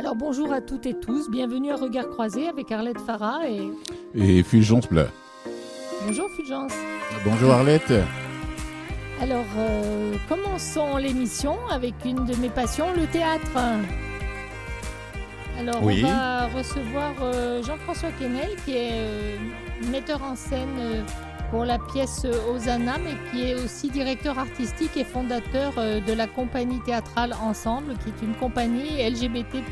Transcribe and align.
Alors 0.00 0.16
bonjour 0.16 0.50
à 0.50 0.62
toutes 0.62 0.86
et 0.86 0.94
tous, 0.98 1.28
bienvenue 1.30 1.70
à 1.72 1.76
Regard 1.76 2.08
Croisé 2.08 2.48
avec 2.48 2.72
Arlette 2.72 2.98
Farah 3.00 3.40
et... 3.46 3.70
Et 4.14 4.42
Fulgence 4.42 4.86
Plat. 4.86 5.08
Bonjour 6.06 6.26
Fulgence. 6.30 6.72
Bonjour 7.22 7.50
Arlette. 7.50 7.92
Alors 9.20 9.44
euh, 9.58 10.14
commençons 10.26 10.96
l'émission 10.96 11.58
avec 11.70 11.92
une 12.06 12.24
de 12.24 12.34
mes 12.36 12.48
passions, 12.48 12.86
le 12.96 13.06
théâtre. 13.08 13.50
Alors 15.58 15.82
Oui. 15.84 16.02
on 16.02 16.08
va 16.08 16.46
recevoir 16.46 17.12
euh, 17.22 17.62
Jean-François 17.62 18.08
Quesnel 18.18 18.56
qui 18.64 18.76
est 18.76 18.92
euh, 18.94 19.36
metteur 19.92 20.22
en 20.22 20.34
scène 20.34 21.04
pour 21.50 21.64
la 21.64 21.78
pièce 21.78 22.24
Hosanna 22.48 22.96
mais 22.98 23.14
qui 23.30 23.42
est 23.48 23.54
aussi 23.54 23.90
directeur 23.90 24.38
artistique 24.38 24.96
et 24.96 25.04
fondateur 25.04 25.72
euh, 25.78 26.00
de 26.00 26.12
la 26.12 26.26
compagnie 26.26 26.80
théâtrale 26.80 27.34
Ensemble 27.42 27.94
qui 27.98 28.10
est 28.10 28.26
une 28.26 28.34
compagnie 28.34 29.02
LGBTQ+. 29.02 29.70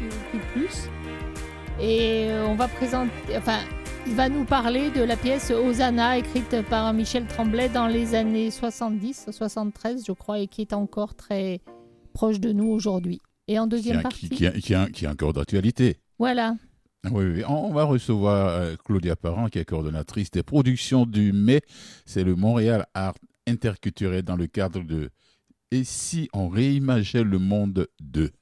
Et 1.81 2.27
euh, 2.31 2.47
on 2.49 2.55
va 2.55 2.67
présenter, 2.69 3.11
enfin, 3.37 3.59
il 4.07 4.15
va 4.15 4.29
nous 4.29 4.45
parler 4.45 4.91
de 4.91 5.03
la 5.03 5.17
pièce 5.17 5.51
Hosanna 5.53 6.19
écrite 6.19 6.63
par 6.69 6.93
Michel 6.93 7.27
Tremblay 7.27 7.69
dans 7.69 7.87
les 7.87 8.15
années 8.15 8.51
70, 8.51 9.27
73 9.31 10.05
je 10.07 10.13
crois, 10.13 10.41
et 10.41 10.49
qui 10.49 10.63
est 10.63 10.73
encore 10.73 11.15
très 11.15 11.61
proche 12.13 12.41
de 12.41 12.53
nous 12.53 12.67
aujourd'hui. 12.69 13.21
Et 13.47 13.59
en 13.59 13.65
Qui, 13.65 13.69
deuxième 13.71 13.99
a- 13.99 14.03
partie, 14.03 14.29
qui, 14.29 14.37
qui, 14.37 14.47
a- 14.47 14.51
qui, 14.51 14.75
a- 14.75 14.87
qui 14.91 15.05
est 15.05 15.09
encore 15.09 15.33
d'actualité. 15.33 15.97
voilà, 16.19 16.57
Oui, 17.05 17.25
oui. 17.25 17.43
On, 17.49 17.73
va 17.73 17.85
recevoir 17.85 18.49
euh, 18.49 18.75
Claudia 18.85 19.17
Parent, 19.17 19.49
qui 19.49 19.59
est 19.59 19.65
coordonnatrice 19.65 20.31
des 20.31 20.43
productions 20.43 21.07
du 21.07 21.33
mai. 21.33 21.61
C'est 22.05 22.25
le 22.25 22.35
Montréal 22.35 22.87
Art 22.95 23.15
Interculturel 23.47 24.23
dans 24.23 24.37
le 24.37 24.47
cadre 24.47 24.83
de 24.83 25.11
Et 25.71 25.85
si 25.85 26.29
on 26.33 26.49
réimaginait 26.49 27.25
le 27.25 27.39
monde 27.39 27.89
de? 28.01 28.33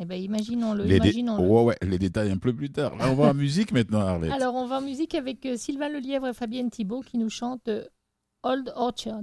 Eh 0.00 0.04
ben 0.04 0.20
imaginons-le. 0.20 0.84
Ouais, 0.84 1.76
les 1.82 1.98
détails 1.98 2.30
un 2.30 2.36
peu 2.36 2.52
plus 2.54 2.70
tard. 2.70 2.96
Là, 2.96 3.10
on 3.10 3.14
va 3.14 3.30
en 3.30 3.34
musique 3.34 3.72
maintenant, 3.72 4.00
Arlette. 4.00 4.30
Alors 4.32 4.54
on 4.54 4.66
va 4.66 4.78
en 4.78 4.82
musique 4.82 5.14
avec 5.14 5.44
euh, 5.46 5.56
Sylvain 5.56 5.88
Lelièvre 5.88 6.28
et 6.28 6.34
Fabienne 6.34 6.70
Thibault 6.70 7.00
qui 7.00 7.18
nous 7.18 7.30
chantent 7.30 7.68
euh, 7.68 7.84
Old 8.42 8.72
Orchard. 8.76 9.22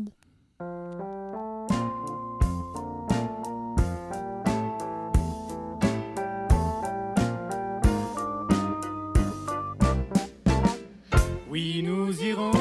Oui, 11.57 11.81
nous 11.81 12.11
irons 12.21 12.51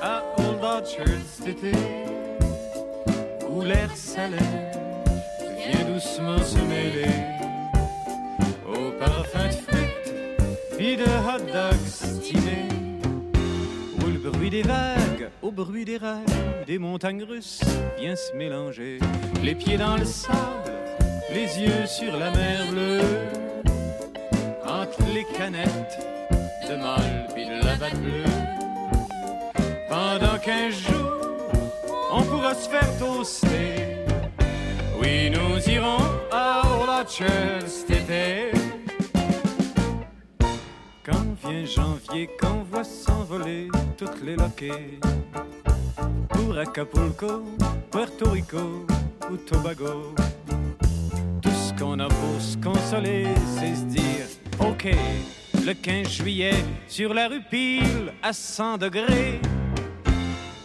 à 0.00 0.22
Old 0.38 0.64
Orchard 0.64 1.20
cet 1.36 1.48
été, 1.48 1.72
où 3.46 3.60
l'air 3.60 3.94
salé 3.94 4.38
vient 5.58 5.84
doucement 5.84 6.38
se 6.38 6.56
mêler 6.60 7.12
au 8.66 8.92
parfum 8.98 9.48
de 9.48 9.52
frites 9.52 10.14
puis 10.78 10.96
de 10.96 11.02
hot 11.02 11.44
dogs 11.52 11.86
stylés, 11.86 12.70
où 13.98 14.06
le 14.06 14.30
bruit 14.30 14.48
des 14.48 14.62
vagues 14.62 15.28
au 15.42 15.50
bruit 15.50 15.84
des 15.84 15.98
rails 15.98 16.24
des 16.66 16.78
montagnes 16.78 17.24
russes 17.24 17.60
vient 17.98 18.16
se 18.16 18.34
mélanger, 18.34 18.98
les 19.42 19.54
pieds 19.54 19.76
dans 19.76 19.98
le 19.98 20.06
sable, 20.06 20.72
les 21.34 21.60
yeux 21.60 21.86
sur 21.86 22.16
la 22.16 22.30
mer 22.30 22.66
bleue, 22.70 23.02
entre 24.64 25.02
les 25.12 25.26
canettes 25.36 26.19
puis 27.34 27.46
de 27.46 27.64
la 27.64 27.90
bleue. 27.90 28.24
Pendant 29.88 30.38
quinze 30.38 30.74
jours, 30.74 31.50
on 32.12 32.22
pourra 32.22 32.54
se 32.54 32.68
faire 32.68 32.98
toaster. 32.98 34.04
Oui, 35.00 35.30
nous 35.30 35.68
irons 35.68 35.98
à 36.30 36.62
Orchard 36.64 37.66
cet 37.66 37.90
été. 37.90 38.52
Quand 41.04 41.26
vient 41.42 41.64
janvier, 41.64 42.30
qu'on 42.40 42.62
voit 42.70 42.84
s'envoler 42.84 43.68
toutes 43.96 44.22
les 44.22 44.36
loquets. 44.36 45.00
Pour 46.28 46.56
Acapulco, 46.56 47.44
Puerto 47.90 48.30
Rico 48.30 48.86
ou 49.30 49.36
Tobago. 49.36 50.14
Tout 51.42 51.50
ce 51.50 51.72
qu'on 51.78 51.98
a 51.98 52.08
pour 52.08 52.40
se 52.40 52.56
consoler, 52.58 53.26
c'est 53.56 53.74
se 53.74 53.84
dire, 53.84 54.26
OK, 54.60 54.94
le 55.66 55.74
15 55.74 56.08
juillet, 56.08 56.54
sur 56.88 57.14
la 57.14 57.28
rue 57.28 57.42
Pile, 57.42 58.12
à 58.22 58.32
100 58.32 58.78
degrés, 58.78 59.40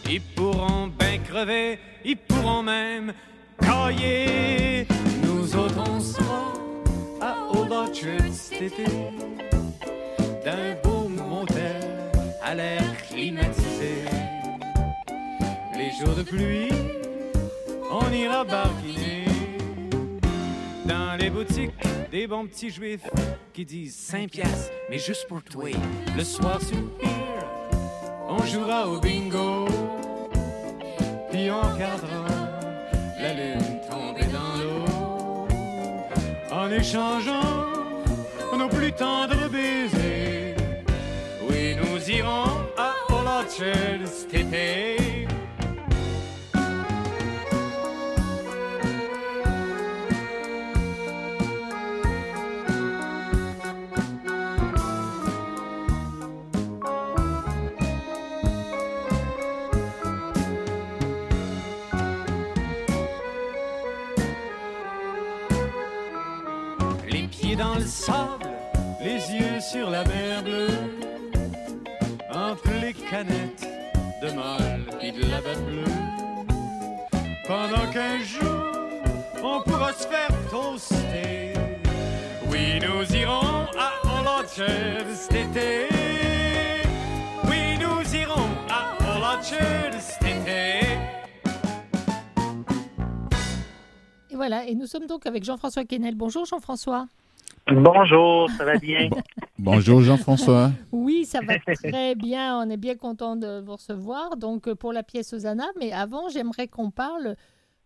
ils 0.08 0.20
pourront 0.20 0.88
bien 0.88 1.18
crever, 1.18 1.78
ils 2.04 2.16
pourront 2.16 2.62
même 2.62 3.12
cailler. 3.60 4.86
Nous 5.22 5.56
autres, 5.56 5.82
on 5.90 6.00
sera 6.00 6.52
à 7.20 7.36
Old 7.50 7.92
cet 8.32 8.62
été, 8.62 8.84
d'un 10.44 10.74
beau 10.82 11.08
motel 11.08 12.10
à 12.42 12.54
l'air 12.54 12.82
climatisé. 13.08 14.04
Les 15.76 15.90
jours 15.98 16.14
de 16.14 16.22
pluie, 16.22 16.72
on 17.90 18.12
ira 18.12 18.44
barquiner 18.44 19.15
dans 20.86 21.16
les 21.18 21.30
boutiques 21.30 21.72
des 22.10 22.26
bons 22.26 22.46
petits 22.46 22.70
juifs 22.70 23.08
qui 23.52 23.64
disent 23.64 23.96
5 23.96 24.30
piastres, 24.30 24.72
mais 24.88 24.98
juste 24.98 25.26
pour 25.28 25.42
toi. 25.42 25.70
Le 26.16 26.24
soir 26.24 26.60
sur 26.62 26.76
on 28.28 28.44
jouera 28.44 28.88
au 28.88 29.00
bingo, 29.00 29.66
puis 31.30 31.50
on 31.50 31.60
regardera 31.60 32.26
la 33.20 33.32
lune 33.32 33.80
tomber 33.90 34.26
dans 34.32 34.56
l'eau 34.62 35.48
en 36.52 36.70
échangeant 36.70 37.66
nos 38.56 38.68
plus 38.68 38.92
tendres 38.92 39.48
baisers. 39.48 40.54
Oui, 41.48 41.76
nous 41.76 42.10
irons 42.10 42.66
à 42.76 42.94
Old 43.10 43.26
Orchard 43.26 44.06
cet 44.06 44.34
été. 44.34 44.95
Dans 67.56 67.76
le 67.76 67.86
sable, 67.86 68.50
les 69.00 69.32
yeux 69.32 69.60
sur 69.60 69.88
la 69.88 70.04
mer 70.04 70.42
bleue, 70.42 70.68
entre 72.30 72.70
les 72.82 72.92
canettes 72.92 73.66
de 74.22 74.30
mal 74.32 74.82
et 75.00 75.12
de 75.12 75.22
la 75.30 75.40
batte 75.40 75.64
bleue. 75.64 75.84
Pendant 77.46 77.90
qu'un 77.92 78.18
jour, 78.18 78.64
on 79.42 79.62
pourra 79.62 79.92
se 79.92 80.06
faire 80.06 80.28
toaster. 80.50 81.54
Oui, 82.50 82.78
nous 82.80 83.16
irons 83.16 83.66
à 83.78 83.92
Orchard 84.04 85.06
cet 85.14 85.32
été. 85.32 85.88
Oui, 87.44 87.78
nous 87.78 88.14
irons 88.14 88.50
à 88.68 88.96
Orchard 89.18 90.00
cet 90.00 90.22
été. 90.22 90.80
Et 94.30 94.34
voilà, 94.34 94.66
et 94.66 94.74
nous 94.74 94.86
sommes 94.86 95.06
donc 95.06 95.24
avec 95.26 95.44
Jean-François 95.44 95.84
Quesnel. 95.84 96.14
Bonjour 96.16 96.44
Jean-François. 96.44 97.06
Bonjour, 97.70 98.48
ça 98.50 98.64
va 98.64 98.76
bien? 98.78 99.08
Bonjour 99.58 100.00
Jean-François. 100.00 100.70
Oui, 100.92 101.24
ça 101.24 101.40
va 101.40 101.58
très 101.58 102.14
bien. 102.14 102.58
On 102.60 102.70
est 102.70 102.76
bien 102.76 102.94
content 102.96 103.34
de 103.36 103.60
vous 103.60 103.72
recevoir. 103.72 104.36
Donc, 104.36 104.68
euh, 104.68 104.74
pour 104.76 104.92
la 104.92 105.02
pièce 105.02 105.32
Hosanna. 105.32 105.66
Mais 105.80 105.92
avant, 105.92 106.28
j'aimerais 106.28 106.68
qu'on 106.68 106.90
parle 106.92 107.34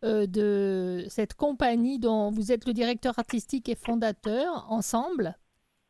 euh, 0.05 0.27
de 0.27 1.04
cette 1.09 1.33
compagnie 1.34 1.99
dont 1.99 2.31
vous 2.31 2.53
êtes 2.53 2.66
le 2.66 2.75
directeur 2.75 3.19
artistique 3.19 3.69
et 3.71 3.75
fondateur, 3.75 4.66
Ensemble, 4.69 5.34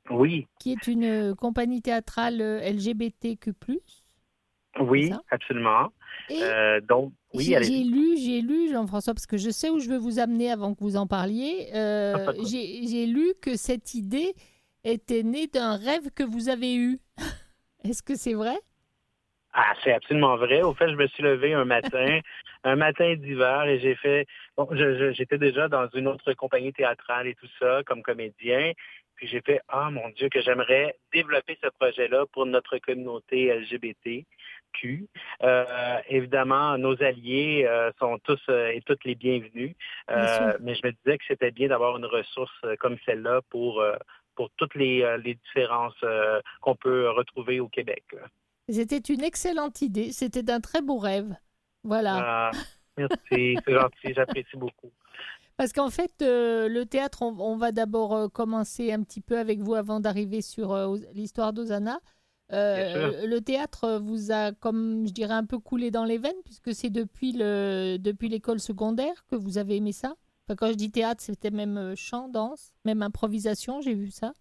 Oui, 0.08 0.46
qui 0.60 0.70
est 0.72 0.86
une 0.86 1.04
euh, 1.04 1.34
compagnie 1.34 1.82
théâtrale 1.82 2.40
LGBTQ+. 2.40 3.52
oui, 4.80 5.12
absolument. 5.30 5.88
Et 6.28 6.40
Euh, 6.42 6.80
donc, 6.80 7.12
oui, 7.34 7.44
j'ai 7.44 7.84
lu, 7.84 8.16
j'ai 8.18 8.40
lu, 8.40 8.70
Jean-François, 8.72 9.14
parce 9.14 9.26
que 9.26 9.36
je 9.36 9.50
sais 9.50 9.70
où 9.70 9.78
je 9.78 9.88
veux 9.88 9.98
vous 9.98 10.18
amener 10.18 10.50
avant 10.50 10.74
que 10.74 10.80
vous 10.80 10.96
en 10.96 11.06
parliez. 11.06 11.68
euh, 11.74 12.26
Ah, 12.28 12.32
j'ai 12.44 13.06
lu 13.06 13.34
que 13.40 13.56
cette 13.56 13.94
idée 13.94 14.34
était 14.84 15.22
née 15.22 15.46
d'un 15.46 15.76
rêve 15.76 16.10
que 16.14 16.22
vous 16.24 16.48
avez 16.48 16.74
eu. 16.74 16.98
Est-ce 17.84 18.02
que 18.02 18.14
c'est 18.16 18.34
vrai? 18.34 18.56
Ah, 19.52 19.74
c'est 19.82 19.92
absolument 19.92 20.36
vrai. 20.36 20.62
Au 20.62 20.74
fait, 20.74 20.90
je 20.90 20.96
me 20.96 21.06
suis 21.08 21.22
levé 21.22 21.54
un 21.54 21.64
matin, 21.64 22.20
un 22.64 22.76
matin 22.76 23.14
d'hiver, 23.16 23.64
et 23.64 23.80
j'ai 23.80 23.96
fait. 23.96 24.26
Bon, 24.56 24.68
j'étais 25.12 25.38
déjà 25.38 25.68
dans 25.68 25.88
une 25.94 26.06
autre 26.06 26.32
compagnie 26.34 26.72
théâtrale 26.72 27.26
et 27.26 27.34
tout 27.34 27.48
ça, 27.58 27.82
comme 27.86 28.02
comédien. 28.02 28.72
Puis 29.16 29.26
j'ai 29.28 29.40
fait 29.40 29.60
Ah 29.68 29.90
mon 29.90 30.08
Dieu, 30.10 30.28
que 30.28 30.40
j'aimerais 30.40 30.96
développer 31.12 31.58
ce 31.62 31.68
projet-là 31.78 32.26
pour 32.32 32.46
notre 32.46 32.78
communauté 32.78 33.52
LGBT. 33.52 34.24
Vécu. 34.70 35.08
Euh, 35.42 35.98
évidemment, 36.08 36.78
nos 36.78 37.00
alliés 37.02 37.64
euh, 37.66 37.90
sont 37.98 38.18
tous 38.24 38.40
et 38.48 38.80
toutes 38.86 39.04
les 39.04 39.14
bienvenus, 39.14 39.74
mais 40.08 40.74
je 40.74 40.86
me 40.86 40.92
disais 40.92 41.18
que 41.18 41.24
c'était 41.28 41.50
bien 41.50 41.68
d'avoir 41.68 41.96
une 41.96 42.06
ressource 42.06 42.52
comme 42.78 42.96
celle-là 43.06 43.40
pour, 43.50 43.82
pour 44.34 44.50
toutes 44.56 44.74
les, 44.74 45.16
les 45.22 45.34
différences 45.34 45.98
qu'on 46.60 46.74
peut 46.74 47.10
retrouver 47.10 47.60
au 47.60 47.68
Québec. 47.68 48.04
C'était 48.68 48.98
une 48.98 49.22
excellente 49.22 49.82
idée, 49.82 50.12
c'était 50.12 50.42
d'un 50.42 50.60
très 50.60 50.82
beau 50.82 50.98
rêve. 50.98 51.34
Voilà. 51.82 52.50
Ah, 52.50 52.50
merci, 52.96 53.56
c'est 53.64 53.72
gentil, 53.72 54.14
j'apprécie 54.14 54.56
beaucoup. 54.56 54.90
Parce 55.56 55.72
qu'en 55.72 55.90
fait, 55.90 56.12
le 56.20 56.84
théâtre, 56.84 57.22
on, 57.22 57.56
va 57.56 57.72
d'abord 57.72 58.32
commencer 58.32 58.92
un 58.92 59.02
petit 59.02 59.20
peu 59.20 59.38
avec 59.38 59.60
vous 59.60 59.74
avant 59.74 60.00
d'arriver 60.00 60.40
sur 60.40 60.74
l'histoire 61.12 61.52
d'Osana. 61.52 62.00
Euh, 62.52 63.26
le 63.26 63.40
théâtre 63.40 63.98
vous 64.02 64.32
a, 64.32 64.52
comme 64.52 65.06
je 65.06 65.12
dirais, 65.12 65.34
un 65.34 65.46
peu 65.46 65.58
coulé 65.58 65.90
dans 65.90 66.04
les 66.04 66.18
veines, 66.18 66.32
puisque 66.44 66.74
c'est 66.74 66.90
depuis 66.90 67.32
le 67.32 67.96
depuis 67.98 68.28
l'école 68.28 68.60
secondaire 68.60 69.24
que 69.30 69.36
vous 69.36 69.58
avez 69.58 69.76
aimé 69.76 69.92
ça? 69.92 70.14
quand 70.56 70.68
je 70.68 70.74
dis 70.74 70.90
théâtre, 70.90 71.20
c'était 71.20 71.50
même 71.50 71.76
euh, 71.78 71.94
chant, 71.96 72.28
danse, 72.28 72.74
même 72.84 73.02
improvisation, 73.02 73.80
j'ai 73.80 73.94
vu 73.94 74.10
ça? 74.10 74.32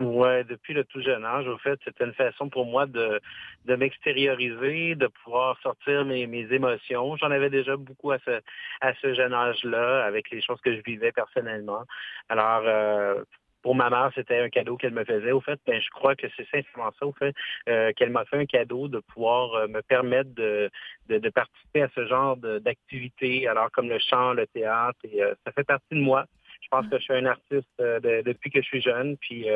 Ouais, 0.00 0.44
depuis 0.44 0.74
le 0.74 0.84
tout 0.84 1.02
jeune 1.02 1.24
âge, 1.24 1.48
au 1.48 1.58
fait, 1.58 1.78
c'était 1.84 2.04
une 2.04 2.14
façon 2.14 2.48
pour 2.48 2.66
moi 2.66 2.86
de, 2.86 3.20
de 3.64 3.74
m'extérioriser, 3.74 4.94
de 4.94 5.08
pouvoir 5.08 5.58
sortir 5.60 6.04
mes, 6.04 6.28
mes 6.28 6.52
émotions. 6.52 7.16
J'en 7.16 7.32
avais 7.32 7.50
déjà 7.50 7.76
beaucoup 7.76 8.12
à 8.12 8.18
ce, 8.20 8.40
à 8.80 8.94
ce 9.02 9.14
jeune 9.14 9.34
âge-là, 9.34 10.04
avec 10.04 10.30
les 10.30 10.40
choses 10.40 10.60
que 10.60 10.76
je 10.76 10.82
vivais 10.82 11.10
personnellement. 11.10 11.82
Alors, 12.28 12.62
euh, 12.64 13.24
pour 13.62 13.74
ma 13.74 13.90
mère, 13.90 14.10
c'était 14.14 14.38
un 14.38 14.48
cadeau 14.48 14.76
qu'elle 14.76 14.92
me 14.92 15.04
faisait. 15.04 15.32
Au 15.32 15.40
fait, 15.40 15.58
ben, 15.66 15.80
je 15.80 15.90
crois 15.90 16.14
que 16.14 16.26
c'est 16.36 16.48
simplement 16.48 16.90
ça, 16.98 17.06
au 17.06 17.12
fait, 17.12 17.34
euh, 17.68 17.92
qu'elle 17.96 18.10
m'a 18.10 18.24
fait 18.24 18.38
un 18.38 18.46
cadeau 18.46 18.88
de 18.88 19.00
pouvoir 19.00 19.54
euh, 19.54 19.68
me 19.68 19.82
permettre 19.82 20.30
de, 20.34 20.70
de, 21.08 21.28
participer 21.30 21.82
à 21.82 21.88
ce 21.94 22.06
genre 22.06 22.36
d'activité, 22.36 23.48
alors 23.48 23.70
comme 23.72 23.88
le 23.88 23.98
chant, 23.98 24.32
le 24.32 24.46
théâtre, 24.46 24.98
et 25.04 25.22
euh, 25.22 25.34
ça 25.44 25.52
fait 25.52 25.64
partie 25.64 25.94
de 25.94 26.00
moi. 26.00 26.24
Je 26.62 26.68
pense 26.70 26.86
que 26.88 26.98
je 26.98 27.02
suis 27.02 27.14
un 27.14 27.26
artiste 27.26 27.68
depuis 27.78 28.50
que 28.50 28.60
je 28.60 28.66
suis 28.66 28.82
jeune, 28.82 29.16
puis 29.16 29.46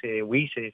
c'est 0.00 0.22
oui, 0.22 0.50
c'est 0.54 0.72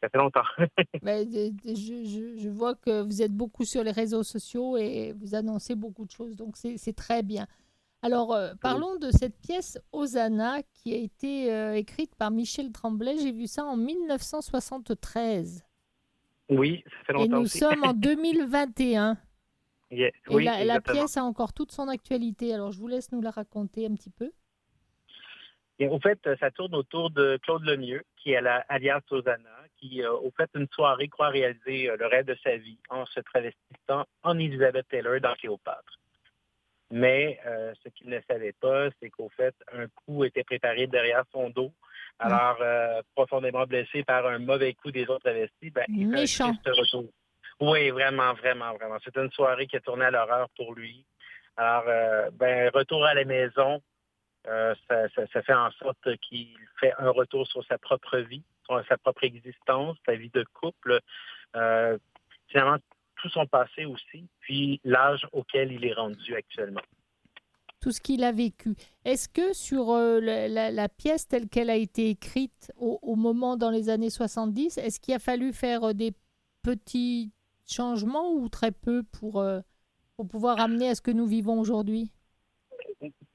ça 0.00 0.08
fait 0.08 0.18
longtemps. 0.18 0.44
Ben, 1.02 1.26
je, 1.32 2.36
je, 2.38 2.48
vois 2.48 2.74
que 2.74 3.02
vous 3.02 3.22
êtes 3.22 3.32
beaucoup 3.32 3.64
sur 3.64 3.82
les 3.82 3.90
réseaux 3.90 4.22
sociaux 4.22 4.76
et 4.76 5.12
vous 5.12 5.34
annoncez 5.34 5.74
beaucoup 5.74 6.06
de 6.06 6.10
choses, 6.10 6.36
donc 6.36 6.56
c'est 6.56 6.96
très 6.96 7.22
bien. 7.22 7.46
Alors, 8.04 8.34
euh, 8.34 8.52
parlons 8.60 8.96
de 8.96 9.10
cette 9.10 9.40
pièce 9.40 9.78
Osana 9.90 10.58
qui 10.74 10.92
a 10.92 10.96
été 10.98 11.50
euh, 11.50 11.72
écrite 11.72 12.14
par 12.16 12.30
Michel 12.30 12.70
Tremblay. 12.70 13.16
J'ai 13.16 13.32
vu 13.32 13.46
ça 13.46 13.64
en 13.64 13.78
1973. 13.78 15.64
Oui, 16.50 16.84
ça 16.84 16.90
fait 17.06 17.12
longtemps. 17.14 17.24
Et 17.24 17.28
nous 17.40 17.46
sommes 17.46 17.82
en 17.82 17.94
2021. 17.94 19.16
et 19.90 20.12
la, 20.28 20.82
pièce 20.82 21.16
a 21.16 21.24
encore 21.24 21.54
toute 21.54 21.72
son 21.72 21.88
actualité. 21.88 22.52
Alors, 22.52 22.72
je 22.72 22.78
vous 22.78 22.88
laisse 22.88 23.10
nous 23.10 23.22
la 23.22 23.30
raconter 23.30 23.86
un 23.86 23.94
petit 23.94 24.10
peu. 24.10 24.30
Et 25.78 25.88
au 25.88 25.98
fait, 25.98 26.20
ça 26.38 26.50
tourne 26.50 26.74
autour 26.74 27.08
de 27.08 27.38
Claude 27.42 27.64
Lemieux, 27.64 28.02
qui 28.18 28.32
est 28.32 28.42
la, 28.42 28.66
alias 28.68 29.00
Osana, 29.10 29.48
qui, 29.78 30.02
euh, 30.02 30.12
au 30.12 30.30
fait, 30.36 30.50
une 30.54 30.68
soirée 30.74 31.08
croit 31.08 31.28
réaliser 31.28 31.90
le 31.98 32.06
rêve 32.06 32.26
de 32.26 32.36
sa 32.44 32.58
vie 32.58 32.78
en 32.90 33.06
se 33.06 33.20
travestissant 33.20 34.04
en 34.22 34.38
Elizabeth 34.38 34.88
Taylor 34.88 35.22
dans 35.22 35.32
Cléopâtre. 35.36 35.98
Mais 36.90 37.38
euh, 37.46 37.72
ce 37.82 37.88
qu'il 37.90 38.08
ne 38.08 38.20
savait 38.28 38.52
pas, 38.52 38.88
c'est 39.00 39.10
qu'au 39.10 39.28
fait, 39.30 39.54
un 39.72 39.86
coup 39.88 40.24
était 40.24 40.44
préparé 40.44 40.86
derrière 40.86 41.24
son 41.32 41.50
dos. 41.50 41.72
Alors, 42.18 42.58
euh, 42.60 43.02
profondément 43.14 43.64
blessé 43.66 44.04
par 44.04 44.26
un 44.26 44.38
mauvais 44.38 44.74
coup 44.74 44.92
des 44.92 45.06
autres 45.08 45.28
investis, 45.28 45.72
ben, 45.72 45.84
il 45.88 46.08
Méchant. 46.08 46.54
retour. 46.64 47.06
Oui, 47.60 47.90
vraiment, 47.90 48.34
vraiment, 48.34 48.72
vraiment. 48.74 48.98
C'était 49.02 49.20
une 49.20 49.32
soirée 49.32 49.66
qui 49.66 49.76
a 49.76 49.80
tourné 49.80 50.04
à 50.04 50.10
l'horreur 50.10 50.48
pour 50.56 50.74
lui. 50.74 51.04
Alors, 51.56 51.84
euh, 51.88 52.30
ben, 52.32 52.70
retour 52.72 53.04
à 53.04 53.14
la 53.14 53.24
maison, 53.24 53.82
ça, 54.44 55.08
fait 55.42 55.54
en 55.54 55.70
sorte 55.72 56.16
qu'il 56.18 56.56
fait 56.78 56.92
un 56.98 57.10
retour 57.10 57.46
sur 57.46 57.64
sa 57.64 57.78
propre 57.78 58.18
vie, 58.18 58.44
sur 58.66 58.84
sa 58.86 58.96
propre 58.98 59.24
existence, 59.24 59.96
sa 60.06 60.14
vie 60.14 60.30
de 60.30 60.44
couple. 60.52 61.00
finalement, 62.48 62.78
tout 63.24 63.30
son 63.30 63.46
passé 63.46 63.86
aussi, 63.86 64.28
puis 64.40 64.80
l'âge 64.84 65.26
auquel 65.32 65.72
il 65.72 65.86
est 65.86 65.94
rendu 65.94 66.34
actuellement. 66.36 66.82
Tout 67.80 67.90
ce 67.90 68.00
qu'il 68.00 68.22
a 68.22 68.32
vécu. 68.32 68.74
Est-ce 69.06 69.30
que 69.30 69.54
sur 69.54 69.92
euh, 69.92 70.20
la, 70.20 70.88
pièce 70.90 71.26
telle 71.26 71.48
qu'elle 71.48 71.70
a 71.70 71.76
été 71.76 72.10
écrite 72.10 72.70
au, 72.76 73.16
moment 73.16 73.56
dans 73.56 73.70
les 73.70 73.88
années 73.88 74.10
70, 74.10 74.76
est-ce 74.76 75.00
qu'il 75.00 75.14
a 75.14 75.18
fallu 75.18 75.54
faire 75.54 75.84
euh, 75.84 75.92
des 75.94 76.12
petits 76.62 77.32
changements 77.66 78.30
ou 78.34 78.50
très 78.50 78.72
peu 78.72 79.02
pour, 79.18 79.40
euh, 79.40 79.60
pour 80.16 80.28
pouvoir 80.28 80.60
amener 80.60 80.90
à 80.90 80.94
ce 80.94 81.00
que 81.00 81.10
nous 81.10 81.26
vivons 81.26 81.58
aujourd'hui? 81.58 82.12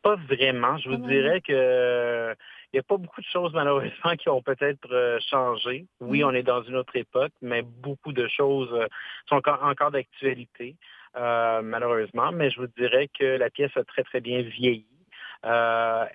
Pas 0.04 0.16
vraiment. 0.16 0.78
Je 0.78 0.90
vous 0.90 1.04
ah 1.04 1.08
dirais 1.08 1.42
que 1.42 2.36
il 2.72 2.78
n'y 2.78 2.80
a 2.80 2.84
pas 2.84 2.98
beaucoup 2.98 3.22
de 3.22 3.26
choses, 3.26 3.52
malheureusement, 3.54 4.16
qui 4.18 4.30
ont 4.30 4.42
peut-être 4.42 4.92
euh, 4.92 5.20
changé. 5.28 5.88
Oui, 6.00 6.22
mm. 6.22 6.26
on 6.26 6.34
est 6.34 6.44
dans 6.44 6.62
une 6.64 6.76
autre 6.76 6.96
époque, 6.96 7.32
mais 7.42 7.64
beaucoup 7.64 8.14
de 8.14 8.28
choses 8.28 8.70
euh, 8.74 8.86
sont 9.28 9.36
encore, 9.36 9.64
encore 9.64 9.92
d'actualité, 9.92 10.76
euh, 11.18 11.62
malheureusement. 11.64 12.32
Mais 12.32 12.52
je 12.52 12.62
vous 12.62 12.68
dirais 12.78 13.10
que 13.18 13.26
la 13.26 13.50
pièce 13.50 13.76
a 13.76 13.84
très, 13.84 14.04
très 14.04 14.22
bien 14.22 14.42
vieilli. 14.42 14.86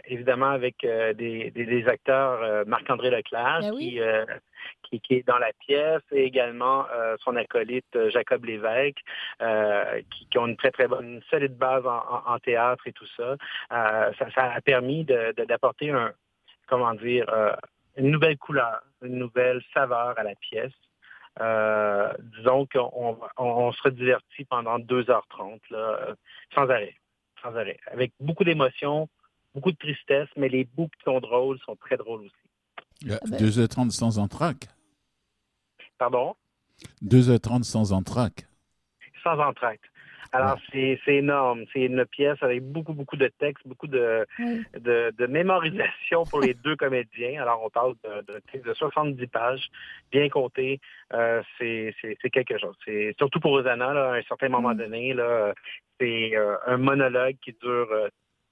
évidemment, 0.07 0.51
avec 0.51 0.77
des, 0.83 1.85
acteurs, 1.89 2.67
Marc-André 2.67 3.11
Leclerc, 3.11 3.61
ben 3.63 3.75
qui, 4.83 5.01
qui, 5.01 5.15
est 5.15 5.27
dans 5.27 5.39
la 5.39 5.53
pièce, 5.67 6.03
et 6.13 6.25
également 6.25 6.85
son 7.21 7.35
acolyte 7.35 8.11
Jacob 8.11 8.45
Lévesque, 8.45 9.01
qui, 10.31 10.39
ont 10.39 10.47
une 10.47 10.59
très, 10.59 10.71
très 10.71 10.89
bonne, 10.89 11.23
solide 11.31 11.57
base 11.57 11.85
en, 11.87 12.39
théâtre 12.39 12.87
et 12.87 12.93
tout 12.93 13.09
ça. 13.17 13.37
ça, 13.71 14.53
a 14.53 14.61
permis 14.61 15.07
d'apporter 15.07 15.91
un, 15.91 16.13
comment 16.67 16.95
dire, 16.95 17.29
euh, 17.29 17.55
une 17.97 18.11
nouvelle 18.11 18.39
couleur, 18.39 18.83
une 19.03 19.19
nouvelle 19.19 19.63
saveur 19.73 20.19
à 20.19 20.23
la 20.23 20.35
pièce. 20.35 20.73
Euh, 21.41 22.13
disons 22.37 22.67
qu'on 22.67 23.19
on, 23.39 23.73
sera 23.73 23.91
diverti 23.91 24.45
pendant 24.45 24.79
2h30, 24.79 25.61
là, 25.71 26.15
sans 26.55 26.63
arrêt, 26.63 26.95
sans 27.43 27.57
arrêt, 27.57 27.79
avec 27.91 28.13
beaucoup 28.21 28.45
d'émotions, 28.45 29.09
beaucoup 29.53 29.73
de 29.73 29.77
tristesse, 29.77 30.29
mais 30.37 30.49
les 30.49 30.65
bouts 30.65 30.89
qui 30.97 31.03
sont 31.05 31.19
drôles 31.19 31.59
sont 31.61 31.75
très 31.77 31.97
drôles 31.97 32.23
aussi. 32.23 33.09
2h30 33.09 33.69
ah 33.73 33.83
ben. 33.83 33.91
sans 33.91 34.19
entraque. 34.19 34.69
Pardon? 35.99 36.37
2h30 37.03 37.65
sans 37.65 37.93
entraque. 37.93 38.47
Sans 39.23 39.39
entraque. 39.39 39.81
Alors, 40.35 40.59
c'est 40.73 40.99
énorme. 41.07 41.65
C'est 41.73 41.83
une 41.83 42.05
pièce 42.07 42.39
avec 42.43 42.61
beaucoup, 42.61 42.93
beaucoup 42.93 43.17
de 43.17 43.29
textes, 43.39 43.67
beaucoup 43.67 43.87
de, 43.87 44.27
de, 44.75 45.27
mémorisation 45.27 46.25
pour 46.25 46.41
les 46.41 46.55
deux 46.55 46.75
comédiens. 46.75 47.41
Alors, 47.41 47.63
on 47.65 47.71
parle 47.71 47.95
de, 48.03 48.41
texte 48.51 48.67
de 48.67 48.75
70 48.75 49.27
pages, 49.29 49.69
bien 50.11 50.29
compté. 50.29 50.81
Euh, 51.13 51.41
c'est 51.59 51.95
quelque 52.33 52.59
chose. 52.59 52.75
C'est 52.85 53.15
Surtout 53.17 53.39
pour 53.39 53.53
Rosanna, 53.53 53.91
à 53.91 54.15
un 54.17 54.23
certain 54.23 54.49
moment 54.49 54.75
donné, 54.75 55.15
c'est 56.01 56.37
euh, 56.37 56.57
un 56.67 56.79
monologue 56.79 57.37
qui 57.41 57.53
dure 57.63 57.89
euh, 57.93 58.09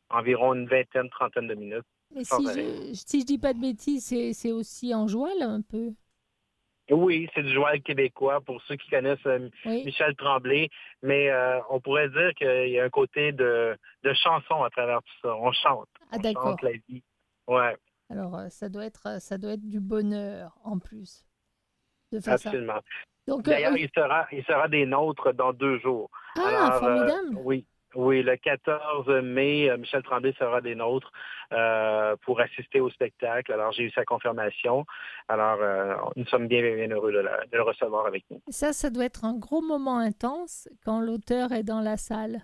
environ 0.09 0.55
une 0.55 0.69
vingtaine, 0.69 1.11
trentaine 1.11 1.49
de 1.49 1.55
minutes. 1.55 1.85
Mais 2.15 2.23
si 2.23 2.45
je, 2.47 2.93
si 2.93 3.21
je 3.23 3.27
dis 3.27 3.39
pas 3.39 3.55
de 3.55 3.61
bêtises, 3.61 4.15
c'est 4.35 4.53
aussi 4.53 4.95
en 4.95 5.09
joie, 5.09 5.31
là, 5.41 5.47
un 5.47 5.63
peu? 5.63 5.91
Oui, 6.91 7.29
c'est 7.35 7.43
du 7.43 7.53
joual 7.53 7.81
québécois 7.81 8.41
pour 8.41 8.61
ceux 8.63 8.77
qui 8.77 8.91
connaissent 8.91 9.25
euh, 9.27 9.49
Michel 9.65 10.15
Tremblay, 10.17 10.69
mais 11.03 11.31
euh, 11.31 11.61
on 11.71 11.81
pourrait 11.81 12.09
dire 12.09 12.35
qu'il 12.35 12.69
y 12.69 12.81
a 12.81 12.85
un 12.85 12.91
côté 12.91 13.33
de, 13.33 13.77
chanson 14.15 14.63
à 14.63 14.71
travers 14.71 15.01
tout 15.03 15.15
ça. 15.23 15.37
On 15.37 15.53
chante. 15.53 15.89
Ah, 16.11 16.19
d'accord. 16.19 16.51
chante 16.51 16.63
la 16.63 16.73
vie. 16.89 17.03
Ouais. 17.47 17.77
Alors, 18.11 18.37
euh, 18.37 18.49
ça 18.49 18.69
doit 18.69 18.85
être 18.85 19.21
ça 19.21 19.39
doit 19.39 19.53
être 19.53 19.69
du 19.69 19.81
bonheur 19.81 20.59
en 20.65 20.79
plus 20.79 21.25
de 22.13 22.21
faire 22.21 22.35
Absolument. 22.35 22.81
D'ailleurs, 23.27 23.77
il, 23.77 23.89
sera, 23.95 24.27
il 24.33 24.45
sera 24.45 24.69
des 24.69 24.85
nôtres 24.85 25.33
dans 25.33 25.53
deux 25.53 25.79
jours. 25.79 26.11
Ah, 26.37 26.79
formidable. 26.81 27.39
oui. 27.45 27.65
Oui, 27.95 28.23
le 28.23 28.37
14 28.37 29.09
mai, 29.23 29.71
euh, 29.71 29.77
Michel 29.77 30.03
Tremblay 30.03 30.35
sera 30.39 30.61
des 30.61 30.75
nôtres 30.75 31.13
euh, 31.53 32.17
pour 32.23 32.41
assister 32.41 32.81
au 32.81 32.89
spectacle. 32.91 33.53
Alors, 33.53 33.73
j'ai 33.73 33.85
eu 33.85 33.91
sa 33.91 34.05
confirmation. 34.05 34.87
Alors, 35.29 35.59
euh, 35.61 35.95
nous 36.17 36.25
sommes 36.27 36.49
bien, 36.49 36.63
bien, 36.63 36.89
heureux 36.89 37.13
de, 37.13 37.23
le 37.53 37.63
recevoir 37.63 38.07
avec 38.07 38.25
nous. 38.31 38.41
Ça, 38.49 38.73
ça 38.73 38.91
doit 38.91 39.05
être 39.05 39.25
un 39.25 39.39
gros 39.39 39.61
moment 39.61 39.99
intense 39.99 40.69
quand 40.85 41.01
l'auteur 41.01 41.53
est 41.53 41.65
dans 41.65 41.81
la 41.81 41.97
salle. 41.97 42.43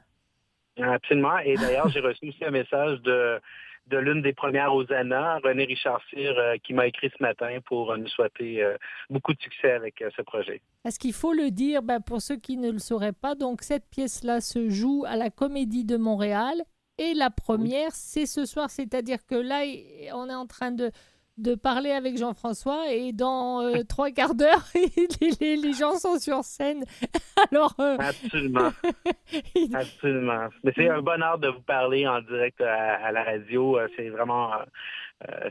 Absolument. 0.80 1.38
Et 1.38 1.54
d'ailleurs, 1.54 1.88
j'ai 1.88 2.00
reçu 2.00 2.28
aussi 2.28 2.44
un 2.44 2.50
message 2.50 3.00
de 3.00 3.40
de 3.90 3.98
l'une 3.98 4.22
des 4.22 4.32
premières 4.32 4.74
aux 4.74 4.90
ANA, 4.92 5.38
René 5.42 5.64
Richard 5.64 6.00
Cyr, 6.10 6.38
euh, 6.38 6.56
qui 6.62 6.74
m'a 6.74 6.86
écrit 6.86 7.10
ce 7.16 7.22
matin 7.22 7.58
pour 7.66 7.90
euh, 7.90 7.96
nous 7.96 8.08
souhaiter 8.08 8.62
euh, 8.62 8.76
beaucoup 9.10 9.32
de 9.32 9.40
succès 9.40 9.72
avec 9.72 10.02
ce 10.16 10.22
projet. 10.22 10.60
Est-ce 10.84 10.98
qu'il 10.98 11.12
faut 11.12 11.32
le 11.32 11.50
dire? 11.50 11.82
Ben, 11.82 12.00
pour 12.00 12.20
ceux 12.20 12.36
qui 12.36 12.56
ne 12.56 12.70
le 12.70 12.78
sauraient 12.78 13.12
pas? 13.12 13.34
Donc, 13.34 13.62
cette 13.62 13.88
pièce-là 13.90 14.40
se 14.40 14.68
joue 14.68 15.04
à 15.06 15.16
la 15.16 15.30
Comédie 15.30 15.84
de 15.84 15.96
Montréal 15.96 16.62
et 16.98 17.14
la 17.14 17.30
première, 17.30 17.92
c'est 17.92 18.26
ce 18.26 18.44
soir, 18.44 18.70
c'est-à-dire 18.70 19.24
que 19.24 19.36
là, 19.36 19.62
on 20.14 20.28
est 20.28 20.34
en 20.34 20.46
train 20.46 20.72
de, 20.72 20.90
de 21.38 21.54
parler 21.54 21.90
avec 21.90 22.18
Jean-François 22.18 22.92
et 22.92 23.12
dans 23.12 23.62
euh, 23.62 23.82
trois 23.88 24.10
quarts 24.10 24.34
d'heure, 24.34 24.64
les, 25.40 25.56
les, 25.56 25.72
gens 25.72 25.94
sont 25.94 26.18
sur 26.18 26.44
scène. 26.44 26.84
Alors, 27.50 27.74
euh, 27.80 27.96
Absolument. 27.98 28.72
Absolument. 29.74 30.48
Mais 30.64 30.72
c'est 30.74 30.88
un 30.88 31.00
bonheur 31.00 31.38
de 31.38 31.48
vous 31.48 31.62
parler 31.62 32.06
en 32.06 32.20
direct 32.20 32.60
à, 32.60 33.12
la 33.12 33.22
radio. 33.22 33.78
C'est 33.96 34.08
vraiment... 34.08 34.50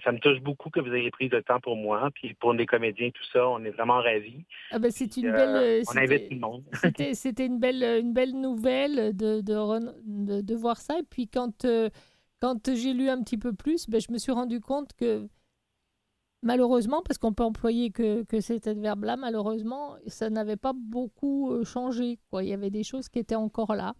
ça 0.03 0.11
me 0.11 0.19
touche 0.19 0.39
beaucoup 0.41 0.69
que 0.69 0.79
vous 0.79 0.93
ayez 0.93 1.09
pris 1.09 1.29
le 1.29 1.41
temps 1.41 1.59
pour 1.59 1.77
moi. 1.77 2.09
Puis 2.13 2.33
pour 2.33 2.53
les 2.53 2.65
comédiens, 2.65 3.09
tout 3.09 3.25
ça, 3.31 3.47
on 3.47 3.63
est 3.63 3.71
vraiment 3.71 4.01
ravis. 4.01 4.43
Ah 4.71 4.79
ben 4.79 4.91
c'est 4.91 5.15
une 5.17 5.31
belle. 5.31 5.83
on 5.93 5.97
invite 5.97 6.29
tout 6.29 6.35
le 6.35 6.41
monde. 6.41 6.63
C'était 7.13 7.45
une 7.45 7.59
belle, 7.59 7.83
une 7.83 8.13
belle 8.13 8.33
nouvelle 8.33 9.15
de, 9.15 9.41
de, 9.41 10.41
de, 10.41 10.55
voir 10.55 10.77
ça. 10.77 10.99
Et 10.99 11.03
puis 11.03 11.27
quand, 11.27 11.65
quand 12.41 12.75
j'ai 12.75 12.93
lu 12.93 13.09
un 13.09 13.21
petit 13.23 13.37
peu 13.37 13.53
plus, 13.53 13.89
ben, 13.89 14.01
je 14.01 14.11
me 14.11 14.17
suis 14.17 14.31
rendu 14.31 14.59
compte 14.59 14.91
que 14.97 15.27
malheureusement, 16.41 17.01
parce 17.01 17.17
qu'on 17.17 17.33
peut 17.33 17.43
employer 17.43 17.91
que, 17.91 18.23
que 18.23 18.39
cet 18.41 18.67
adverbe-là, 18.67 19.17
malheureusement, 19.17 19.95
ça 20.07 20.29
n'avait 20.29 20.57
pas 20.57 20.73
beaucoup 20.73 21.51
euh, 21.51 21.63
changé. 21.63 22.19
Quoi. 22.29 22.43
Il 22.43 22.49
y 22.49 22.53
avait 22.53 22.69
des 22.69 22.83
choses 22.83 23.09
qui 23.09 23.19
étaient 23.19 23.35
encore 23.35 23.75
là. 23.75 23.93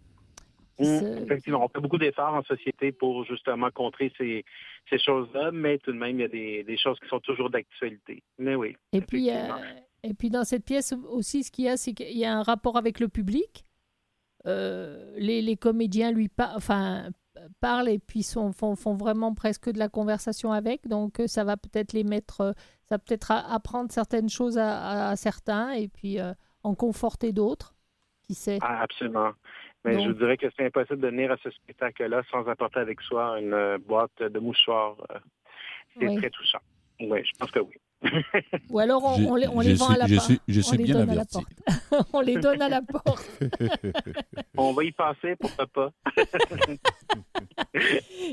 Mmh, 0.80 1.24
effectivement, 1.24 1.66
on 1.66 1.70
fait 1.70 1.82
beaucoup 1.82 1.98
d'efforts 1.98 2.36
en 2.36 2.44
société 2.44 2.92
pour 2.92 3.26
justement 3.26 3.72
contrer 3.72 4.14
ces, 4.18 4.46
ces 4.90 5.00
choses-là, 5.00 5.52
mais 5.52 5.80
tout 5.80 5.92
de 5.92 5.98
même, 5.98 6.20
il 6.20 6.22
y 6.22 6.26
a 6.26 6.28
des, 6.28 6.64
des 6.64 6.78
choses 6.78 7.00
qui 7.00 7.08
sont 7.08 7.20
toujours 7.20 7.50
d'actualité. 7.50 8.22
Mais 8.38 8.54
oui. 8.54 8.76
Et 8.94 9.02
puis, 9.02 9.32
euh, 9.32 9.48
et 10.04 10.14
puis 10.14 10.30
dans 10.30 10.44
cette 10.44 10.66
pièce 10.66 10.94
aussi, 11.10 11.44
ce 11.44 11.52
qu'il 11.52 11.66
y 11.66 11.70
a, 11.70 11.78
c'est 11.78 11.94
qu'il 11.94 12.18
y 12.18 12.26
a 12.26 12.38
un 12.38 12.44
rapport 12.44 12.78
avec 12.78 13.00
le 13.00 13.08
public. 13.08 13.66
Euh, 14.46 15.14
les, 15.18 15.42
les, 15.42 15.58
comédiens 15.58 16.12
lui 16.12 16.30
enfin 16.38 17.10
parlent 17.60 17.90
et 17.90 18.00
puis 18.00 18.24
font, 18.24 18.52
font, 18.52 18.96
vraiment 18.96 19.34
presque 19.34 19.70
de 19.70 19.80
la 19.80 19.90
conversation 19.90 20.52
avec. 20.52 20.88
Donc 20.88 21.20
euh, 21.20 21.28
ça 21.28 21.44
va 21.44 21.58
peut-être 21.58 21.94
les 21.94 22.04
mettre, 22.04 22.42
euh, 22.42 22.52
ça 22.90 23.00
peut-être 23.00 23.32
apprendre 23.32 23.92
certaines 23.92 24.30
choses 24.30 24.58
à, 24.58 25.16
certains 25.16 25.72
et 25.72 25.88
puis 25.88 26.20
euh, 26.20 26.34
en 26.64 26.76
conforter 26.76 27.34
d'autres. 27.34 27.76
Qui 28.24 28.34
sait? 28.34 28.60
Ah, 28.62 28.82
Absolument. 28.82 29.32
Mais 29.86 30.04
je 30.04 30.10
vous 30.10 30.16
dirais 30.16 30.36
que 30.36 30.48
c'est 30.58 30.66
impossible 30.66 31.00
de 31.00 31.08
venir 31.08 31.32
à 31.32 31.38
ce 31.38 31.50
spectacle-là 31.50 32.22
sans 32.30 32.46
apporter 32.48 32.80
avec 32.80 33.00
soi 33.02 33.40
une 33.40 33.78
boîte 33.78 34.22
de 34.22 34.40
mouchoirs. 34.40 34.98
C'est 35.98 36.14
très 36.18 36.30
touchant. 36.30 36.60
Oui, 37.00 37.24
je 37.24 37.32
pense 37.40 37.52
que 37.52 37.60
oui. 37.60 37.76
Ou 38.70 38.80
alors 38.80 39.04
on, 39.04 39.36
les, 39.36 39.48
on 39.48 39.60
les 39.60 39.74
vend 39.74 39.90
à 39.90 39.98
la 39.98 40.08
porte. 40.08 40.32
Je 40.48 40.62
suis 40.62 40.78
bien 40.78 41.00
averti. 41.00 41.40
on 42.14 42.22
les 42.22 42.38
donne 42.38 42.62
à 42.62 42.70
la 42.70 42.82
porte. 42.82 43.42
on 44.58 44.74
va 44.74 44.84
y 44.84 44.92
passer, 44.92 45.36
pourquoi 45.40 45.68
pas. 45.68 45.92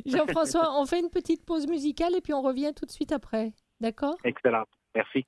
Jean-François, 0.07 0.79
on 0.79 0.87
fait 0.87 1.01
une 1.01 1.11
petite 1.11 1.45
pause 1.45 1.67
musicale 1.67 2.15
et 2.15 2.21
puis 2.21 2.35
on 2.35 2.43
revient 2.43 2.73
tout 2.77 2.85
de 2.85 2.91
suite 2.91 3.13
après. 3.13 3.53
D'accord? 3.81 4.17
Excellent. 4.25 4.65
Merci. 4.95 5.25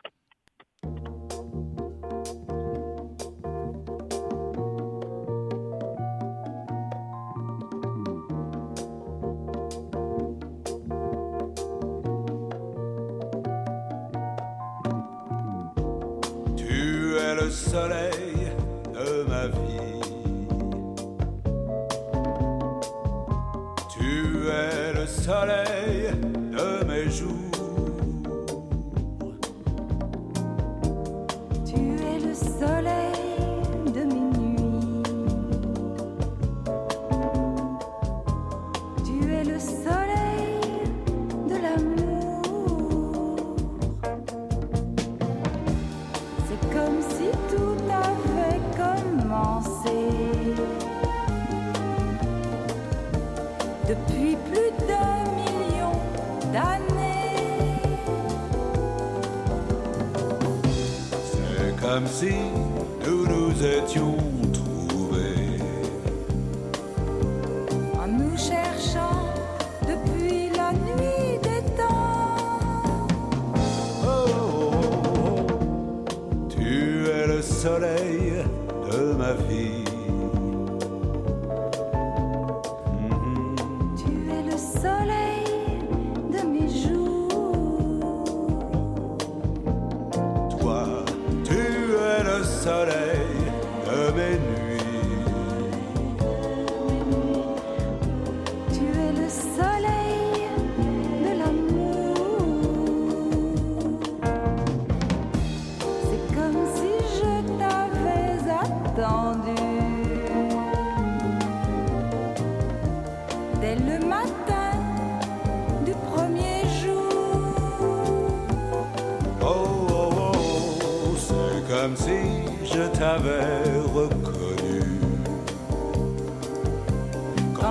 Soleil 17.57 18.53
de 18.93 19.25
ma 19.29 19.47
vie. 19.47 20.01
Tu 23.95 24.49
es 24.49 24.93
le 24.93 25.07
soleil 25.07 26.13
de 26.53 26.85
mes 26.85 27.11
jours. 27.11 27.47
Comme 61.97 62.07
si 62.07 62.35
nous 63.07 63.27
nous 63.27 63.65
étions 63.65 64.17
trouvés. 64.53 65.59
En 67.99 68.07
nous 68.07 68.37
cherchant 68.37 69.33
depuis 69.89 70.51
la 70.55 70.73
nuit 70.73 71.39
des 71.43 71.63
temps. 71.75 73.07
Oh, 74.05 74.27
oh, 74.29 74.73
oh, 75.27 75.47
tu 76.51 77.09
es 77.09 77.27
le 77.27 77.41
soleil 77.41 77.96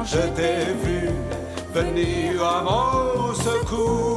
je 0.05 0.21
t'ai 0.35 0.73
vu 0.83 1.09
venir 1.73 2.43
à 2.43 2.61
mon 2.63 3.33
secours. 3.33 4.14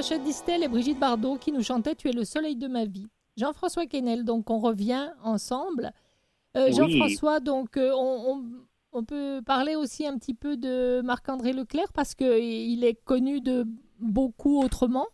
Sacha 0.00 0.18
Distel 0.18 0.62
et 0.62 0.68
Brigitte 0.68 0.98
Bardot 0.98 1.36
qui 1.36 1.52
nous 1.52 1.62
chantaient 1.62 1.94
Tu 1.94 2.08
es 2.08 2.12
le 2.12 2.24
soleil 2.24 2.56
de 2.56 2.68
ma 2.68 2.86
vie. 2.86 3.06
Jean-François 3.36 3.84
Quesnel, 3.84 4.24
donc 4.24 4.48
on 4.48 4.58
revient 4.58 5.10
ensemble. 5.22 5.90
Euh, 6.56 6.72
Jean-François, 6.72 7.38
donc 7.40 7.76
euh, 7.76 7.92
on, 7.92 9.04
peut 9.04 9.42
parler 9.44 9.76
aussi 9.76 10.06
un 10.06 10.16
petit 10.16 10.32
peu 10.32 10.56
de 10.56 11.02
Marc-André 11.02 11.52
Leclerc 11.52 11.92
parce 11.94 12.14
qu'il 12.14 12.82
est 12.82 13.04
connu 13.04 13.42
de 13.42 13.66
beaucoup 13.98 14.62
autrement. 14.62 15.06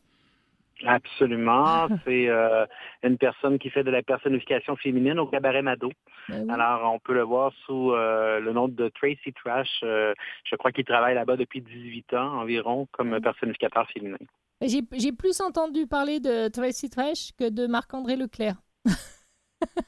Absolument. 0.85 1.88
C'est 2.05 2.28
euh, 2.28 2.64
une 3.02 3.19
personne 3.19 3.59
qui 3.59 3.71
fait 3.71 3.83
de 3.83 3.90
la 3.90 4.05
personnification 4.05 4.76
féminine 4.76 5.19
au 5.19 5.26
cabaret 5.26 5.62
Mado. 5.62 5.90
Ben 6.28 6.45
oui. 6.45 6.50
Alors, 6.52 6.93
on 6.95 7.00
peut 7.00 7.14
le 7.14 7.23
voir 7.23 7.52
sous 7.64 7.93
euh, 7.93 8.38
le 8.38 8.52
nom 8.52 8.69
de 8.69 8.88
Tracy 8.90 9.33
Trash. 9.33 9.81
Euh, 9.83 10.14
je 10.45 10.55
crois 10.55 10.71
qu'il 10.71 10.85
travaille 10.85 11.16
là-bas 11.16 11.37
depuis 11.37 11.61
18 11.61 12.14
ans 12.14 12.40
environ 12.40 12.87
comme 12.93 13.21
personnificateur 13.21 13.88
féminin. 13.90 14.19
J'ai 14.62 14.82
j'ai 14.92 15.12
plus 15.12 15.40
entendu 15.40 15.86
parler 15.86 16.18
de 16.20 16.48
Tracy 16.48 16.88
Trash 16.88 17.32
que 17.36 17.48
de 17.48 17.66
Marc-André 17.66 18.16
Leclerc. 18.16 18.56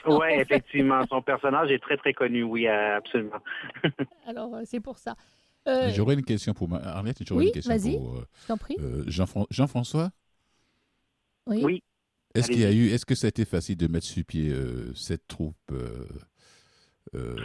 Oui, 0.07 0.27
effectivement. 0.33 1.03
Son 1.09 1.21
personnage 1.21 1.71
est 1.71 1.79
très, 1.79 1.99
très 1.99 2.15
connu, 2.15 2.43
oui, 2.43 2.67
absolument. 2.67 3.37
Alors, 4.27 4.55
euh, 4.55 4.63
c'est 4.65 4.81
pour 4.81 4.97
ça. 4.99 5.15
Euh, 5.69 5.91
J'aurais 5.95 6.15
une 6.15 6.25
question 6.25 6.55
pour 6.55 6.69
ma... 6.69 6.79
Arlette, 6.79 7.19
j'aurais 7.27 7.41
oui, 7.41 7.47
une 7.49 7.53
question 7.53 7.77
vas-y. 7.77 7.97
pour 7.99 8.17
euh, 8.17 8.27
je 8.43 8.47
t'en 8.47 8.57
prie. 8.57 8.77
euh, 8.81 9.05
Jean-Fran- 9.07 9.47
Jean-François? 9.51 10.11
Oui. 11.47 11.61
oui. 11.63 11.83
Est-ce 12.35 12.49
qu'il 12.49 12.61
y 12.61 12.65
a 12.65 12.73
eu, 12.73 12.89
est-ce 12.89 13.05
que 13.05 13.15
ça 13.15 13.27
a 13.27 13.29
été 13.29 13.45
facile 13.45 13.77
de 13.77 13.87
mettre 13.89 14.07
sur 14.07 14.25
pied 14.25 14.49
euh, 14.51 14.95
cette 14.95 15.29
troupe 15.29 15.57
euh, 15.73 16.07
euh, 17.15 17.37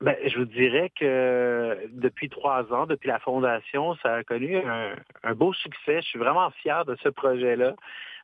Ben, 0.00 0.16
je 0.26 0.38
vous 0.38 0.44
dirais 0.44 0.90
que 0.98 1.78
depuis 1.92 2.28
trois 2.28 2.72
ans, 2.72 2.86
depuis 2.86 3.08
la 3.08 3.20
fondation, 3.20 3.94
ça 4.02 4.16
a 4.16 4.24
connu 4.24 4.56
un, 4.56 4.94
un 5.22 5.34
beau 5.34 5.52
succès. 5.52 6.02
Je 6.02 6.08
suis 6.08 6.18
vraiment 6.18 6.50
fier 6.50 6.84
de 6.84 6.96
ce 7.02 7.08
projet-là. 7.08 7.74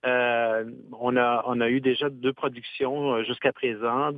Euh, 0.06 0.64
on, 0.98 1.16
a, 1.16 1.42
on 1.46 1.60
a 1.60 1.68
eu 1.68 1.80
déjà 1.80 2.08
deux 2.08 2.32
productions 2.32 3.14
euh, 3.14 3.24
jusqu'à 3.24 3.52
présent. 3.52 4.10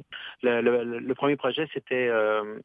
Le, 0.43 0.61
le- 0.61 0.99
le 1.01 1.15
premier 1.15 1.37
projet, 1.37 1.69
c'était, 1.73 2.09
euh, 2.09 2.59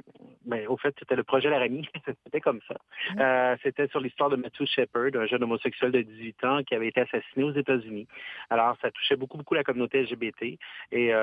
ben, 0.46 0.68
au 0.68 0.78
fait, 0.78 0.94
c'était 1.00 1.16
le 1.16 1.24
projet 1.24 1.50
Laramie. 1.50 1.88
c'était 2.24 2.42
comme 2.42 2.60
ça. 2.68 2.76
Euh, 3.20 3.56
c'était 3.64 3.88
sur 3.88 4.00
l'histoire 4.00 4.30
de 4.30 4.36
Matthew 4.36 4.66
Shepard, 4.66 5.10
un 5.16 5.26
jeune 5.26 5.44
homosexuel 5.44 5.92
de 5.92 6.02
18 6.02 6.44
ans 6.44 6.64
qui 6.64 6.76
avait 6.76 6.88
été 6.90 7.02
assassiné 7.02 7.44
aux 7.44 7.54
États-Unis. 7.54 8.08
Alors, 8.50 8.76
ça 8.82 8.92
touchait 8.92 9.16
beaucoup, 9.16 9.38
beaucoup 9.38 9.56
la 9.56 9.64
communauté 9.64 10.04
LGBT. 10.04 10.58
Et 10.92 11.14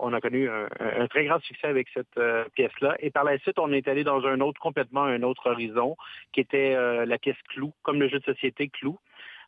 on 0.00 0.12
a 0.12 0.20
connu 0.20 0.48
un, 0.48 0.66
un- 0.80 1.06
très 1.06 1.24
grand 1.24 1.40
succès 1.40 1.68
avec 1.68 1.88
cette 1.94 2.18
pièce-là. 2.54 2.96
Et 2.98 3.10
par 3.10 3.24
la 3.24 3.38
suite, 3.38 3.58
on 3.58 3.72
est 3.72 3.86
allé 3.88 4.02
dans 4.04 4.24
un 4.26 4.40
autre, 4.40 4.60
complètement 4.60 5.04
un 5.04 5.22
autre 5.22 5.50
horizon, 5.50 5.96
qui 6.32 6.40
était 6.40 6.74
la 7.06 7.18
pièce 7.18 7.36
Clou, 7.50 7.72
comme 7.82 8.00
le 8.00 8.08
jeu 8.08 8.18
de 8.18 8.24
société 8.24 8.68
Clou. 8.68 8.98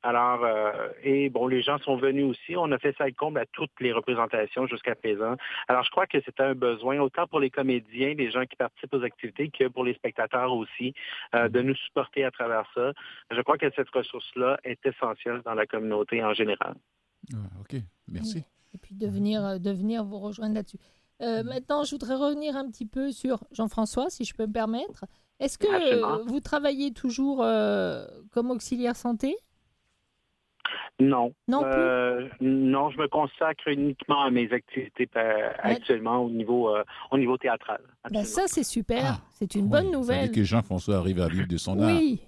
Alors, 0.07 0.45
euh, 0.45 0.89
et 1.03 1.31
bon, 1.31 1.49
les 1.49 1.63
gens 1.63 1.79
sont 1.79 1.97
venus 1.97 2.27
aussi. 2.27 2.57
On 2.57 2.71
a 2.71 2.79
fait 2.79 2.95
ça 2.97 3.11
comble 3.11 3.41
à 3.41 3.47
toutes 3.47 3.73
les 3.81 3.93
représentations 3.93 4.69
jusqu'à 4.69 4.95
présent. 4.95 5.35
Alors, 5.67 5.83
je 5.83 5.91
crois 5.91 6.07
que 6.07 6.21
c'était 6.21 6.45
un 6.45 6.55
besoin, 6.55 7.01
autant 7.01 7.27
pour 7.27 7.41
les 7.41 7.51
comédiens, 7.51 8.15
les 8.15 8.31
gens 8.31 8.47
qui 8.47 8.55
participent 8.55 8.95
aux 8.95 9.03
activités, 9.03 9.51
que 9.51 9.67
pour 9.67 9.83
les 9.83 9.95
spectateurs 9.95 10.53
aussi, 10.53 10.95
euh, 11.35 11.49
de 11.49 11.61
nous 11.61 11.75
supporter 11.75 12.23
à 12.25 12.31
travers 12.31 12.71
ça. 12.73 12.93
Je 13.33 13.41
crois 13.41 13.59
que 13.59 13.69
cette 13.75 13.91
ressource-là 13.91 14.61
est 14.63 14.79
essentielle 14.87 15.43
dans 15.45 15.55
la 15.55 15.67
communauté 15.67 16.23
en 16.23 16.35
général. 16.35 16.77
ah, 17.35 17.39
Ok, 17.61 17.81
merci. 18.07 18.45
Et 18.75 18.79
puis 18.79 18.95
de 18.95 19.09
venir, 19.09 19.45
euh, 19.45 19.59
de 19.59 19.73
venir 19.73 20.05
vous 20.05 20.21
rejoindre 20.21 20.55
là-dessus. 20.55 20.79
Euh, 21.21 21.43
maintenant, 21.43 21.83
je 21.83 21.91
voudrais 21.91 22.15
revenir 22.15 22.57
un 22.57 22.71
petit 22.71 22.87
peu 22.87 23.11
sur 23.11 23.43
Jean-François, 23.51 24.09
si 24.09 24.25
je 24.25 24.37
peux 24.37 24.47
me 24.47 24.53
permettre. 24.53 25.05
Est-ce 25.41 25.59
que 25.59 25.67
Absolument. 25.67 26.25
vous 26.27 26.39
travaillez 26.39 26.93
toujours 26.93 27.43
euh, 27.43 28.07
comme 28.31 28.53
auxiliaire 28.53 28.95
santé? 28.95 29.35
Non. 30.99 31.33
Non 31.47 31.63
plus? 31.63 31.71
Euh, 31.75 32.29
non, 32.41 32.89
je 32.91 32.97
me 32.99 33.07
consacre 33.09 33.69
uniquement 33.69 34.23
à 34.23 34.31
mes 34.31 34.51
activités 34.53 35.09
euh, 35.17 35.51
actuellement 35.59 36.25
au 36.25 36.31
niveau, 36.31 36.75
euh, 36.75 36.83
au 37.11 37.19
niveau 37.19 37.37
théâtral. 37.37 37.81
Ben. 38.11 38.25
Ça, 38.25 38.45
c'est 38.47 38.65
super. 38.65 39.03
Ah, 39.05 39.21
c'est 39.31 39.55
une 39.57 39.65
Oui, 39.65 39.71
bonne 39.71 39.81
ça 39.81 39.87
veut 39.91 39.97
nouvelle. 39.99 40.25
dire 40.31 40.35
que 40.35 40.45
Jean-François 40.45 40.97
arrive 40.97 41.21
à 41.21 41.29
vivre 41.29 41.47
de 41.49 41.57
son 41.59 41.79
art. 41.81 41.91
Oui. 41.97 42.23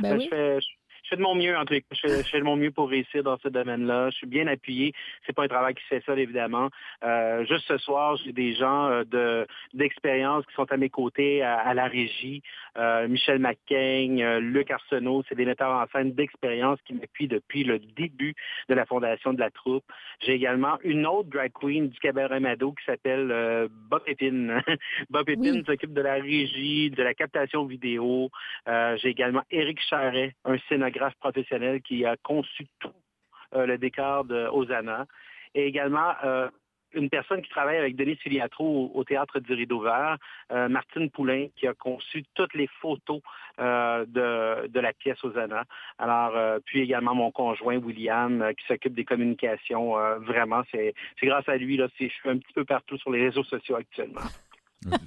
Ben 0.00 0.10
Ben, 0.10 0.18
oui. 0.18 0.24
je, 0.24 0.28
fais, 0.30 0.60
je, 0.60 0.66
je 1.06 1.10
fais 1.10 1.16
de 1.16 1.22
mon 1.22 1.36
mieux, 1.36 1.56
en 1.56 1.64
tout 1.64 1.74
cas. 1.74 1.80
Je 1.92 2.00
fais, 2.00 2.22
je 2.24 2.28
fais 2.28 2.38
de 2.40 2.44
mon 2.44 2.56
mieux 2.56 2.72
pour 2.72 2.88
réussir 2.90 3.22
dans 3.22 3.38
ce 3.38 3.48
domaine-là. 3.48 4.10
Je 4.10 4.16
suis 4.16 4.26
bien 4.26 4.48
appuyé. 4.48 4.92
C'est 5.24 5.32
pas 5.34 5.44
un 5.44 5.48
travail 5.48 5.74
qui 5.74 5.82
se 5.84 5.88
fait 5.88 6.04
seul, 6.04 6.18
évidemment. 6.18 6.68
Euh, 7.04 7.44
juste 7.46 7.66
ce 7.68 7.78
soir, 7.78 8.16
j'ai 8.24 8.32
des 8.32 8.54
gens 8.54 8.86
euh, 8.90 9.04
de 9.04 9.46
d'expérience 9.72 10.44
qui 10.46 10.54
sont 10.54 10.66
à 10.72 10.76
mes 10.76 10.90
côtés 10.90 11.42
à, 11.42 11.58
à 11.58 11.74
la 11.74 11.86
régie. 11.86 12.42
Euh, 12.76 13.06
Michel 13.06 13.38
McCain, 13.38 14.18
euh, 14.18 14.40
Luc 14.40 14.70
Arsenault, 14.72 15.22
c'est 15.28 15.36
des 15.36 15.44
metteurs 15.44 15.70
en 15.70 15.86
scène 15.92 16.12
d'expérience 16.12 16.80
qui 16.84 16.94
m'appuient 16.94 17.28
depuis 17.28 17.62
le 17.62 17.78
début 17.78 18.34
de 18.68 18.74
la 18.74 18.84
fondation 18.84 19.32
de 19.32 19.38
la 19.38 19.50
troupe. 19.50 19.84
J'ai 20.20 20.32
également 20.32 20.78
une 20.82 21.06
autre 21.06 21.28
drag 21.30 21.52
queen 21.52 21.88
du 21.88 21.98
cabaret 22.00 22.40
Mado 22.40 22.72
qui 22.72 22.84
s'appelle 22.84 23.30
euh, 23.30 23.68
Bob 23.88 24.02
Épine. 24.08 24.60
Bob 25.10 25.28
Épine 25.28 25.58
Oui. 25.58 25.64
s'occupe 25.64 25.92
de 25.92 26.00
la 26.00 26.14
régie, 26.14 26.90
de 26.90 27.02
la 27.04 27.14
captation 27.14 27.64
vidéo, 27.64 28.30
euh, 28.66 28.96
J'ai 28.96 29.10
également 29.10 29.42
Éric 29.52 29.78
Charret, 29.88 30.34
un 30.44 30.58
scénographe 30.68 30.95
professionnel 31.20 31.82
qui 31.82 32.04
a 32.04 32.16
conçu 32.16 32.66
tout 32.78 32.92
euh, 33.54 33.66
le 33.66 33.78
décor 33.78 34.24
de 34.24 34.48
Hosanna. 34.50 35.06
Et 35.54 35.66
également 35.66 36.12
euh, 36.24 36.48
une 36.92 37.08
personne 37.08 37.42
qui 37.42 37.50
travaille 37.50 37.76
avec 37.76 37.96
Denis 37.96 38.16
Filiatro 38.16 38.90
au, 38.94 39.04
Théâtre 39.04 39.40
du 39.40 39.52
Rideau 39.54 39.80
Vert, 39.80 40.16
euh, 40.52 40.68
Martine 40.68 41.10
Poulain, 41.10 41.46
qui 41.56 41.66
a 41.66 41.74
conçu 41.74 42.24
toutes 42.34 42.54
les 42.54 42.68
photos 42.80 43.20
de, 43.58 44.66
de 44.66 44.80
la 44.80 44.92
pièce 44.92 45.22
Hosanna. 45.24 45.64
Alors, 45.98 46.60
puis 46.66 46.80
également 46.80 47.14
mon 47.14 47.30
conjoint 47.30 47.76
William, 47.76 48.52
qui 48.58 48.66
s'occupe 48.66 48.94
des 48.94 49.04
communications. 49.04 49.94
Vraiment, 50.18 50.62
c'est 50.70 50.94
grâce 51.22 51.48
à 51.48 51.56
lui, 51.56 51.78
là, 51.78 51.86
je 51.98 52.08
suis 52.08 52.28
un 52.28 52.36
petit 52.36 52.52
peu 52.52 52.64
partout 52.64 52.98
sur 52.98 53.10
les 53.10 53.24
réseaux 53.24 53.44
sociaux 53.44 53.76
actuellement. 53.76 54.20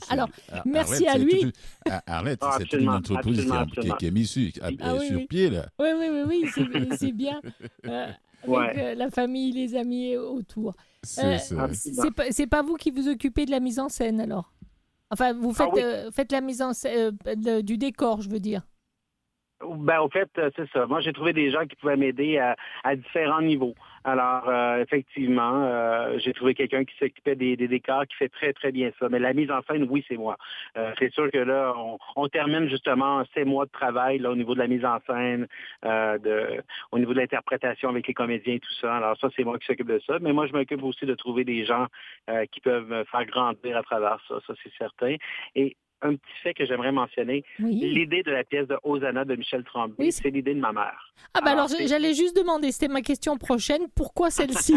Alors, 0.09 0.29
Ar- 0.51 0.63
merci 0.65 1.07
Arlette, 1.07 1.09
à 1.15 1.17
lui. 1.17 1.53
Ar- 1.89 2.01
Arlette, 2.07 2.39
Ah, 2.41 2.55
c'est 2.57 2.65
toute 2.65 2.79
une 2.81 2.89
entreprise 2.89 3.51
qui, 3.99 4.05
est 4.05 4.11
mise 4.11 4.29
sur, 4.29 4.49
à- 4.61 4.69
Ah 4.81 4.93
oui, 4.99 5.07
sur 5.07 5.17
oui. 5.17 5.27
pied, 5.27 5.49
là. 5.49 5.65
Oui, 5.79 5.89
oui, 5.97 6.07
oui, 6.11 6.21
oui, 6.27 6.49
c'est- 6.97 7.11
bien. 7.13 7.39
Euh, 7.87 8.07
avec 8.43 8.47
Ouais. 8.47 8.73
euh, 8.77 8.95
la 8.95 9.09
famille, 9.09 9.51
les 9.51 9.75
amis 9.75 10.15
autour. 10.17 10.73
C'est 11.03 11.25
Euh, 11.25 11.37
ça. 11.37 11.67
C'est 11.73 12.47
pas, 12.47 12.57
pas 12.61 12.63
vous 12.65 12.75
qui 12.75 12.91
vous 12.91 13.07
occupez 13.09 13.45
de 13.45 13.51
la 13.51 13.59
mise 13.59 13.79
en 13.79 13.89
scène 13.89 14.19
alors? 14.21 14.51
Enfin, 15.11 15.33
vous 15.33 15.53
faites, 15.53 15.67
Ah 15.71 15.75
oui. 15.75 15.81
euh, 15.83 16.11
faites 16.11 16.31
la 16.31 16.41
mise 16.41 16.61
en 16.61 16.73
scène 16.73 17.17
euh, 17.27 17.35
de- 17.35 17.61
du 17.61 17.77
décor, 17.77 18.21
je 18.21 18.29
veux 18.29 18.39
dire. 18.39 18.61
Ben, 19.77 19.99
au 19.99 20.09
fait, 20.09 20.29
c'est 20.55 20.69
ça. 20.71 20.85
Moi, 20.85 21.01
j'ai 21.01 21.11
trouvé 21.11 21.33
des 21.33 21.51
gens 21.51 21.65
qui 21.65 21.75
pouvaient 21.75 21.97
m'aider 21.97 22.37
à, 22.37 22.55
à 22.85 22.95
différents 22.95 23.41
niveaux. 23.41 23.75
Alors, 24.03 24.47
euh, 24.47 24.81
effectivement, 24.81 25.63
euh, 25.65 26.17
j'ai 26.19 26.33
trouvé 26.33 26.53
quelqu'un 26.53 26.85
qui 26.85 26.95
s'occupait 26.97 27.35
des, 27.35 27.55
des 27.57 27.67
décors, 27.67 28.05
qui 28.07 28.15
fait 28.15 28.29
très, 28.29 28.53
très 28.53 28.71
bien 28.71 28.91
ça. 28.99 29.09
Mais 29.09 29.19
la 29.19 29.33
mise 29.33 29.51
en 29.51 29.61
scène, 29.63 29.87
oui, 29.89 30.05
c'est 30.07 30.17
moi. 30.17 30.37
Euh, 30.77 30.91
c'est 30.99 31.11
sûr 31.13 31.29
que 31.31 31.37
là, 31.37 31.73
on, 31.75 31.97
on 32.15 32.27
termine 32.27 32.69
justement 32.69 33.23
ces 33.33 33.43
mois 33.43 33.65
de 33.65 33.71
travail 33.71 34.19
là, 34.19 34.31
au 34.31 34.35
niveau 34.35 34.53
de 34.53 34.59
la 34.59 34.67
mise 34.67 34.85
en 34.85 34.99
scène, 35.05 35.47
euh, 35.85 36.17
de, 36.17 36.63
au 36.91 36.99
niveau 36.99 37.13
de 37.13 37.19
l'interprétation 37.19 37.89
avec 37.89 38.07
les 38.07 38.13
comédiens 38.13 38.55
et 38.55 38.59
tout 38.59 38.73
ça. 38.79 38.97
Alors, 38.97 39.17
ça, 39.17 39.29
c'est 39.35 39.43
moi 39.43 39.57
qui 39.59 39.65
s'occupe 39.65 39.87
de 39.87 39.99
ça. 40.05 40.17
Mais 40.21 40.33
moi, 40.33 40.47
je 40.47 40.53
m'occupe 40.53 40.83
aussi 40.83 41.05
de 41.05 41.15
trouver 41.15 41.43
des 41.43 41.65
gens 41.65 41.87
euh, 42.29 42.45
qui 42.51 42.61
peuvent 42.61 42.87
me 42.87 43.03
faire 43.05 43.25
grandir 43.25 43.77
à 43.77 43.83
travers 43.83 44.19
ça. 44.27 44.35
Ça, 44.47 44.53
c'est 44.63 44.73
certain. 44.77 45.15
Et 45.55 45.75
un 46.01 46.15
petit 46.15 46.33
fait 46.43 46.53
que 46.53 46.65
j'aimerais 46.65 46.91
mentionner, 46.91 47.43
Oui. 47.59 47.73
L'idée 47.73 48.23
de 48.23 48.31
la 48.31 48.43
pièce 48.43 48.67
de 48.67 48.77
Hosanna 48.83 49.25
de 49.25 49.35
Michel 49.35 49.63
Tremblay, 49.63 49.95
Oui, 49.99 50.11
c'est- 50.11 50.29
l'idée 50.29 50.53
de 50.53 50.59
ma 50.59 50.71
mère. 50.71 51.13
Ah 51.33 51.41
bah 51.43 51.51
alors, 51.51 51.67
j'allais 51.67 52.13
juste 52.13 52.35
demander, 52.35 52.71
c'était 52.71 52.91
ma 52.91 53.01
question 53.01 53.37
prochaine, 53.37 53.83
pourquoi 53.95 54.29
celle-ci? 54.31 54.75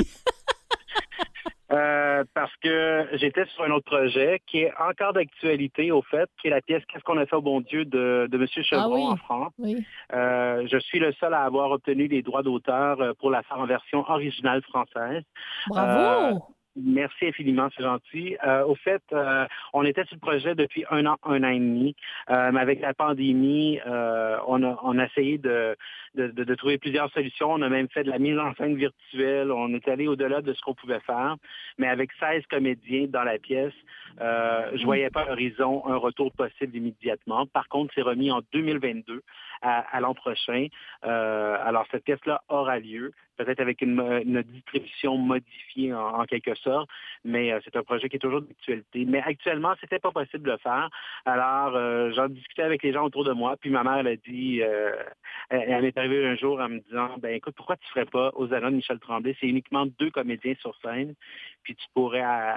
Euh, 1.72 2.22
parce 2.34 2.54
que 2.62 3.08
j'étais 3.14 3.46
sur 3.46 3.64
un 3.64 3.70
autre 3.70 3.86
projet 3.86 4.42
qui 4.46 4.58
est 4.58 4.72
encore 4.78 5.14
d'actualité, 5.14 5.90
au 5.90 6.02
fait, 6.02 6.28
qui 6.38 6.48
est 6.48 6.50
la 6.50 6.60
pièce 6.60 6.82
Qu'est-ce 6.86 7.02
qu'on 7.02 7.16
a 7.16 7.24
fait 7.24 7.34
au 7.36 7.40
bon 7.40 7.62
Dieu 7.62 7.86
de, 7.86 8.28
de 8.30 8.36
M. 8.36 8.46
Chevron 8.62 8.82
Ah 8.84 8.88
oui. 8.90 9.02
en 9.06 9.16
France. 9.16 9.52
Oui. 9.56 9.82
Euh, 10.12 10.66
je 10.70 10.76
suis 10.76 10.98
le 10.98 11.14
seul 11.14 11.32
à 11.32 11.44
avoir 11.44 11.70
obtenu 11.70 12.08
les 12.08 12.20
droits 12.20 12.42
d'auteur 12.42 13.00
euh, 13.00 13.14
pour 13.18 13.30
la 13.30 13.42
faire 13.44 13.58
en 13.58 13.64
version 13.64 14.00
originale 14.00 14.60
française. 14.64 15.22
Bravo 15.68 16.42
Merci 16.74 17.26
infiniment, 17.26 17.68
c'est 17.76 17.82
gentil. 17.82 18.34
Euh, 18.46 18.64
au 18.64 18.74
fait, 18.74 19.02
euh, 19.12 19.44
on 19.74 19.84
était 19.84 20.04
sur 20.06 20.16
le 20.16 20.20
projet 20.20 20.54
depuis 20.54 20.86
un 20.90 21.04
an, 21.04 21.16
un 21.24 21.44
an 21.44 21.48
et 21.50 21.58
demi. 21.58 21.94
Euh, 22.30 22.50
mais 22.50 22.60
avec 22.60 22.80
la 22.80 22.94
pandémie, 22.94 23.78
euh, 23.86 24.38
on, 24.46 24.62
a, 24.62 24.78
on 24.82 24.98
a 24.98 25.04
essayé 25.04 25.36
de, 25.36 25.76
de, 26.14 26.28
de- 26.28 26.44
de 26.44 26.54
trouver 26.54 26.78
plusieurs 26.78 27.10
solutions. 27.12 27.52
On 27.52 27.60
a 27.60 27.68
même 27.68 27.88
fait 27.90 28.04
de 28.04 28.10
la 28.10 28.18
mise 28.18 28.38
en 28.38 28.54
scène 28.54 28.74
virtuelle. 28.76 29.52
On 29.52 29.74
est 29.74 29.86
allé 29.86 30.08
au-delà 30.08 30.40
de 30.40 30.54
ce 30.54 30.62
qu'on 30.62 30.72
pouvait 30.74 31.00
faire. 31.00 31.36
Mais 31.76 31.88
avec 31.88 32.10
16 32.18 32.44
comédiens 32.46 33.04
dans 33.06 33.24
la 33.24 33.38
pièce, 33.38 33.74
euh, 34.22 34.70
je 34.74 34.84
voyais 34.84 35.10
pas 35.10 35.22
à 35.24 35.26
l'horizon 35.28 35.86
un 35.86 35.96
retour 35.96 36.32
possible 36.32 36.74
immédiatement. 36.74 37.46
Par 37.46 37.68
contre, 37.68 37.92
c'est 37.94 38.02
remis 38.02 38.30
en 38.30 38.40
2022 38.54 39.20
à, 39.62 39.80
à 39.96 40.00
l'an 40.00 40.14
prochain. 40.14 40.66
Euh, 41.04 41.56
alors, 41.64 41.86
cette 41.90 42.04
pièce-là 42.04 42.42
aura 42.48 42.78
lieu, 42.78 43.12
peut-être 43.36 43.60
avec 43.60 43.82
une, 43.82 44.00
une 44.24 44.42
distribution 44.42 45.16
modifiée 45.16 45.92
en, 45.92 46.20
en 46.20 46.24
quelque 46.24 46.54
sorte, 46.54 46.88
mais 47.24 47.52
euh, 47.52 47.60
c'est 47.64 47.76
un 47.76 47.82
projet 47.82 48.08
qui 48.08 48.16
est 48.16 48.20
toujours 48.20 48.42
d'actualité. 48.42 49.04
Mais 49.06 49.22
actuellement, 49.22 49.74
c'était 49.80 49.98
pas 49.98 50.12
possible 50.12 50.44
de 50.44 50.52
le 50.52 50.58
faire. 50.58 50.88
Alors, 51.24 51.74
euh, 51.74 52.12
j'en 52.14 52.28
discutais 52.28 52.62
avec 52.62 52.82
les 52.82 52.92
gens 52.92 53.04
autour 53.04 53.24
de 53.24 53.32
moi, 53.32 53.56
puis 53.56 53.70
ma 53.70 53.82
mère 53.82 53.98
elle 53.98 54.08
a 54.08 54.16
dit, 54.16 54.60
elle, 54.60 55.64
elle 55.68 55.82
m'est 55.82 55.96
arrivée 55.98 56.26
un 56.26 56.36
jour 56.36 56.60
en 56.60 56.68
me 56.68 56.78
disant, 56.80 57.16
ben 57.18 57.34
écoute, 57.34 57.54
pourquoi 57.56 57.76
tu 57.76 57.88
ferais 57.88 58.06
pas 58.06 58.30
aux 58.34 58.46
de 58.46 58.68
Michel 58.70 58.98
Tremblay? 58.98 59.36
C'est 59.40 59.48
uniquement 59.48 59.86
deux 59.86 60.10
comédiens 60.10 60.54
sur 60.60 60.74
scène, 60.82 61.14
puis 61.62 61.74
tu 61.74 61.86
pourrais, 61.94 62.24
euh, 62.24 62.54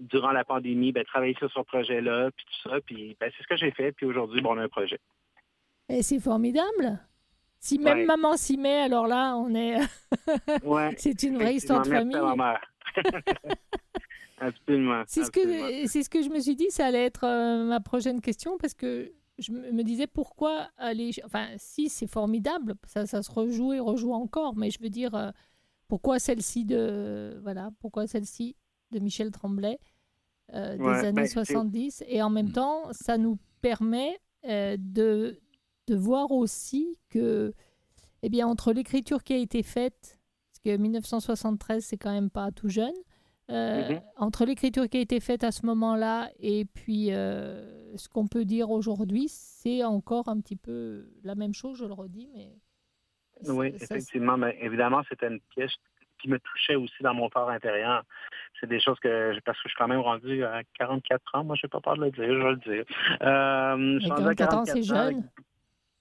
durant 0.00 0.32
la 0.32 0.44
pandémie, 0.44 0.92
ben, 0.92 1.04
travailler 1.04 1.34
sur 1.34 1.50
ce 1.50 1.60
projet-là, 1.60 2.30
puis 2.36 2.46
tout 2.46 2.68
ça, 2.68 2.80
puis 2.80 3.16
ben, 3.20 3.30
c'est 3.36 3.42
ce 3.42 3.48
que 3.48 3.56
j'ai 3.56 3.70
fait, 3.70 3.92
puis 3.92 4.06
aujourd'hui, 4.06 4.40
bon, 4.40 4.54
on 4.54 4.58
a 4.58 4.64
un 4.64 4.68
projet. 4.68 4.98
Et 5.88 6.02
c'est 6.02 6.20
formidable 6.20 7.00
Si 7.58 7.78
même 7.78 7.98
Ouais. 7.98 8.04
maman 8.04 8.36
s'y 8.36 8.56
met, 8.56 8.80
alors 8.82 9.06
là, 9.06 9.36
on 9.36 9.54
est. 9.54 9.78
Ouais. 10.64 10.94
c'est 10.98 11.22
une 11.22 11.36
vraie 11.36 11.54
histoire 11.56 11.82
de 11.82 11.88
famille. 11.88 12.16
absolument. 14.38 15.02
C'est 15.06 15.24
ce 15.24 15.30
que 15.30 15.86
c'est 15.88 16.02
ce 16.02 16.10
que 16.10 16.22
je 16.22 16.28
me 16.28 16.40
suis 16.40 16.56
dit, 16.56 16.70
ça 16.70 16.86
allait 16.86 17.04
être 17.04 17.24
euh, 17.24 17.64
ma 17.64 17.80
prochaine 17.80 18.20
question 18.20 18.58
parce 18.58 18.74
que 18.74 19.12
je 19.38 19.52
me 19.52 19.82
disais 19.82 20.06
pourquoi 20.06 20.68
aller 20.76 21.10
enfin 21.24 21.48
si 21.58 21.88
c'est 21.88 22.06
formidable, 22.06 22.74
ça 22.86 23.06
ça 23.06 23.22
se 23.22 23.30
rejoue 23.30 23.72
et 23.72 23.80
rejoue 23.80 24.12
encore, 24.12 24.56
mais 24.56 24.70
je 24.70 24.80
veux 24.80 24.90
dire 24.90 25.14
euh, 25.14 25.30
pourquoi 25.88 26.18
celle-ci 26.18 26.64
de 26.64 27.38
voilà, 27.42 27.70
pourquoi 27.80 28.06
celle-ci 28.06 28.56
de 28.92 28.98
Michel 28.98 29.30
Tremblay 29.30 29.78
euh, 30.54 30.76
des 30.76 30.82
Ouais, 30.84 30.98
années 31.00 31.12
ben, 31.12 31.26
c'est- 31.26 31.44
70 31.44 32.04
et 32.08 32.22
en 32.22 32.30
même 32.30 32.52
temps 32.52 32.84
ça 32.92 33.18
nous 33.18 33.38
permet 33.60 34.18
de 34.78 35.40
de 35.86 35.94
voir 35.96 36.30
aussi 36.32 36.96
que 37.10 37.52
eh 38.22 38.28
bien 38.28 38.46
entre 38.46 38.72
l'écriture 38.72 39.22
qui 39.22 39.34
a 39.34 39.36
été 39.38 39.62
faite 39.62 40.18
parce 40.48 40.60
que 40.64 40.76
1973 40.80 41.84
c'est 41.84 41.96
quand 41.96 42.12
même 42.12 42.30
pas 42.30 42.50
tout 42.50 42.68
jeune 42.68 42.92
euh, 43.50 43.90
Mhm. 43.90 44.00
entre 44.16 44.44
l'écriture 44.44 44.88
qui 44.88 44.96
a 44.96 45.00
été 45.00 45.20
faite 45.20 45.44
à 45.44 45.52
ce 45.52 45.64
moment-là 45.66 46.28
et 46.40 46.64
puis 46.64 47.12
euh, 47.12 47.94
ce 47.96 48.08
qu'on 48.08 48.26
peut 48.26 48.44
dire 48.44 48.70
aujourd'hui, 48.70 49.26
c'est 49.28 49.84
encore 49.84 50.28
un 50.28 50.40
petit 50.40 50.56
peu 50.56 51.06
la 51.22 51.36
même 51.36 51.54
chose, 51.54 51.78
je 51.78 51.84
le 51.84 51.92
redis, 51.92 52.28
mais... 52.34 52.50
Oui, 53.48 53.70
ça- 53.78 53.84
effectivement. 53.84 54.36
Mais 54.36 54.58
évidemment, 54.60 55.02
c'était 55.08 55.28
une 55.28 55.38
pièce 55.54 55.70
qui 56.20 56.28
me 56.28 56.38
touchait 56.40 56.74
aussi 56.74 57.00
dans 57.02 57.14
mon 57.14 57.28
corps 57.28 57.48
intérieur. 57.50 58.02
C'est 58.58 58.66
des 58.66 58.80
choses 58.80 58.98
que, 58.98 59.38
parce 59.44 59.56
que 59.58 59.68
je 59.68 59.68
suis 59.68 59.78
quand 59.78 59.86
même 59.88 60.00
rendu 60.00 60.42
à 60.42 60.62
44 60.78 61.34
ans, 61.36 61.44
moi, 61.44 61.54
je 61.54 61.66
n'ai 61.66 61.70
pas 61.70 61.80
peur 61.80 61.96
de 61.96 62.04
le 62.06 62.10
dire, 62.10 62.24
je 62.24 62.42
vais 62.42 62.50
le 62.50 62.56
dire. 62.56 62.84
Euh, 63.22 63.94
je 63.94 64.00
suis 64.00 64.08
Mais 64.10 64.14
rendu 64.16 64.28
à 64.28 64.34
44 64.34 64.54
ans, 64.56 64.64
c'est 64.64 64.80
44 64.80 64.96
avec- 64.96 65.16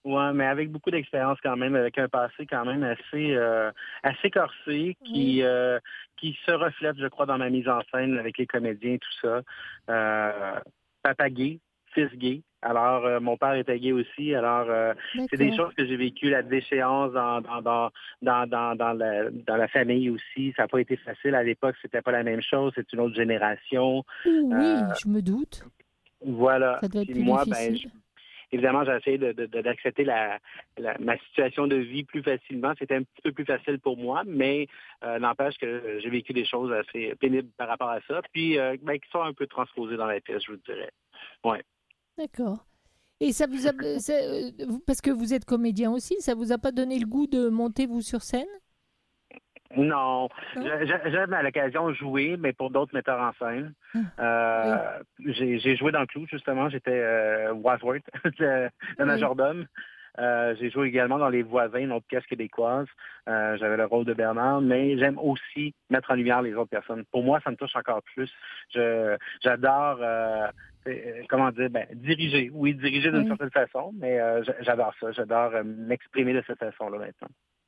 Ouais, 0.06 0.34
mais 0.34 0.46
avec 0.46 0.70
beaucoup 0.72 0.92
d'expérience 0.92 1.40
quand 1.42 1.58
même, 1.58 1.76
avec 1.76 1.98
un 1.98 2.08
passé 2.08 2.46
quand 2.46 2.64
même 2.64 2.84
assez 2.84 3.34
euh, 3.36 3.72
assez 4.04 4.30
corsé, 4.30 4.96
qui 5.04 5.40
Oui. 5.40 5.42
euh, 5.44 5.80
qui 6.18 6.38
se 6.46 6.52
reflète, 6.52 6.96
je 7.00 7.08
crois, 7.08 7.26
dans 7.26 7.38
ma 7.40 7.50
mise 7.50 7.68
en 7.68 7.82
scène 7.92 8.18
avec 8.18 8.38
les 8.38 8.46
comédiens 8.46 8.94
et 8.94 9.00
tout 9.00 9.14
ça. 9.22 9.42
Euh, 9.90 10.60
papa 11.04 11.30
gay, 11.30 11.60
fils 11.94 12.12
gay. 12.16 12.42
Alors, 12.62 13.06
euh, 13.06 13.20
mon 13.20 13.36
père 13.38 13.54
était 13.56 13.80
gay 13.80 13.92
aussi. 13.92 14.34
Alors, 14.34 14.68
euh, 14.70 14.94
c'est 15.30 15.38
des 15.38 15.56
choses 15.56 15.74
que 15.76 15.86
j'ai 15.86 15.98
vécues, 15.98 16.30
la 16.30 16.42
déchéance 16.42 17.12
dans, 17.14 17.42
dans, 17.42 17.62
dans, 17.62 17.92
dans, 18.22 18.48
dans, 18.48 18.76
dans 18.76 18.94
la, 18.94 19.30
dans 19.30 19.56
la 19.56 19.68
famille 19.68 20.10
aussi. 20.10 20.54
Ça 20.56 20.64
n'a 20.64 20.68
pas 20.68 20.80
été 20.82 20.98
facile. 20.98 21.36
À 21.36 21.44
l'époque, 21.44 21.76
c'était 21.82 22.02
pas 22.02 22.12
la 22.12 22.24
même 22.24 22.42
chose. 22.42 22.72
C'est 22.76 22.92
une 22.94 23.02
autre 23.02 23.16
génération. 23.16 24.04
Oui, 24.26 24.54
euh, 24.54 24.94
je 25.04 25.08
me 25.10 25.22
doute. 25.22 25.64
Voilà. 26.26 26.80
Ça 26.82 26.88
doit 26.88 27.02
être 27.02 27.08
Puis 27.08 27.16
plus 27.16 27.24
moi, 27.24 27.44
ben, 27.46 27.74
difficile. 27.74 27.90
je- 27.92 28.00
évidemment, 28.56 28.84
j'ai 28.84 28.96
essayé 28.98 29.18
d'accepter 29.18 30.04
la, 30.04 30.40
la- 30.78 30.98
ma 31.00 31.18
situation 31.20 31.68
de 31.68 31.76
vie 31.76 32.04
plus 32.04 32.24
facilement. 32.24 32.74
C'était 32.80 32.96
un 32.96 33.04
petit 33.04 33.22
peu 33.24 33.32
plus 33.32 33.46
facile 33.46 33.80
pour 33.80 33.98
moi, 33.98 34.24
mais 34.26 34.68
euh, 35.04 35.20
n'empêche 35.20 35.58
que 35.58 36.00
j'ai 36.02 36.10
vécu 36.10 36.34
des 36.34 36.46
choses 36.46 36.72
assez 36.72 37.14
pénibles 37.16 37.50
par 37.58 37.68
rapport 37.68 37.90
à 37.90 38.02
ça, 38.08 38.22
puis 38.34 38.58
euh, 38.58 38.76
ben, 38.82 38.98
qui 39.00 39.10
sont 39.12 39.22
un 39.22 39.34
peu 39.34 39.48
transposées 39.48 39.98
dans 39.98 40.08
la 40.08 40.20
pièce, 40.20 40.44
je 40.46 40.52
vous 40.52 40.62
dirais. 40.66 40.92
D'accord. 42.18 42.66
Et 43.20 43.32
ça 43.32 43.46
vous 43.48 43.68
a... 43.68 43.72
euh, 43.72 44.50
parce 44.86 45.02
que 45.02 45.12
vous 45.12 45.34
êtes 45.34 45.46
comédien 45.46 45.92
aussi, 45.92 46.16
ça 46.20 46.36
vous 46.36 46.52
a 46.52 46.58
pas 46.58 46.72
donné 46.72 47.00
le 47.00 47.06
goût 47.06 47.28
de 47.28 47.50
monter, 47.50 47.86
vous, 47.86 48.02
sur 48.02 48.22
scène? 48.22 48.48
Non, 49.78 50.30
j'a- 50.56 51.10
j'aime 51.10 51.34
à 51.34 51.44
l'occasion 51.44 51.94
jouer, 51.94 52.38
mais 52.40 52.54
pour 52.54 52.70
d'autres 52.72 52.94
metteurs 52.94 53.20
en 53.20 53.34
scène. 53.34 53.74
Euh, 54.20 55.00
j'ai, 55.26 55.60
j'ai 55.60 55.76
joué 55.76 55.92
dans 55.92 56.02
le 56.02 56.08
clou, 56.08 56.26
justement. 56.30 56.70
J'étais 56.70 56.92
euh, 56.92 57.54
Wadsworth, 57.54 58.04
le, 58.40 58.70
Oui. 59.00 59.06
majordome. 59.06 59.66
Euh, 60.18 60.56
j'ai 60.58 60.70
joué 60.70 60.88
également 60.88 61.18
dans 61.18 61.28
Les 61.28 61.42
Voisins, 61.44 61.80
une 61.80 61.92
autre 61.92 62.06
pièce 62.08 62.26
québécoise. 62.26 62.88
Euh, 63.28 63.58
j'avais 63.58 63.76
le 63.76 63.84
rôle 63.86 64.06
de 64.06 64.14
Bernard, 64.14 64.62
mais 64.62 64.98
j'aime 64.98 65.18
aussi 65.20 65.74
mettre 65.90 66.10
en 66.12 66.16
lumière 66.16 66.42
les 66.42 66.54
autres 66.54 66.70
personnes. 66.70 67.04
Pour 67.12 67.22
moi, 67.24 67.42
ça 67.44 67.52
me 67.52 67.58
touche 67.58 67.76
encore 67.76 68.02
plus. 68.16 68.32
J'adore, 69.44 69.98
euh, 70.02 70.48
comment 71.30 71.52
dire, 71.52 71.70
ben, 71.70 71.86
diriger. 71.94 72.50
Oui, 72.54 72.76
diriger 72.76 73.10
d'une 73.12 73.22
Oui. 73.24 73.28
certaine 73.28 73.52
façon, 73.52 73.94
mais 74.00 74.18
j'a- 74.44 74.62
j'adore 74.62 74.94
ça. 75.02 75.12
J'adore 75.12 75.52
m'exprimer 75.66 76.34
de 76.34 76.44
cette 76.48 76.60
façon-là 76.60 76.98
maintenant. 76.98 77.28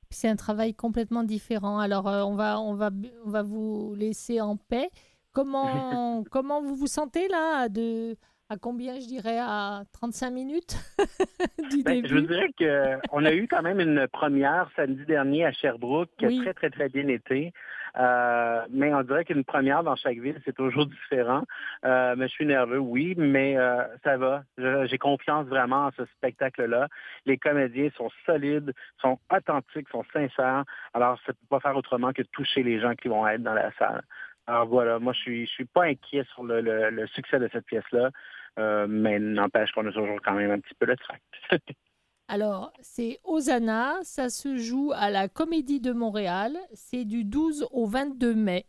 C'est 0.10 0.30
un 0.30 0.36
travail 0.36 0.74
complètement 0.74 1.24
différent. 1.24 1.80
Alors, 1.80 2.08
euh, 2.08 2.24
on, 2.24 2.36
va, 2.36 2.60
on, 2.60 2.74
va, 2.76 2.90
on 3.26 3.30
va 3.30 3.44
vous 3.44 3.94
laisser 3.96 4.40
en 4.42 4.56
paix. 4.58 4.90
Comment, 5.34 6.24
comment 6.32 6.62
vous 6.62 6.76
vous 6.76 6.88
sentez 6.88 7.28
là 7.28 7.62
à 7.64 7.70
de, 7.70 8.16
À 8.50 8.58
combien, 8.58 9.00
je 9.00 9.06
dirais 9.08 9.38
À 9.40 9.84
35 9.94 10.32
minutes 10.32 10.78
du 11.72 11.84
Ben, 11.84 11.96
début? 12.02 12.08
je 12.10 12.16
vous 12.16 12.22
dirais 12.28 12.50
qu'on 12.58 13.26
a 13.26 13.34
eu 13.34 13.48
quand 13.48 13.62
même 13.62 13.80
une 13.80 14.08
première 14.08 14.70
samedi 14.76 15.06
dernier 15.06 15.46
à 15.46 15.52
Sherbrooke 15.52 16.10
qui 16.18 16.28
Oui. 16.28 16.40
a 16.40 16.44
très, 16.44 16.54
très, 16.54 16.70
très 16.70 16.90
bien 16.90 17.08
été. 17.10 17.52
Euh, 17.98 18.62
mais 18.70 18.94
on 18.94 19.02
dirait 19.04 19.26
qu'une 19.26 19.44
première 19.44 19.84
dans 19.84 19.96
chaque 19.96 20.18
ville, 20.20 20.40
c'est 20.46 20.56
toujours 20.56 20.86
différent. 20.86 21.44
Euh, 21.86 22.16
mais 22.18 22.28
je 22.28 22.34
suis 22.34 22.46
nerveux, 22.46 22.78
oui, 22.80 23.16
mais 23.18 23.58
euh, 23.58 23.84
ça 24.04 24.18
va. 24.18 24.44
J'ai 24.58 24.98
confiance 24.98 25.48
vraiment 25.48 25.88
en 25.88 25.92
ce 25.92 26.06
spectacle-là. 26.18 26.88
Les 27.26 27.38
comédiens 27.38 27.90
sont 27.98 28.10
solides, 28.26 28.74
sont 29.02 29.20
authentiques, 29.36 29.90
sont 29.90 30.04
sincères. 30.14 30.64
Alors, 30.94 31.18
ça 31.26 31.32
ne 31.32 31.34
peut 31.34 31.48
pas 31.50 31.60
faire 31.60 31.76
autrement 31.76 32.14
que 32.14 32.22
toucher 32.24 32.64
les 32.64 32.80
gens 32.80 32.94
qui 32.96 33.08
vont 33.08 33.28
être 33.28 33.42
dans 33.44 33.54
la 33.54 33.72
salle. 33.74 34.04
Alors 34.48 34.66
voilà, 34.68 35.00
moi, 35.00 35.14
je 35.14 35.20
suis, 35.20 35.46
je 35.46 35.52
suis 35.52 35.66
pas 35.66 35.86
inquiet 35.86 36.24
sur 36.34 36.44
le, 36.44 36.62
le- 36.62 36.90
le 36.90 37.08
succès 37.08 37.38
de 37.40 37.50
cette 37.52 37.66
pièce-là, 37.66 38.12
euh, 38.60 38.88
mais 38.88 39.20
n'empêche 39.20 39.72
qu'on 39.72 39.86
a 39.88 39.92
toujours 39.92 40.20
quand 40.24 40.34
même 40.36 40.52
un 40.52 40.60
petit 40.60 40.74
peu 40.76 40.86
le 40.86 40.96
tract. 40.96 41.24
Alors, 42.28 42.74
c'est 42.82 43.20
Osana, 43.24 43.96
ça 44.04 44.30
se 44.30 44.58
joue 44.58 44.92
à 44.94 45.10
la 45.10 45.30
Comédie 45.30 45.80
de 45.80 45.94
Montréal, 45.94 46.58
c'est 46.74 47.06
du 47.06 47.24
12 47.24 47.68
au 47.72 47.86
22 47.86 48.36
mai. 48.36 48.66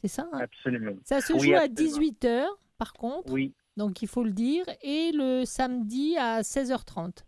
C'est 0.00 0.08
ça 0.08 0.28
hein? 0.32 0.38
Absolument. 0.40 0.92
Ça 1.04 1.20
se 1.20 1.32
Oui, 1.32 1.40
joue 1.48 1.54
à 1.54 1.62
absolument. 1.62 1.96
18h, 1.98 2.46
par 2.78 2.92
contre, 2.92 3.32
Oui, 3.32 3.54
donc 3.76 4.02
il 4.02 4.08
faut 4.08 4.22
le 4.22 4.32
dire, 4.32 4.64
et 4.82 5.10
le 5.12 5.44
samedi 5.44 6.16
à 6.16 6.42
16h30. 6.42 7.24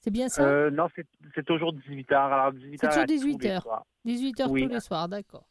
C'est 0.00 0.10
bien 0.10 0.28
ça? 0.28 0.44
Euh, 0.44 0.70
non, 0.70 0.86
c'est 1.34 1.44
toujours 1.46 1.72
18 1.72 2.10
h 2.10 2.14
Alors 2.14 2.52
18 2.52 2.78
C'est 2.80 2.88
toujours 2.88 3.04
18 3.06 3.46
heures. 3.46 3.84
18h 4.06 4.48
oui. 4.50 4.62
tous 4.62 4.68
les 4.68 4.80
soirs, 4.80 5.08
d'accord. 5.08 5.46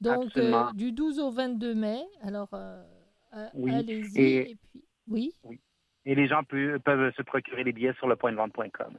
Donc, 0.00 0.36
euh, 0.36 0.72
du 0.74 0.90
12 0.92 1.20
au 1.20 1.30
22 1.30 1.74
mai, 1.74 2.02
alors 2.22 2.48
euh, 2.54 2.82
Oui, 3.54 3.72
allez-y. 3.72 4.20
et- 4.20 4.50
Et... 4.50 4.56
puis, 4.56 4.84
oui, 5.08 5.34
Et 6.04 6.14
les 6.14 6.26
gens 6.28 6.42
peuvent, 6.44 6.78
peuvent 6.80 7.12
se 7.16 7.22
procurer 7.22 7.64
les 7.64 7.72
billets 7.72 7.94
sur 7.94 8.08
le 8.08 8.16
point 8.16 8.32
de 8.32 8.36
vente.com. 8.36 8.94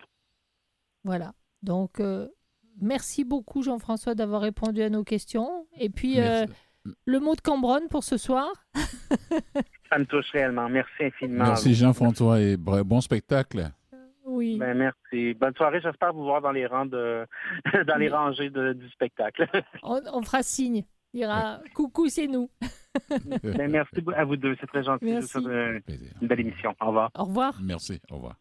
voilà. 1.04 1.34
Donc, 1.62 2.00
euh, 2.00 2.28
merci 2.82 3.24
beaucoup, 3.24 3.62
Jean-François, 3.62 4.16
d'avoir 4.16 4.42
répondu 4.42 4.82
à 4.82 4.90
nos 4.90 5.04
questions. 5.04 5.68
Et 5.80 5.90
puis, 5.90 6.20
euh, 6.20 6.46
le 7.06 7.20
mot 7.20 7.36
de 7.36 7.42
Cambronne 7.42 7.88
pour 7.90 8.04
ce 8.04 8.18
soir 8.18 8.48
Ça 9.90 10.00
me 10.00 10.06
touche 10.06 10.30
réellement. 10.32 10.68
Merci 10.70 10.92
infiniment. 11.04 11.46
Merci. 11.46 11.74
Jean-François 11.76 12.40
et 12.42 12.58
bon 12.58 13.00
spectacle. 13.02 13.70
Oui. 14.26 14.58
Ben, 14.58 14.74
merci. 14.78 15.34
Bonne 15.36 15.54
soirée. 15.56 15.82
J'espère 15.82 16.14
vous 16.14 16.24
voir 16.24 16.42
dans 16.42 16.52
les 16.52 16.66
rangs 16.66 16.86
de, 16.86 17.26
dans 17.88 17.96
les 17.98 18.10
rangées 18.10 18.50
de- 18.50 18.74
du 18.74 18.90
spectacle. 18.90 19.48
On, 19.84 20.00
on 20.12 20.24
fera 20.24 20.42
signe. 20.42 20.84
Il 21.14 21.20
dira 21.20 21.60
coucou, 21.76 22.08
c'est 22.10 22.28
nous. 22.28 22.50
Ben, 23.44 23.72
merci 23.72 23.96
à 24.16 24.26
vous 24.26 24.36
deux. 24.38 24.56
C'est 24.60 24.68
très 24.68 24.84
gentil. 24.84 25.06
Je 25.06 25.10
vous 25.10 25.14
Merci. 25.16 25.32
souhaite 25.32 25.46
une, 25.46 25.82
Plaisir. 25.82 26.14
une 26.22 26.28
belle 26.28 26.40
émission. 26.42 26.76
Au 26.82 26.88
revoir. 26.88 27.10
Au 27.18 27.24
revoir. 27.26 27.60
Merci. 27.62 28.00
Au 28.12 28.16
revoir. 28.16 28.36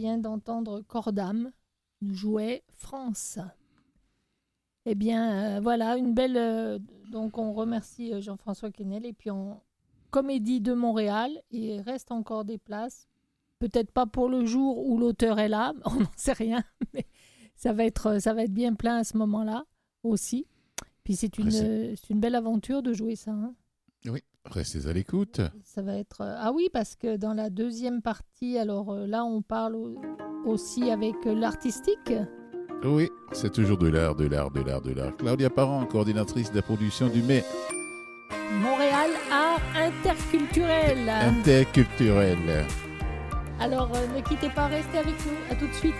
Vient 0.00 0.16
d'entendre 0.18 0.80
Cordam 0.80 1.52
nous 2.00 2.14
jouait 2.14 2.62
France. 2.74 3.38
Eh 4.86 4.94
bien, 4.94 5.58
euh, 5.58 5.60
voilà, 5.60 5.96
une 5.98 6.14
belle. 6.14 6.36
euh, 6.38 6.78
donc, 7.10 7.36
on 7.36 7.52
remercie 7.52 8.14
euh, 8.14 8.20
Jean-François 8.22 8.70
Quesnel 8.70 9.04
et 9.04 9.12
puis 9.12 9.28
en 9.30 9.62
Comédie 10.10 10.60
de 10.62 10.72
Montréal. 10.72 11.30
Il 11.50 11.80
reste 11.82 12.10
encore 12.12 12.44
des 12.46 12.56
places. 12.58 13.06
Peut-être 13.58 13.90
pas 13.92 14.06
pour 14.06 14.30
le 14.30 14.46
jour 14.46 14.86
où 14.88 14.96
l'auteur 14.98 15.38
est 15.38 15.50
là, 15.50 15.74
on 15.84 15.96
n'en 16.00 16.10
sait 16.16 16.32
rien, 16.32 16.64
mais 16.94 17.06
ça 17.54 17.74
va 17.74 17.84
être, 17.84 18.18
ça 18.18 18.32
va 18.32 18.44
être 18.44 18.54
bien 18.54 18.72
plein 18.74 18.96
à 18.96 19.04
ce 19.04 19.18
moment-là 19.18 19.66
aussi. 20.02 20.46
Puis 21.04 21.14
c'est 21.14 21.36
une, 21.36 21.48
euh, 21.92 21.94
c'est 21.96 22.08
une 22.14 22.20
belle 22.20 22.34
aventure 22.36 22.82
de 22.82 22.94
jouer 22.94 23.16
ça. 23.16 23.32
hein. 23.32 23.54
Restez 24.48 24.86
à 24.88 24.92
l'écoute. 24.92 25.40
Ça 25.64 25.82
va 25.82 25.96
être. 25.96 26.22
euh, 26.22 26.34
Ah 26.38 26.50
oui, 26.52 26.68
parce 26.72 26.96
que 26.96 27.16
dans 27.16 27.34
la 27.34 27.50
deuxième 27.50 28.00
partie, 28.02 28.58
alors 28.58 28.90
euh, 28.92 29.06
là, 29.06 29.24
on 29.24 29.42
parle 29.42 29.76
au- 29.76 30.00
aussi 30.46 30.90
avec 30.90 31.14
euh, 31.26 31.34
l'artistique. 31.34 32.12
Oui, 32.82 33.08
c'est 33.32 33.52
toujours 33.52 33.76
de 33.76 33.88
l'art, 33.88 34.14
de 34.16 34.26
l'art, 34.26 34.50
de 34.50 34.62
l'art, 34.62 34.80
de 34.80 34.92
l'art. 34.92 35.14
Claudia 35.18 35.50
Parent, 35.50 35.84
coordinatrice 35.84 36.50
de 36.50 36.56
la 36.56 36.62
production 36.62 37.08
du 37.08 37.22
mai 37.22 37.44
Montréal 38.62 39.10
Art 39.30 39.60
Interculturel. 39.76 41.08
interculturel. 41.08 42.64
Alors 43.60 43.90
ne 44.16 44.22
quittez 44.22 44.48
pas, 44.48 44.66
restez 44.68 44.96
avec 44.98 45.14
nous. 45.26 45.52
À 45.52 45.54
tout 45.54 45.66
de 45.66 45.72
suite. 45.74 45.94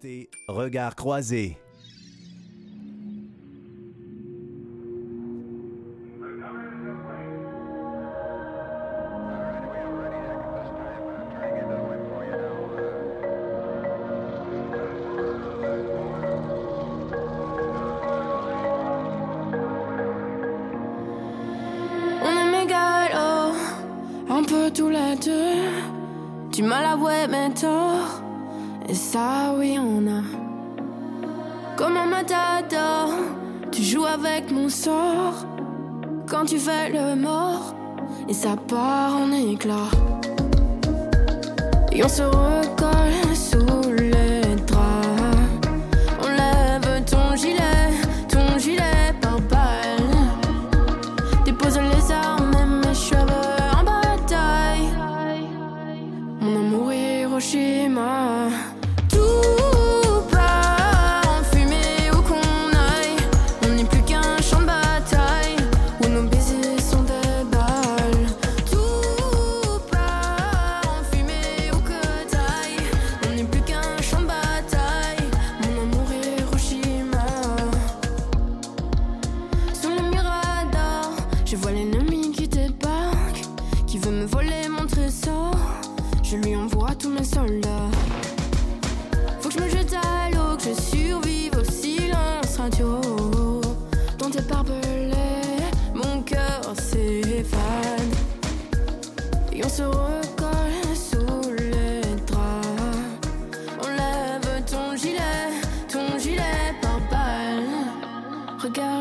Tes 0.00 0.28
regards 0.48 0.94
croisés. 0.94 1.56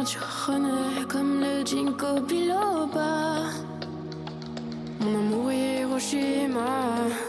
Je 0.10 0.20
renais 0.20 1.06
comme 1.10 1.42
le 1.42 1.66
ginkgo 1.66 2.22
biloba. 2.22 3.42
Mon 5.02 5.20
amour 5.20 5.52
Hiroshima. 5.52 7.27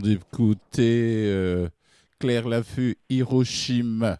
Vient 0.00 0.14
d'écouter 0.14 1.24
euh, 1.26 1.68
Claire 2.18 2.48
Laffut, 2.48 2.96
Hiroshima. 3.08 4.18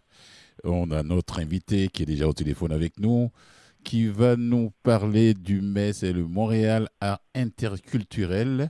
On 0.63 0.91
a 0.91 1.03
notre 1.03 1.39
invité 1.39 1.87
qui 1.87 2.03
est 2.03 2.07
déjà 2.07 2.27
au 2.27 2.33
téléphone 2.33 2.71
avec 2.71 2.99
nous, 2.99 3.29
qui 3.83 4.07
va 4.07 4.35
nous 4.35 4.71
parler 4.83 5.33
du 5.33 5.61
mai, 5.61 5.93
c'est 5.93 6.13
le 6.13 6.25
Montréal 6.27 6.89
Art 6.99 7.19
Interculturel. 7.35 8.69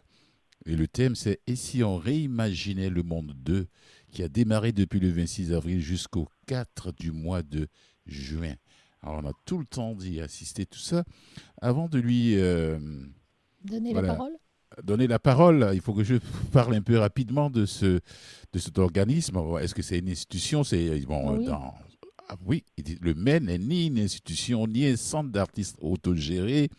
Et 0.65 0.76
le 0.76 0.88
thème, 0.88 1.15
c'est 1.15 1.39
Et 1.48 1.56
si 1.56 1.82
on 1.84 1.98
réimaginait 1.98 2.89
le 2.89 3.04
monde 3.04 3.34
2, 3.38 3.67
qui 4.12 4.22
a 4.24 4.28
démarré 4.28 4.74
depuis 4.74 5.00
le 5.00 5.10
26 5.10 5.54
avril 5.54 5.80
jusqu'au 5.80 6.28
4 6.48 6.91
du 6.91 7.12
mois 7.12 7.41
de 7.41 7.67
juin. 8.06 8.54
Alors, 9.02 9.22
on 9.24 9.30
a 9.30 9.34
tout 9.46 9.60
le 9.60 9.65
temps 9.65 9.96
d'y 9.96 10.20
assister, 10.20 10.65
tout 10.65 10.80
ça. 10.80 11.04
Avant 11.62 11.88
de 11.88 12.00
lui. 12.00 12.36
euh, 12.36 12.78
Voilà. 13.93 14.08
la 14.10 14.13
parole. 14.15 14.34
Donner 14.84 15.08
la 15.08 15.19
parole. 15.19 15.71
Il 15.73 15.82
faut 15.82 15.93
que 15.93 16.03
je 16.03 16.15
parle 16.51 16.75
un 16.75 16.82
peu 16.82 16.97
rapidement 16.97 17.49
de, 17.49 17.65
ce, 17.65 17.99
de 18.53 18.60
cet 18.60 18.77
organisme. 18.77 19.38
Est-ce 19.62 19.73
que 19.75 19.82
c'est 19.82 19.99
une 19.99 20.10
institution? 20.10 20.63
C'est 20.63 20.99
bon, 21.01 21.38
Oui. 21.38 21.45
dans- 21.45 21.73
ah 22.30 22.36
oui, 22.45 22.63
le 22.99 23.13
MEN 23.13 23.45
n'est 23.45 23.58
ni 23.58 23.88
une 23.88 23.99
institution, 23.99 24.67
ni 24.67 24.86
un 24.86 24.97
centre 24.97 25.30
d'artistes 25.32 25.77
autogéré. 25.80 26.69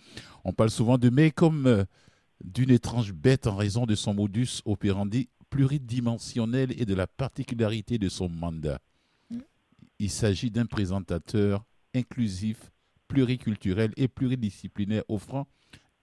On 0.45 0.53
parle 0.53 0.71
souvent 0.71 0.99
de 0.99 1.09
MEN 1.09 1.33
comme 1.33 1.67
euh, 1.67 1.85
d'une 2.45 2.71
étrange 2.71 3.13
bête 3.15 3.47
en 3.47 3.57
raison 3.57 3.87
de 3.87 3.95
son 3.95 4.13
modus 4.13 4.61
operandi 4.67 5.29
pluridimensionnel 5.49 6.73
et 6.79 6.85
de 6.85 6.95
la 6.95 7.07
particularité 7.07 7.97
de 7.99 8.11
son 8.11 8.29
mandat. 8.29 8.79
Mm. 9.31 9.39
Il 10.01 10.11
s'agit 10.11 10.51
d'un 10.51 10.67
présentateur 10.67 11.65
inclusif, 11.95 12.71
pluriculturel 13.09 13.93
et 13.97 14.07
pluridisciplinaire 14.07 15.05
offrant 15.09 15.47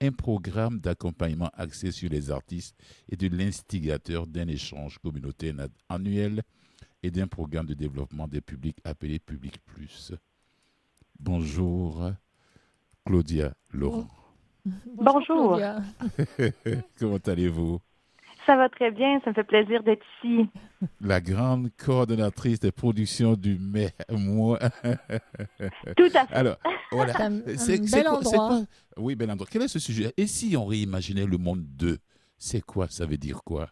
un 0.02 0.12
programme 0.12 0.80
d'accompagnement 0.80 1.50
axé 1.54 1.92
sur 1.92 2.10
les 2.10 2.30
artistes 2.32 2.76
et 3.10 3.16
de 3.16 3.28
l'instigateur 3.28 4.28
d'un 4.28 4.48
échange 4.48 4.98
communautaire 5.00 5.54
na- 5.54 5.68
annuel 5.90 6.42
et 7.02 7.12
d'un 7.12 7.28
programme 7.28 7.66
de 7.66 7.74
développement 7.74 8.28
des 8.28 8.42
publics 8.42 8.78
appelé 8.84 9.20
Public 9.20 9.60
Plus. 9.66 10.12
Bonjour, 11.20 12.12
Claudia 13.06 13.54
Laurent. 13.72 14.10
Bonjour. 14.66 15.58
Claudia. 15.58 15.82
Comment 17.00 17.18
allez-vous? 17.18 17.80
Ça 18.46 18.56
va 18.56 18.70
très 18.70 18.92
bien, 18.92 19.20
ça 19.24 19.32
me 19.32 19.36
fait 19.36 19.44
plaisir 19.44 19.82
d'être 19.84 20.04
ici. 20.24 20.48
La 21.02 21.20
grande 21.20 21.70
coordonnatrice 21.78 22.60
des 22.60 22.72
productions 22.72 23.34
du 23.34 23.58
mai. 23.58 23.92
Moi. 24.12 24.60
Tout 25.98 26.10
à 26.14 26.28
fait. 26.28 26.34
Alors, 26.34 26.58
voilà. 26.92 27.14
C'est 27.14 27.22
un, 27.24 27.30
bel 27.40 28.04
quoi- 28.04 28.18
endroit. 28.18 28.48
quoi- 28.50 28.62
Oui, 28.98 29.16
bel 29.16 29.32
endroit. 29.32 29.48
Quel 29.50 29.64
est 29.64 29.68
ce 29.68 29.80
sujet? 29.80 30.14
Et 30.18 30.28
si 30.28 30.56
on 30.58 30.66
réimaginait 30.66 31.26
le 31.26 31.38
monde 31.38 31.64
2 31.66 31.98
C'est 32.38 32.62
quoi? 32.62 32.88
Ça 32.90 33.06
veut 33.06 33.18
dire 33.18 33.42
quoi? 33.44 33.70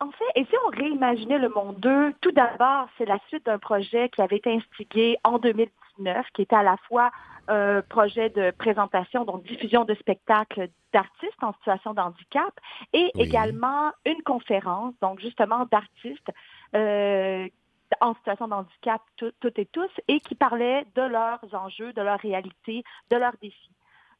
En 0.00 0.10
fait, 0.12 0.24
et 0.34 0.44
si 0.46 0.54
on 0.66 0.70
réimaginait 0.70 1.38
le 1.38 1.50
monde 1.50 1.76
2, 1.78 2.14
tout 2.22 2.32
d'abord, 2.32 2.88
c'est 2.96 3.04
la 3.04 3.18
suite 3.28 3.44
d'un 3.44 3.58
projet 3.58 4.08
qui 4.08 4.22
avait 4.22 4.36
été 4.38 4.50
instigé 4.50 5.18
en 5.24 5.38
2019, 5.38 6.26
qui 6.32 6.42
était 6.42 6.56
à 6.56 6.62
la 6.62 6.78
fois 6.88 7.10
un 7.48 7.82
projet 7.82 8.30
de 8.30 8.50
présentation, 8.52 9.24
donc 9.24 9.42
diffusion 9.44 9.84
de 9.84 9.94
spectacles 9.96 10.68
d'artistes 10.92 11.42
en 11.42 11.52
situation 11.54 11.92
de 11.92 12.00
handicap, 12.00 12.52
et 12.94 13.12
Oui. 13.16 13.24
également 13.24 13.90
une 14.06 14.22
conférence, 14.22 14.94
donc 15.02 15.20
justement 15.20 15.66
d'artistes 15.66 16.30
euh, 16.74 17.46
en 18.00 18.14
situation 18.14 18.48
de 18.48 18.54
handicap, 18.54 19.02
tout- 19.16 19.32
toutes 19.40 19.58
et 19.58 19.66
tous, 19.66 19.90
et 20.08 20.20
qui 20.20 20.34
parlaient 20.34 20.86
de 20.94 21.02
leurs 21.02 21.40
enjeux, 21.52 21.92
de 21.92 22.00
leurs 22.02 22.20
réalités, 22.20 22.84
de 23.10 23.16
leurs 23.16 23.36
défis. 23.42 23.70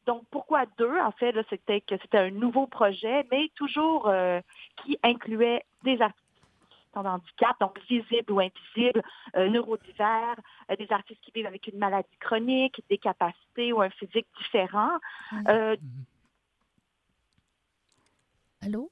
Donc, 0.07 0.25
pourquoi 0.31 0.65
deux? 0.79 0.99
En 0.99 1.13
fait, 1.13 1.33
là, 1.33 1.43
c'était 1.51 1.81
que 1.81 1.97
c'était 2.03 2.19
un 2.19 2.31
nouveau 2.31 2.67
projet, 2.67 3.27
mais 3.31 3.51
toujours 3.55 4.09
euh, 4.09 4.41
qui 4.83 4.99
incluait 5.03 5.65
des 5.85 6.01
artistes 6.01 6.25
en 6.95 7.05
handicap, 7.05 7.57
donc 7.61 7.79
visibles 7.89 8.33
ou 8.33 8.41
invisibles, 8.41 9.03
euh, 9.37 9.49
neurodivers, 9.49 10.35
euh, 10.71 10.77
des 10.77 10.91
artistes 10.91 11.21
qui 11.21 11.31
vivent 11.33 11.47
avec 11.47 11.69
une 11.69 11.79
maladie 11.79 12.09
chronique, 12.19 12.83
des 12.91 12.99
capacités 12.99 13.73
ou 13.73 13.81
un 13.81 13.91
physique 13.91 14.27
différent. 14.39 14.99
Euh, 15.49 15.77
Allô? 18.63 18.91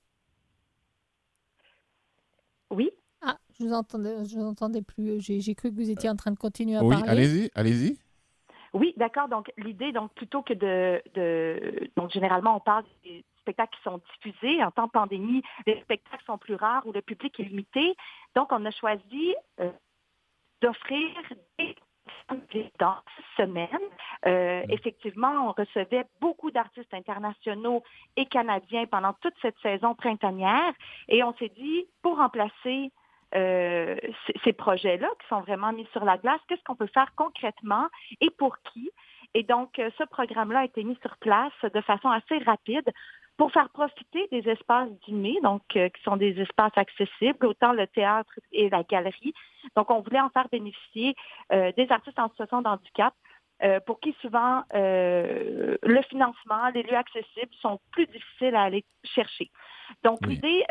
Oui, 2.71 2.91
Ah, 3.23 3.37
je 3.59 3.65
vous 3.65 3.73
entendais, 3.73 4.25
je 4.27 4.37
vous 4.37 4.45
entendais 4.45 4.83
plus. 4.83 5.21
J'ai 5.21 5.55
cru 5.55 5.71
que 5.71 5.75
vous 5.75 5.91
étiez 5.91 6.09
en 6.09 6.17
train 6.17 6.31
de 6.31 6.39
continuer 6.39 6.77
à 6.77 6.85
Oui, 6.85 6.95
parler. 6.97 7.11
allez-y, 7.11 7.51
allez-y. 7.55 7.99
Oui, 8.75 8.95
d'accord. 8.97 9.29
Donc, 9.29 9.51
l'idée, 9.57 9.93
donc, 9.93 10.13
plutôt 10.15 10.43
que 10.43 10.55
de. 10.55 11.91
Donc, 11.97 12.11
généralement, 12.11 12.57
on 12.57 12.61
parle 12.61 12.85
des 13.05 13.25
spectacles 13.41 13.77
qui 13.77 13.83
sont 13.83 14.01
diffusés. 14.15 14.63
En 14.63 14.71
temps 14.71 14.87
de 14.87 14.93
pandémie, 14.93 15.43
les 15.67 15.81
spectacles 15.81 16.25
sont 16.25 16.39
plus 16.39 16.55
rares 16.55 16.87
ou 16.87 16.93
le 16.93 17.03
public 17.03 17.39
est 17.41 17.45
limité. 17.45 17.97
Donc, 18.35 18.53
on 18.53 18.65
a 18.65 18.71
choisi 18.71 19.35
euh, 19.61 19.71
d'offrir 20.61 21.09
des 21.59 21.77
dans 22.79 22.97
semaines. 23.37 23.69
Euh, 24.27 24.63
effectivement, 24.69 25.49
on 25.49 25.53
recevait 25.53 26.05
beaucoup 26.21 26.51
d'artistes 26.51 26.93
internationaux 26.93 27.83
et 28.17 28.27
canadiens 28.27 28.87
pendant 28.87 29.15
toute 29.15 29.35
cette 29.41 29.59
saison 29.63 29.95
printanière 29.95 30.73
et 31.09 31.23
on 31.23 31.35
s'est 31.35 31.53
dit, 31.57 31.87
pour 32.03 32.17
remplacer 32.17 32.91
euh, 33.35 33.97
ces, 34.45 34.53
projets-là 34.53 35.09
qui 35.21 35.29
sont 35.29 35.41
vraiment 35.41 35.73
mis 35.73 35.87
sur 35.93 36.05
la 36.05 36.17
glace, 36.17 36.41
qu'est-ce 36.49 36.63
qu'on 36.65 36.77
peut 36.77 36.89
faire 36.93 37.13
concrètement 37.17 37.89
et 38.21 38.31
pour 38.31 38.59
qui? 38.73 38.91
Et 39.35 39.43
donc, 39.43 39.79
euh, 39.79 39.91
ce 39.99 40.05
programme-là 40.05 40.61
a 40.61 40.65
été 40.65 40.83
mis 40.85 40.99
sur 41.03 41.17
place 41.19 41.53
de 41.63 41.81
façon 41.83 42.09
assez 42.09 42.39
rapide 42.39 42.91
pour 43.39 43.53
faire 43.53 43.71
profiter 43.71 44.27
des 44.33 44.47
espaces 44.51 44.91
du 45.07 45.15
mai, 45.15 45.37
donc 45.43 45.63
euh, 45.77 45.89
qui 45.89 46.03
sont 46.03 46.17
des 46.17 46.39
espaces 46.41 46.77
accessibles, 46.77 47.47
autant 47.47 47.73
le 47.73 47.87
théâtre 47.87 48.33
et 48.53 48.69
la 48.69 48.83
galerie. 48.83 49.33
Donc, 49.77 49.91
on 49.91 50.01
voulait 50.01 50.21
en 50.21 50.29
faire 50.29 50.49
bénéficier 50.51 51.15
euh, 51.53 51.73
des 51.77 51.91
artistes 51.91 52.19
en 52.19 52.29
situation 52.31 52.63
de 52.63 52.69
handicap 52.69 53.15
euh, 53.63 53.81
pour 53.81 54.01
qui 54.01 54.15
souvent 54.21 54.63
le 54.73 56.03
financement, 56.11 56.69
les 56.75 56.83
lieux 56.83 56.97
accessibles 56.97 57.55
sont 57.61 57.81
plus 57.93 58.07
difficiles 58.07 58.57
à 58.57 58.63
aller 58.63 58.85
chercher. 59.05 59.51
Donc, 60.03 60.19
Oui. 60.23 60.35
l'idée, 60.35 60.65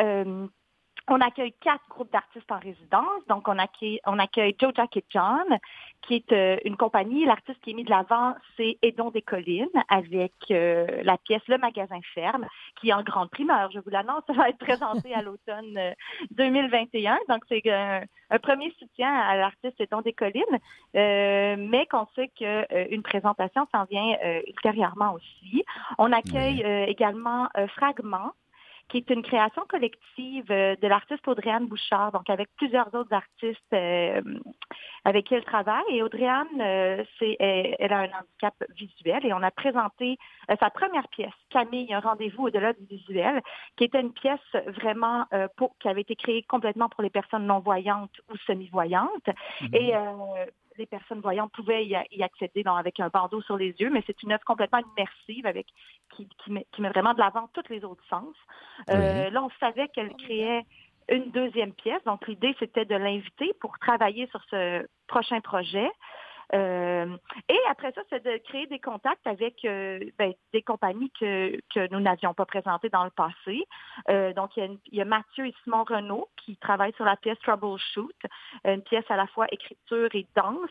on 1.08 1.22
accueille 1.22 1.54
quatre 1.62 1.88
groupes 1.90 2.12
d'artistes 2.12 2.52
en 2.52 2.60
résidence. 2.60 3.26
Donc, 3.30 3.48
on 3.48 3.58
accueille, 3.58 4.00
on 4.06 4.20
accueille 4.20 4.56
Joe 4.60 4.74
Jack 4.76 4.98
et 4.98 5.06
John, 5.10 5.58
qui 6.02 6.16
est 6.16 6.32
euh, 6.32 6.58
une 6.66 6.78
compagnie. 6.78 7.26
L'artiste 7.26 7.60
qui 7.62 7.72
est 7.72 7.74
mis 7.74 7.84
de 7.84 7.90
l'avant, 7.90 8.36
c'est 8.56 8.78
Edon 8.82 9.12
des 9.12 9.22
Collines, 9.22 9.68
avec 9.90 10.34
euh, 10.52 10.86
la 11.04 11.18
pièce 11.18 11.42
Le 11.48 11.58
Magasin 11.58 12.00
Ferme, 12.14 12.46
qui 12.80 12.90
est 12.90 12.94
en 12.94 13.04
grande 13.04 13.30
primeur. 13.30 13.72
Je 13.72 13.80
vous 13.80 13.90
l'annonce, 13.90 14.24
ça 14.28 14.34
va 14.34 14.50
être 14.50 14.58
présenté 14.58 15.14
à 15.14 15.22
l'automne 15.22 15.78
euh, 15.78 15.94
2021. 16.32 17.18
Donc, 17.30 17.44
c'est 17.48 17.62
euh, 17.68 18.02
un 18.30 18.40
premier 18.40 18.74
soutien 18.80 19.14
à 19.14 19.38
l'artiste 19.38 19.80
Edon 19.80 20.02
des 20.02 20.14
Collines, 20.14 20.44
euh, 20.96 21.56
mais 21.58 21.86
qu'on 21.88 22.08
sait 22.16 22.30
qu'une 22.30 23.04
présentation 23.04 23.68
s'en 23.74 23.86
vient 23.86 24.16
euh, 24.24 24.42
ultérieurement 24.48 25.14
aussi. 25.14 25.64
On 25.98 26.12
accueille 26.12 26.64
euh, 26.64 26.86
également 26.86 27.48
euh, 27.58 27.68
Fragment, 27.68 28.32
qui 28.90 28.98
est 28.98 29.10
une 29.10 29.24
création 29.24 29.64
collective 29.68 30.52
euh, 30.52 30.76
de 30.82 30.88
l'artiste 30.88 31.28
Audrey-Anne 31.28 31.68
Bouchard, 31.68 32.12
donc 32.12 32.30
avec 32.30 32.50
plusieurs 32.56 32.94
autres 32.94 33.14
artistes 33.14 33.74
euh, 33.74 34.22
avec 35.04 35.28
qui 35.28 35.36
elle 35.36 35.44
travaille. 35.44 35.84
Et 35.90 36.04
Audrey-Anne, 36.04 36.62
euh, 36.62 37.04
c'est, 37.20 37.36
elle, 37.40 37.76
elle 37.80 37.94
a 37.94 38.00
un 38.00 38.10
handicap 38.20 38.56
visuel 38.76 39.26
et 39.26 39.34
on 39.34 39.44
a 39.44 39.52
présenté 39.52 40.18
euh, 40.50 40.56
sa 40.60 40.70
première 40.70 41.08
pièce, 41.10 41.34
Camille, 41.50 41.94
un 41.94 42.00
rendez-vous 42.00 42.48
au-delà 42.48 42.74
du 42.74 42.86
visuel, 42.86 43.42
qui 43.76 43.86
était 43.86 44.02
une 44.02 44.14
pièce 44.14 44.40
vraiment 44.68 45.26
euh, 45.34 45.48
pour, 45.58 45.78
qui 45.80 45.88
avait 45.88 46.02
été 46.02 46.16
créée 46.16 46.44
complètement 46.44 46.90
pour 46.90 47.04
les 47.04 47.10
personnes 47.10 47.46
non-voyantes 47.46 48.22
ou 48.32 48.38
semi-voyantes. 48.46 49.30
Et 49.74 49.96
euh, 49.96 50.46
les 50.78 50.86
personnes 50.86 51.22
voyantes 51.22 51.52
pouvaient 51.52 51.86
y, 51.86 51.98
y 52.12 52.24
accéder 52.24 52.64
donc, 52.64 52.80
avec 52.80 53.00
un 53.00 53.10
bandeau 53.10 53.42
sur 53.42 53.58
les 53.58 53.74
yeux, 53.80 53.90
mais 53.90 54.04
c'est 54.06 54.22
une 54.24 54.32
œuvre 54.32 54.44
complètement 54.46 54.82
immersive 54.96 55.46
avec 55.46 55.68
qui, 56.16 56.28
qui, 56.44 56.52
met, 56.52 56.66
qui 56.72 56.82
met 56.82 56.90
vraiment 56.90 57.14
de 57.14 57.20
l'avant 57.20 57.50
tous 57.54 57.70
les 57.70 57.84
autres 57.84 58.04
sens. 58.10 58.36
Euh, 58.90 59.30
Là, 59.30 59.44
on 59.44 59.50
savait 59.60 59.88
qu'elle 59.90 60.14
créait 60.16 60.66
une 61.10 61.32
deuxième 61.32 61.74
pièce. 61.74 62.04
Donc, 62.06 62.28
l'idée, 62.28 62.56
c'était 62.60 62.86
de 62.86 62.96
l'inviter 62.96 63.54
pour 63.60 63.78
travailler 63.80 64.28
sur 64.28 64.42
ce 64.50 64.86
prochain 65.08 65.40
projet. 65.42 65.90
Euh, 66.54 67.18
et 67.50 67.60
après 67.70 67.92
ça, 67.92 68.02
c'est 68.10 68.24
de 68.24 68.38
créer 68.38 68.68
des 68.68 68.80
contacts 68.80 69.28
avec 69.28 69.66
euh, 69.66 70.00
ben, 70.18 70.34
des 70.54 70.62
compagnies 70.62 71.12
que, 71.20 71.58
que 71.74 71.92
nous 71.92 72.00
n'avions 72.00 72.34
pas 72.34 72.46
présentées 72.46 72.90
dans 72.90 73.04
le 73.04 73.10
passé. 73.10 73.66
Euh, 74.10 74.34
donc, 74.34 74.56
il 74.56 74.60
y, 74.62 74.64
a 74.64 74.66
une- 74.68 74.80
il 74.92 74.98
y 74.98 75.02
a 75.02 75.06
Mathieu 75.06 75.46
et 75.48 75.54
Simon 75.64 75.84
Renault 75.84 76.30
qui 76.38 76.56
travaillent 76.58 76.94
sur 76.94 77.06
la 77.06 77.18
pièce 77.18 77.38
Troubleshoot, 77.40 78.16
une 78.64 78.82
pièce 78.82 79.04
à 79.10 79.18
la 79.18 79.28
fois 79.28 79.48
écriture 79.52 80.10
et 80.14 80.26
danse, 80.36 80.70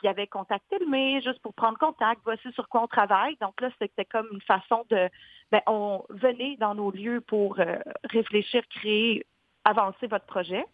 qui 0.00 0.08
avaient 0.08 0.26
contacté 0.26 0.78
le 0.78 0.86
mai 0.86 1.20
juste 1.22 1.40
pour 1.40 1.54
prendre 1.54 1.78
contact, 1.78 2.20
voici 2.24 2.52
sur 2.52 2.68
quoi 2.68 2.82
on 2.82 2.86
travaille. 2.86 3.36
Donc 3.40 3.60
là, 3.60 3.70
c'était 3.78 4.04
comme 4.04 4.28
une 4.32 4.40
façon 4.42 4.84
de, 4.90 5.08
ben, 5.50 5.62
on 5.66 6.04
venait 6.10 6.56
dans 6.56 6.74
nos 6.74 6.90
lieux 6.90 7.20
pour 7.22 7.56
réfléchir, 8.10 8.62
créer, 8.68 9.24
avancer 9.64 10.06
votre 10.06 10.26
projet. 10.26 10.64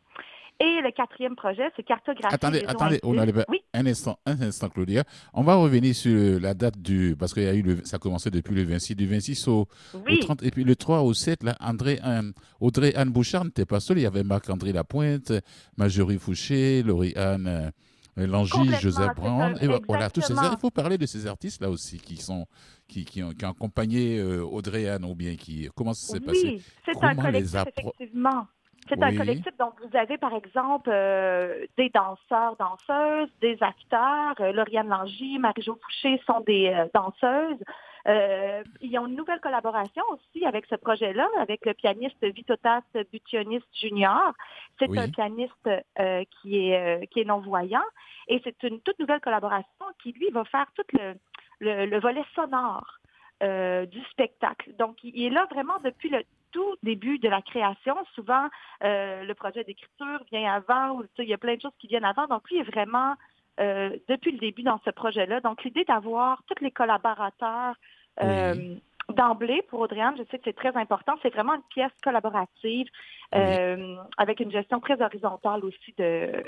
Et 0.61 0.81
le 0.83 0.91
quatrième 0.91 1.37
projet, 1.37 1.71
c'est 1.77 1.85
cartographier. 1.85 2.35
Attendez, 2.35 2.65
attendez, 2.67 2.99
on 3.05 3.17
allait 3.17 3.33
Oui, 3.49 3.61
un 3.75 3.87
instant, 3.87 4.19
un 4.27 4.41
instant, 4.43 4.69
Claudia. 4.69 5.05
On 5.33 5.45
va 5.45 5.55
revenir 5.55 5.95
sur 5.95 6.41
la 6.41 6.53
date 6.55 6.79
du, 6.79 7.15
parce 7.17 7.33
qu'il 7.33 7.45
y 7.45 7.47
a 7.47 7.55
eu 7.55 7.63
le, 7.63 7.85
ça 7.85 7.97
a 7.97 7.99
commencé 8.01 8.29
depuis 8.31 8.57
le 8.57 8.65
26, 8.65 8.97
du 8.97 9.07
26 9.07 9.47
au, 9.47 9.61
au 9.61 9.67
oui. 10.05 10.19
30, 10.19 10.43
et 10.43 10.51
puis 10.51 10.65
le 10.65 10.75
3 10.75 11.03
au 11.03 11.15
7, 11.15 11.45
là, 11.45 11.57
André, 11.61 12.01
euh, 12.05 12.33
Audrey 12.61 12.93
Anne 12.97 13.11
Bouchard 13.11 13.45
n'était 13.45 13.67
pas 13.67 13.79
seule, 13.79 13.99
il 13.99 14.03
y 14.03 14.07
avait 14.07 14.25
Marc-André 14.25 14.73
Lapointe, 14.73 15.33
Marjorie 15.77 16.19
Fouché, 16.19 16.83
Laurie-Anne 16.83 17.71
euh, 18.19 18.27
Langy, 18.27 18.69
Joseph 18.81 19.13
ça, 19.17 19.53
et 19.61 19.67
vo- 19.69 19.79
voilà, 19.87 20.11
tous 20.11 20.23
ces 20.23 20.33
il 20.33 20.59
faut 20.61 20.73
parler 20.73 20.99
de 20.99 21.07
ces 21.07 21.29
artistes-là 21.29 21.71
aussi 21.71 21.99
qui 21.99 22.17
sont, 22.17 22.47
qui, 22.89 23.05
qui 23.05 23.23
ont, 23.23 23.31
qui 23.31 23.45
ont 23.45 23.51
accompagné 23.51 24.19
euh, 24.19 24.43
Audrey 24.43 24.89
Anne, 24.89 25.05
ou 25.05 25.15
bien 25.15 25.37
qui, 25.37 25.69
comment 25.77 25.95
ça 25.95 26.15
s'est 26.15 26.21
passé? 26.21 26.47
Oui, 26.57 26.63
c'est 26.85 27.05
un 27.05 27.15
collectif, 27.15 27.55
effectivement. 27.79 28.49
C'est 28.89 29.03
un 29.03 29.11
Oui. 29.11 29.17
collectif, 29.17 29.57
donc 29.59 29.75
vous 29.81 29.97
avez 29.97 30.19
par 30.19 30.35
exemple 30.35 30.91
euh, 30.93 31.67
des 31.77 31.91
danseurs, 31.91 32.57
danseuses, 32.57 33.31
des 33.41 33.57
acteurs. 33.63 34.35
Euh, 34.41 34.53
Lauriane 34.53 34.89
Langy, 34.89 35.39
Marie-Jo 35.39 35.79
Fouché 35.83 36.21
sont 36.27 36.41
des 36.41 36.69
euh, 36.69 36.87
danseuses. 36.95 37.63
Euh, 38.07 38.63
ils 38.81 38.99
ont 38.99 39.07
une 39.07 39.17
nouvelle 39.17 39.41
collaboration 39.41 40.03
aussi 40.13 40.47
avec 40.47 40.65
ce 40.67 40.77
projet-là, 40.77 41.29
avec 41.39 41.67
le 41.67 41.75
pianiste 41.75 42.25
Vitotas 42.25 42.83
Butionis 43.13 43.63
Junior. 43.75 44.33
C'est 44.79 44.89
Oui. 44.89 44.99
un 44.99 45.09
pianiste 45.09 45.69
euh, 45.99 46.25
qui 46.41 46.71
est 46.71 47.03
euh, 47.03 47.05
qui 47.11 47.21
est 47.21 47.25
non-voyant 47.25 47.85
et 48.29 48.41
c'est 48.45 48.63
une 48.63 48.81
toute 48.81 48.99
nouvelle 48.99 49.21
collaboration 49.21 49.85
qui, 50.03 50.13
lui, 50.13 50.31
va 50.31 50.45
faire 50.45 50.67
tout 50.75 50.85
le, 50.93 51.15
le, 51.61 51.87
le 51.87 52.01
volet 52.01 52.25
sonore 52.35 52.99
euh, 53.43 53.87
du 53.87 54.01
spectacle. 54.11 54.75
Donc, 54.77 55.03
il 55.03 55.25
est 55.25 55.31
là 55.31 55.47
vraiment 55.51 55.79
depuis 55.85 56.09
le 56.11 56.23
tout 56.53 56.77
début 56.83 57.19
de 57.19 57.29
la 57.29 57.43
création. 57.43 57.97
Souvent, 58.15 58.49
euh, 58.85 59.25
le 59.25 59.35
projet 59.35 59.65
d'écriture 59.65 60.21
vient 60.31 60.53
avant, 60.53 60.99
ou 60.99 61.05
il 61.19 61.29
y 61.29 61.35
a 61.35 61.39
plein 61.39 61.57
de 61.57 61.61
choses 61.61 61.77
qui 61.79 61.87
viennent 61.87 62.05
avant. 62.05 62.27
Donc, 62.27 62.49
lui 62.51 62.59
est 62.59 62.71
vraiment 62.71 63.15
euh, 63.61 63.97
depuis 64.09 64.33
le 64.33 64.39
début 64.39 64.63
dans 64.63 64.81
ce 64.85 64.91
projet-là. 64.91 65.41
Donc, 65.41 65.65
l'idée 65.65 65.85
d'avoir 65.85 66.43
tous 66.47 66.63
les 66.63 66.71
collaborateurs 66.71 67.75
euh, 68.23 68.77
d'emblée 69.15 69.63
pour 69.69 69.81
Audrey-Anne, 69.81 70.17
je 70.19 70.25
sais 70.31 70.39
que 70.39 70.45
c'est 70.45 70.57
très 70.57 70.77
important. 70.77 71.15
C'est 71.23 71.33
vraiment 71.33 71.55
une 71.55 71.63
pièce 71.71 71.93
collaborative 72.03 72.89
avec 73.33 74.41
une 74.41 74.51
gestion 74.51 74.81
très 74.81 75.01
horizontale 75.03 75.65
aussi 75.65 75.95
de, 75.99 76.43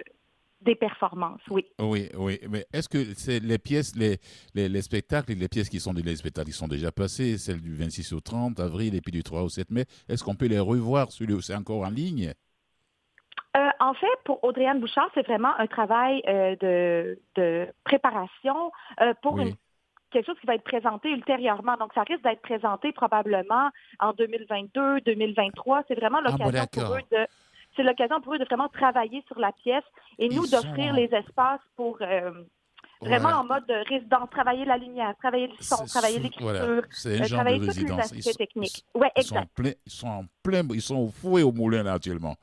des 0.61 0.74
performances, 0.74 1.40
oui. 1.50 1.64
Oui, 1.80 2.08
oui. 2.16 2.38
Mais 2.50 2.66
est-ce 2.72 2.88
que 2.88 3.02
c'est 3.14 3.40
les 3.40 3.58
pièces, 3.58 3.96
les, 3.96 4.18
les, 4.54 4.68
les 4.68 4.82
spectacles, 4.82 5.32
les 5.32 5.48
pièces 5.48 5.68
qui 5.70 5.80
sont 5.80 5.92
les 5.92 6.16
spectacles 6.16 6.48
qui 6.48 6.52
sont 6.56 6.68
déjà 6.68 6.92
passés, 6.92 7.38
celles 7.38 7.61
du 7.62 7.74
26 7.74 8.12
au 8.12 8.20
30 8.20 8.61
avril 8.61 8.94
et 8.94 9.00
puis 9.00 9.12
du 9.12 9.22
3 9.22 9.42
au 9.42 9.48
7 9.48 9.70
mai, 9.70 9.86
est-ce 10.08 10.22
qu'on 10.22 10.34
peut 10.34 10.46
les 10.46 10.58
revoir 10.61 11.12
Celui 11.12 11.32
où 11.34 11.40
c'est 11.40 11.54
encore 11.54 11.84
en 11.84 11.90
ligne? 11.90 12.34
Euh, 13.56 13.68
en 13.80 13.94
fait, 13.94 14.06
pour 14.24 14.44
Audrey-Anne 14.44 14.80
Bouchard, 14.80 15.11
c'est 15.14 15.26
vraiment 15.26 15.54
un 15.58 15.66
travail 15.66 16.22
euh, 16.28 16.54
de, 16.61 17.18
de 17.36 17.66
préparation 17.84 18.70
euh, 19.00 19.12
pour 19.22 19.34
Oui. 19.36 19.48
une- 19.48 19.54
quelque 20.12 20.26
chose 20.26 20.38
qui 20.40 20.46
va 20.46 20.56
être 20.56 20.64
présenté 20.64 21.08
ultérieurement. 21.11 21.76
Donc, 21.76 21.92
ça 21.94 22.02
risque 22.02 22.22
d'être 22.22 22.42
présenté 22.42 22.92
probablement 22.92 23.70
en 24.00 24.12
2022, 24.12 25.00
2023. 25.02 25.84
C'est 25.88 25.94
vraiment 25.94 26.18
Ah, 26.24 26.32
bon, 26.36 26.46
l'occasion 26.46 26.66
pour 26.72 26.82
d'accord. 26.82 26.96
eux 26.96 27.02
de 27.12 27.26
c'est 27.77 27.83
l'occasion 27.83 28.21
pour 28.21 28.35
eux 28.35 28.39
de 28.39 28.45
vraiment 28.45 28.68
travailler 28.68 29.23
sur 29.27 29.39
la 29.39 29.53
pièce 29.53 29.85
et 30.18 30.29
nous 30.29 30.47
d'offrir 30.47 30.91
sont- 30.91 30.97
les 30.97 31.09
espaces 31.12 31.61
pour 31.77 31.99
euh, 32.01 32.31
vraiment 33.03 33.31
en 33.31 33.45
mode 33.45 33.66
de 33.66 33.89
résidence, 33.89 34.29
travailler 34.31 34.64
la 34.66 34.77
lumière, 34.77 35.14
travailler 35.18 35.47
le 35.47 35.55
son, 35.61 35.87
travailler 35.87 36.18
l'écriture, 36.18 36.43
voilà, 36.43 36.61
euh, 36.64 36.83
genre 37.05 37.29
travailler 37.29 37.59
de 37.59 37.64
tous 37.64 37.71
les 37.71 37.73
résidence. 37.83 37.99
aspects 38.01 38.16
Ils 38.16 38.23
sont- 38.23 38.33
techniques. 38.33 38.85
Oui, 38.95 39.07
Ils 39.16 39.23
sont, 39.23 39.35
en 39.37 39.39
exact. 39.39 39.55
plein, 39.55 39.73
ils 39.87 39.93
sont 39.93 40.09
en 40.09 40.25
plein, 40.43 40.62
ils 40.75 40.83
sont 40.83 40.97
au 40.97 41.09
four 41.09 41.39
et 41.39 41.43
au 41.43 41.53
moulin 41.53 41.83
là 41.83 41.95
actuellement. 41.95 42.37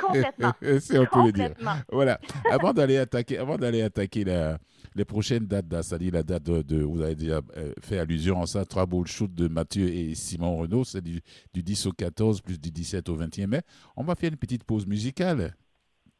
Complètement. 0.00 0.52
C'est 0.80 0.98
on 0.98 1.06
peut 1.06 1.26
le 1.26 1.32
dire. 1.32 1.50
Voilà. 1.90 2.18
Avant 2.50 2.72
d'aller 2.72 2.98
attaquer, 2.98 3.38
avant 3.38 3.56
d'aller 3.56 3.82
attaquer 3.82 4.24
la- 4.24 4.58
les 4.94 5.04
prochaines 5.04 5.46
dates, 5.46 5.66
c'est-à-dire 5.82 6.12
la 6.12 6.22
date 6.22 6.44
de, 6.44 6.62
de- 6.62 6.82
vous 6.82 7.00
avez 7.02 7.14
déjà 7.16 7.40
euh, 7.56 7.72
fait 7.80 7.98
allusion 7.98 8.40
à 8.42 8.46
ça, 8.46 8.64
Troubleshoot 8.64 9.28
de 9.34 9.48
Mathieu 9.48 9.88
et 9.88 10.14
Simon 10.14 10.56
Renaud, 10.56 10.84
c'est 10.84 11.00
du, 11.02 11.20
du 11.52 11.62
10 11.62 11.86
au 11.86 11.92
14 11.92 12.40
plus 12.42 12.60
du 12.60 12.70
17 12.70 13.08
au 13.08 13.16
20e 13.16 13.46
mai. 13.46 13.60
On 13.96 14.04
va 14.04 14.14
faire 14.14 14.30
une 14.30 14.36
petite 14.38 14.64
pause 14.64 14.86
musicale. 14.86 15.54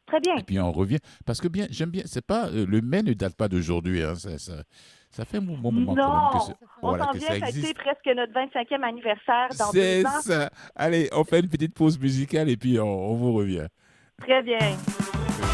Très 0.06 0.20
bien. 0.20 0.36
Et 0.36 0.42
puis 0.42 0.58
on 0.60 0.70
revient. 0.70 0.98
Parce 1.24 1.40
que 1.40 1.48
bien, 1.48 1.66
j'aime 1.70 1.90
bien, 1.90 2.02
c'est 2.04 2.24
pas, 2.24 2.48
euh, 2.48 2.66
le 2.66 2.80
mai 2.82 3.02
ne 3.02 3.12
date 3.14 3.34
pas 3.36 3.48
d'aujourd'hui. 3.48 4.02
Hein, 4.02 4.16
ça, 4.16 4.38
ça, 4.38 4.62
ça 5.10 5.24
fait 5.24 5.38
un 5.38 5.42
bon 5.42 5.56
moment 5.56 5.94
quand 5.94 6.02
même 6.02 6.40
que, 6.42 6.48
Non, 6.48 6.54
on 6.82 6.88
voilà, 6.88 7.06
que 7.12 7.18
vient 7.18 7.28
ça 7.28 7.72
presque 7.74 8.06
notre 8.16 8.32
25e 8.32 8.82
anniversaire 8.82 9.48
dans 9.58 9.70
C'est 9.72 10.02
ça. 10.22 10.50
Allez, 10.74 11.08
on 11.12 11.24
fait 11.24 11.40
une 11.40 11.48
petite 11.48 11.72
pause 11.74 11.98
musicale 11.98 12.50
et 12.50 12.56
puis 12.56 12.78
on, 12.78 12.84
on 13.12 13.14
vous 13.14 13.32
revient. 13.32 13.66
Très 14.20 14.42
bien. 14.42 14.58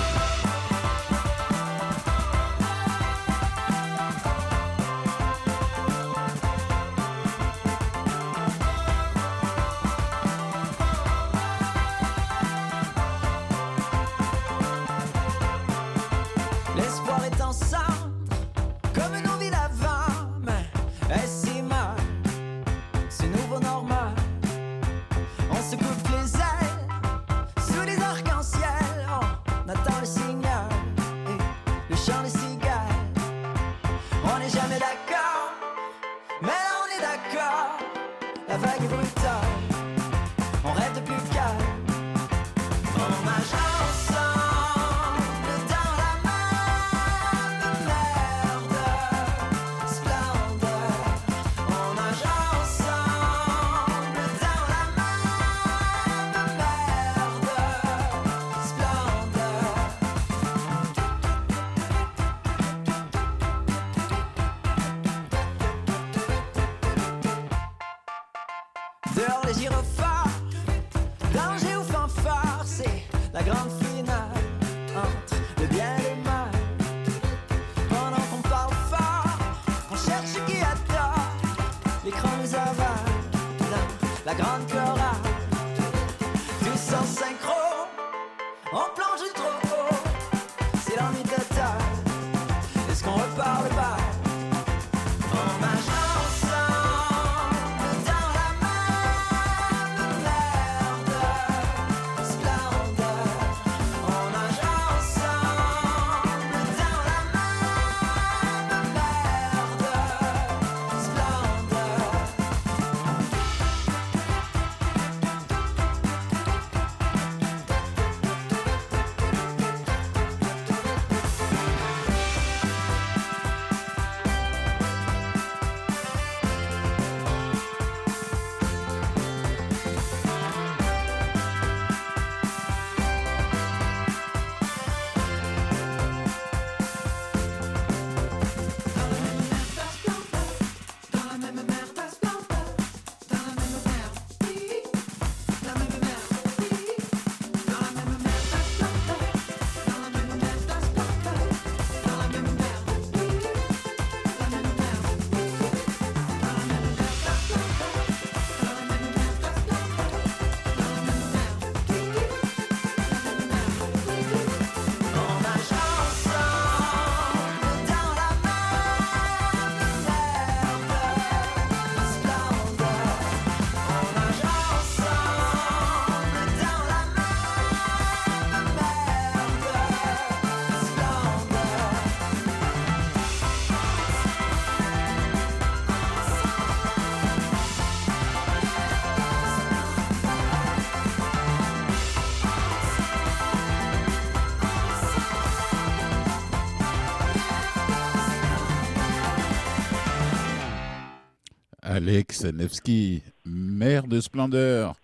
Alex 202.44 202.58
Nevsky, 202.58 203.22
maire 203.44 204.06
de 204.06 204.20
Splendeur. 204.20 204.94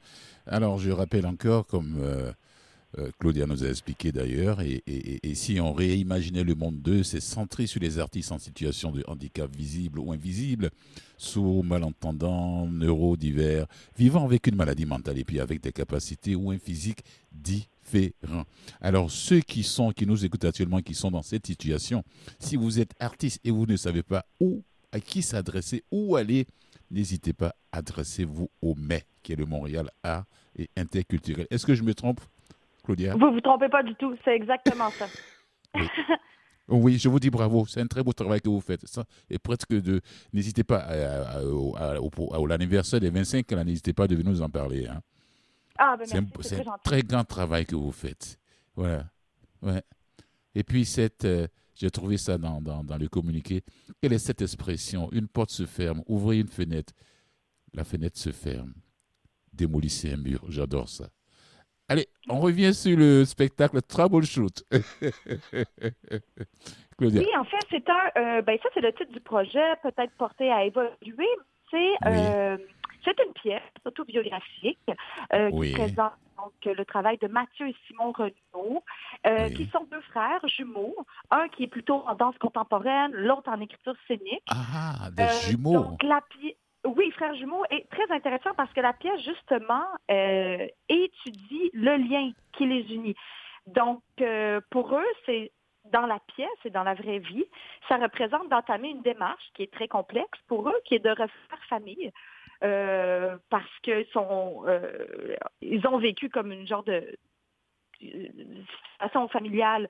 Alors, 0.47 0.78
je 0.78 0.91
rappelle 0.91 1.26
encore, 1.26 1.66
comme 1.66 1.97
euh, 2.01 2.32
euh, 2.99 3.11
Claudia 3.18 3.47
nous 3.47 3.64
a 3.64 3.68
expliqué 3.68 4.12
d'ailleurs, 4.12 4.61
et, 4.62 4.82
si 5.34 5.61
on 5.61 5.72
réimaginait 5.74 6.45
le 6.45 6.55
monde 6.55 6.80
2, 6.80 7.03
c'est 7.03 7.20
centré 7.20 7.66
sur 7.66 7.80
les 7.80 7.99
artistes 7.99 8.32
en 8.32 8.39
situation 8.39 8.91
de 8.91 9.05
handicap 9.07 9.55
visible 9.55 9.99
ou 9.99 10.12
invisible, 10.12 10.70
sourds, 11.18 11.64
malentendants, 11.64 12.66
neurodivers, 12.66 13.66
vivant 13.99 14.24
avec 14.24 14.47
une 14.47 14.57
maladie 14.57 14.87
mentale 14.87 15.18
et 15.18 15.24
puis 15.24 15.41
avec 15.41 15.61
des 15.61 15.72
capacités 15.72 16.34
ou 16.34 16.51
un 16.53 16.59
physique 16.59 17.01
différent. 17.32 18.45
Alors, 18.80 19.11
ceux 19.11 19.41
qui 19.41 19.62
sont, 19.62 19.91
qui 19.91 20.07
nous 20.07 20.24
écoutent 20.24 20.45
actuellement, 20.45 20.80
qui 20.80 20.95
sont 20.95 21.11
dans 21.11 21.22
cette 21.22 21.47
situation, 21.47 22.03
si 22.39 22.57
vous 22.57 22.78
êtes 22.80 22.93
artiste 22.99 23.41
et 23.45 23.51
vous 23.51 23.66
ne 23.66 23.76
savez 23.76 24.03
pas 24.03 24.24
où, 24.41 24.62
à 24.93 25.01
qui 25.01 25.22
s'adresser, 25.22 25.82
où 25.91 26.16
aller, 26.16 26.47
n'hésitez 26.91 27.32
pas, 27.32 27.55
adressez-vous 27.72 28.51
au 28.62 28.74
MEI, 28.74 29.05
qui 29.22 29.32
est 29.32 29.37
le 29.37 29.47
Montréal 29.47 29.91
Art 30.03 30.24
et 30.57 30.68
Interculturel. 30.76 31.47
Est-ce 31.51 31.66
que 31.66 31.74
je 31.74 31.82
me 31.82 31.95
trompe, 31.95 32.20
Claudia? 32.84 33.14
Vous 33.14 33.32
vous 33.32 33.41
trompez 33.41 33.68
pas 33.68 33.82
du 33.82 33.95
tout, 33.97 34.16
c'est 34.24 34.34
exactement 34.34 34.91
ça. 34.91 35.07
Oui, 36.68 36.99
je 36.99 37.09
vous 37.09 37.20
dis 37.20 37.30
bravo. 37.30 37.64
C'est 37.66 37.80
un 37.80 37.87
très 37.87 38.03
beau 38.03 38.12
travail 38.12 38.41
que 38.41 38.49
vous 38.49 38.61
faites. 38.61 38.84
Ça 38.89 39.05
est 39.30 39.39
presque 39.39 39.70
de. 39.72 40.01
N'hésitez 40.32 40.64
pas 40.64 40.78
à, 40.78 41.37
à- 41.39 41.43
au- 41.45 41.76
à- 41.76 42.01
au- 42.01 42.34
à 42.34 42.49
l'anniversaire 42.49 42.99
des 42.99 43.09
25 43.09 43.53
ans, 43.53 43.64
n'hésitez 43.64 43.93
pas 43.93 44.09
de 44.09 44.16
venir 44.16 44.32
nous 44.32 44.43
en 44.43 44.49
parler. 44.51 44.89
hein. 44.89 45.01
Ah, 45.78 45.95
ben 45.97 46.05
C'est 46.07 46.18
un, 46.18 46.76
très 46.82 47.03
grand 47.03 47.22
travail 47.22 47.66
que 47.66 47.76
vous 47.76 47.93
faites. 47.93 48.37
Voilà. 48.74 49.05
Ouais. 49.62 49.80
Et 50.57 50.64
puis, 50.64 50.84
cette, 50.84 51.24
euh, 51.24 51.47
j'ai 51.77 51.91
trouvé 51.91 52.16
ça 52.16 52.39
dans, 52.39 52.61
dans, 52.61 52.83
dans 52.83 52.97
le 52.97 53.09
communiqué. 53.09 53.62
Quelle 54.01 54.12
est 54.14 54.18
cette 54.18 54.43
expression? 54.43 55.09
Une 55.12 55.29
porte 55.29 55.51
se 55.51 55.66
ferme, 55.66 56.03
ouvrez 56.07 56.39
une 56.41 56.49
fenêtre. 56.49 56.93
La 57.74 57.85
fenêtre 57.85 58.18
se 58.18 58.31
ferme. 58.33 58.72
Démolissez 59.53 60.12
un 60.12 60.16
mur. 60.16 60.41
J'adore 60.49 60.89
ça. 60.89 61.09
Allez, 61.89 62.09
on 62.29 62.41
revient 62.41 62.74
sur 62.74 62.97
le 62.99 63.24
spectacle 63.24 63.81
Troubleshoot. 63.83 64.64
Claudia. 66.99 67.20
Oui, 67.20 67.27
en 67.39 67.45
fait, 67.45 67.59
c'est 67.70 67.89
un. 67.89 68.11
euh, 68.39 68.43
ben 68.43 68.59
ça, 68.62 68.68
c'est 68.74 68.81
le 68.81 68.93
titre 68.93 69.12
du 69.12 69.20
projet, 69.20 69.62
peut-être 69.83 70.12
porté 70.18 70.51
à 70.51 70.64
évoluer. 70.64 71.29
C'est 71.70 71.93
euh, 72.07 72.57
c'est 73.05 73.16
une 73.24 73.33
pièce 73.35 73.62
autobiographique 73.85 74.79
euh, 75.33 75.51
Oui. 75.53 75.68
qui 75.68 75.74
présente 75.74 76.12
donc 76.37 76.53
le 76.64 76.84
travail 76.84 77.18
de 77.18 77.28
Mathieu 77.28 77.68
et 77.68 77.76
Simon 77.87 78.12
Renaud, 78.12 78.82
euh, 79.26 79.49
qui 79.51 79.66
sont 79.66 79.84
deux 79.91 80.01
frères 80.03 80.47
jumeaux, 80.49 80.97
un 81.30 81.49
qui 81.49 81.64
est 81.64 81.68
plutôt 81.68 82.03
en 82.07 82.14
danse 82.14 82.37
contemporaine, 82.39 83.12
l'autre 83.12 83.49
en 83.51 83.61
écriture 83.61 83.95
scénique. 84.07 84.43
Ah, 84.51 85.11
des 85.11 85.22
Euh, 85.22 85.28
jumeaux. 85.51 85.72
donc, 85.72 86.03
la 86.03 86.20
pi- 86.30 86.57
Oui, 86.84 87.11
frères 87.12 87.34
jumeaux 87.34 87.64
est 87.70 87.89
très 87.91 88.09
intéressant 88.12 88.55
parce 88.57 88.72
que 88.72 88.80
la 88.80 88.93
pièce, 88.93 89.20
justement, 89.20 89.84
euh, 90.09 90.68
étudie 90.89 91.70
le 91.72 91.97
lien 91.97 92.30
qui 92.53 92.64
les 92.66 92.95
unit. 92.95 93.16
Donc, 93.66 94.03
euh, 94.20 94.61
pour 94.70 94.95
eux, 94.97 95.12
c'est 95.24 95.51
dans 95.87 96.07
la 96.07 96.20
pièce 96.20 96.49
et 96.64 96.70
dans 96.70 96.84
la 96.84 96.95
vraie 96.95 97.18
vie, 97.18 97.45
ça 97.89 97.97
représente 97.97 98.49
d'entamer 98.51 98.91
une 98.91 99.03
démarche 99.03 99.45
qui 99.55 99.62
est 99.64 99.72
très 99.72 99.89
complexe 99.89 100.39
pour 100.47 100.68
eux, 100.68 100.80
qui 100.84 100.95
est 100.95 101.01
de 101.05 101.11
refaire 101.11 101.64
famille. 101.68 102.12
Euh, 102.64 103.36
parce 103.50 103.78
qu'ils 103.82 104.07
sont, 104.12 104.64
euh, 104.66 105.36
ils 105.61 105.86
ont 105.86 105.98
vécu 105.98 106.28
comme 106.28 106.52
une 106.52 106.66
genre 106.66 106.84
de 106.84 107.16
euh, 108.02 108.28
situation 108.92 109.28
familiale 109.28 109.88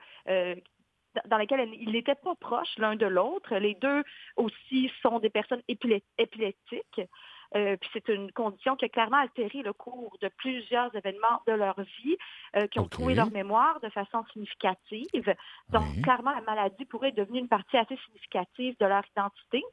dans 1.24 1.38
laquelle 1.38 1.68
ils 1.74 1.90
n'étaient 1.90 2.14
pas 2.14 2.34
proches 2.34 2.76
l'un 2.78 2.96
de 2.96 3.06
l'autre. 3.06 3.56
Les 3.56 3.74
deux 3.74 4.04
aussi 4.36 4.90
sont 5.02 5.18
des 5.18 5.30
personnes 5.30 5.62
épileptiques. 5.68 7.00
Euh, 7.54 7.76
puis 7.76 7.90
c'est 7.92 8.08
une 8.08 8.32
condition 8.32 8.74
qui 8.76 8.86
a 8.86 8.88
clairement 8.88 9.18
altéré 9.18 9.62
le 9.62 9.72
cours 9.72 10.16
de 10.20 10.28
plusieurs 10.28 10.94
événements 10.94 11.42
de 11.46 11.52
leur 11.52 11.80
vie, 11.80 12.16
euh, 12.56 12.66
qui 12.66 12.80
ont 12.80 12.84
Ok. 12.84 12.90
trouvé 12.90 13.14
leur 13.14 13.30
mémoire 13.30 13.80
de 13.80 13.88
façon 13.88 14.24
significative. 14.32 15.34
Donc, 15.72 16.00
clairement, 16.02 16.32
la 16.32 16.40
maladie 16.40 16.84
pourrait 16.84 17.12
devenue 17.12 17.38
une 17.38 17.48
partie 17.48 17.76
assez 17.76 17.96
significative 18.04 18.76
de 18.80 18.86
leur 18.86 19.04
identité. 19.06 19.64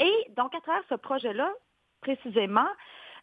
Et 0.00 0.26
donc, 0.30 0.54
à 0.54 0.60
travers 0.60 0.82
ce 0.88 0.96
projet-là, 0.96 1.52
précisément, 2.02 2.68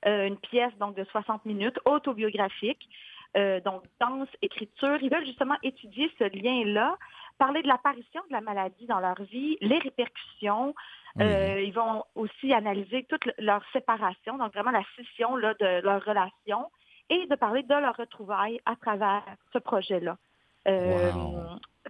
euh, 0.07 0.25
une 0.27 0.37
pièce 0.37 0.75
donc 0.79 0.95
de 0.95 1.03
60 1.03 1.45
minutes, 1.45 1.79
autobiographique, 1.85 2.89
euh, 3.37 3.59
donc 3.61 3.83
danse, 4.01 4.27
écriture, 4.41 4.97
ils 5.01 5.11
veulent 5.11 5.25
justement 5.25 5.55
étudier 5.61 6.11
ce 6.17 6.23
lien-là, 6.23 6.95
parler 7.37 7.61
de 7.61 7.67
l'apparition 7.67 8.21
de 8.27 8.33
la 8.33 8.41
maladie 8.41 8.87
dans 8.87 8.99
leur 8.99 9.21
vie, 9.21 9.57
les 9.61 9.77
répercussions. 9.79 10.73
Euh, 11.21 11.61
ils 11.61 11.73
vont 11.73 12.03
aussi 12.15 12.53
analyser 12.53 13.03
toute 13.09 13.25
le- 13.25 13.33
leur 13.39 13.61
séparation, 13.71 14.37
donc 14.37 14.53
vraiment 14.53 14.71
la 14.71 14.83
scission 14.95 15.35
là, 15.35 15.53
de 15.59 15.81
leur 15.81 16.03
relation, 16.03 16.71
et 17.09 17.25
de 17.27 17.35
parler 17.35 17.63
de 17.63 17.73
leur 17.73 17.95
retrouvaille 17.97 18.59
à 18.65 18.75
travers 18.75 19.23
ce 19.53 19.59
projet-là. 19.59 20.15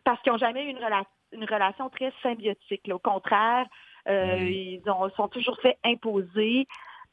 Parce 0.03 0.21
qu'ils 0.21 0.31
n'ont 0.31 0.37
jamais 0.37 0.65
eu 0.65 0.69
une, 0.69 0.77
rela- 0.77 1.05
une 1.31 1.43
relation 1.45 1.89
très 1.89 2.11
symbiotique. 2.23 2.87
là. 2.87 2.95
Au 2.95 2.99
contraire, 2.99 3.65
ils 4.07 4.81
ont, 4.87 5.09
sont 5.11 5.27
toujours 5.27 5.59
fait 5.61 5.77
imposer 5.83 6.67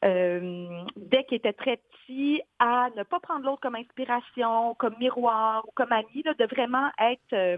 euh, 0.05 0.83
dès 0.95 1.23
qu'ils 1.23 1.37
étaient 1.37 1.53
très 1.53 1.77
petits 1.77 2.41
à 2.59 2.89
ne 2.95 3.03
pas 3.03 3.19
prendre 3.19 3.45
l'autre 3.45 3.61
comme 3.61 3.75
inspiration, 3.75 4.75
comme 4.75 4.95
miroir 4.99 5.67
ou 5.67 5.71
comme 5.73 5.91
ami, 5.91 6.21
là, 6.23 6.33
de 6.35 6.45
vraiment 6.45 6.89
être 6.99 7.33
euh, 7.33 7.57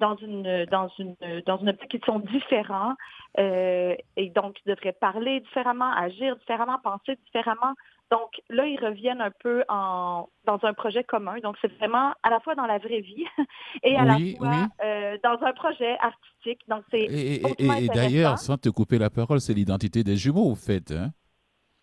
dans 0.00 0.16
une 0.16 0.64
dans 0.66 0.88
une 0.98 1.14
dans 1.46 1.58
une 1.58 1.68
optique 1.68 1.90
qui 1.90 2.00
sont 2.04 2.18
différents 2.18 2.94
euh, 3.38 3.94
et 4.16 4.30
donc 4.30 4.56
ils 4.64 4.70
devraient 4.70 4.92
parler 4.92 5.38
différemment, 5.40 5.92
agir 5.92 6.36
différemment, 6.36 6.78
penser 6.82 7.16
différemment. 7.26 7.74
Donc 8.12 8.30
là, 8.50 8.66
ils 8.66 8.78
reviennent 8.78 9.22
un 9.22 9.30
peu 9.30 9.64
en 9.70 10.28
dans 10.44 10.58
un 10.64 10.74
projet 10.74 11.02
commun. 11.02 11.36
Donc 11.42 11.56
c'est 11.62 11.72
vraiment 11.78 12.12
à 12.22 12.28
la 12.28 12.40
fois 12.40 12.54
dans 12.54 12.66
la 12.66 12.76
vraie 12.78 13.00
vie 13.00 13.24
et 13.82 13.96
à 13.96 14.04
Oui, 14.04 14.08
la 14.32 14.36
fois 14.36 14.48
oui. 14.50 14.86
euh, 14.86 15.16
dans 15.24 15.38
un 15.46 15.52
projet 15.54 15.96
artistique. 15.98 16.60
Donc 16.68 16.82
c'est 16.90 17.00
Et, 17.00 17.36
et- 17.58 17.88
d'ailleurs, 17.88 18.38
sans 18.38 18.58
te 18.58 18.68
couper 18.68 18.98
la 18.98 19.08
parole, 19.08 19.40
c'est 19.40 19.54
l'identité 19.54 20.04
des 20.04 20.16
jumeaux, 20.16 20.50
au 20.50 20.54
fait. 20.54 20.92
hein. 20.92 21.10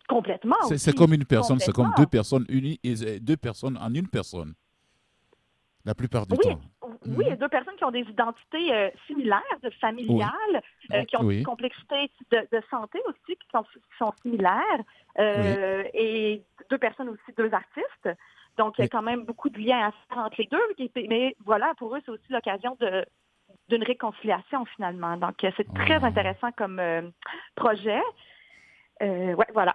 complètement. 0.08 0.60
C'est- 0.68 0.94
comme 0.94 1.14
une 1.14 1.24
personne, 1.24 1.58
c'est 1.58 1.72
comme 1.72 1.90
deux 1.96 2.06
personnes 2.06 2.46
unies, 2.48 2.78
et 2.84 2.94
deux 3.20 3.36
personnes 3.36 3.76
en 3.78 3.92
une 3.92 4.08
personne. 4.08 4.54
La 5.84 5.94
plupart 5.94 6.26
du 6.26 6.34
Oui, 6.34 6.44
temps. 6.52 6.60
Oui, 7.06 7.24
il 7.26 7.28
y 7.28 7.32
a 7.32 7.36
deux 7.36 7.48
personnes 7.48 7.76
qui 7.76 7.84
ont 7.84 7.90
des 7.90 8.00
identités 8.00 8.74
euh, 8.74 8.90
similaires, 9.06 9.42
de 9.62 9.70
familiales, 9.70 10.62
euh, 10.92 11.04
qui 11.04 11.16
ont 11.16 11.24
Oui. 11.24 11.38
une 11.38 11.44
complexité 11.44 12.10
de, 12.30 12.46
de 12.52 12.62
santé 12.70 13.00
aussi, 13.06 13.36
qui 13.36 13.48
sont, 13.52 13.62
qui 13.62 13.96
sont 13.98 14.12
similaires, 14.22 14.82
euh, 15.18 15.82
et 15.94 16.42
deux 16.68 16.78
personnes 16.78 17.08
aussi, 17.08 17.32
deux 17.36 17.52
artistes. 17.54 18.08
Donc, 18.58 18.74
il 18.78 18.82
y 18.82 18.84
a 18.84 18.88
quand 18.88 19.02
même 19.02 19.24
beaucoup 19.24 19.48
de 19.48 19.58
liens 19.58 19.88
à 19.88 19.92
faire 20.08 20.24
entre 20.24 20.36
les 20.38 20.46
deux. 20.46 20.60
Mais 21.08 21.34
voilà, 21.44 21.72
pour 21.78 21.96
eux, 21.96 22.00
c'est 22.04 22.10
aussi 22.10 22.30
l'occasion 22.32 22.76
de 22.80 23.04
d'une 23.68 23.82
réconciliation 23.84 24.64
finalement. 24.76 25.16
Donc, 25.16 25.42
euh, 25.44 25.50
c'est 25.56 25.72
très 25.74 26.02
intéressant 26.04 26.50
comme 26.52 26.78
euh, 26.78 27.02
projet. 27.54 28.02
Euh, 29.02 29.34
ouais, 29.34 29.46
voilà. 29.52 29.74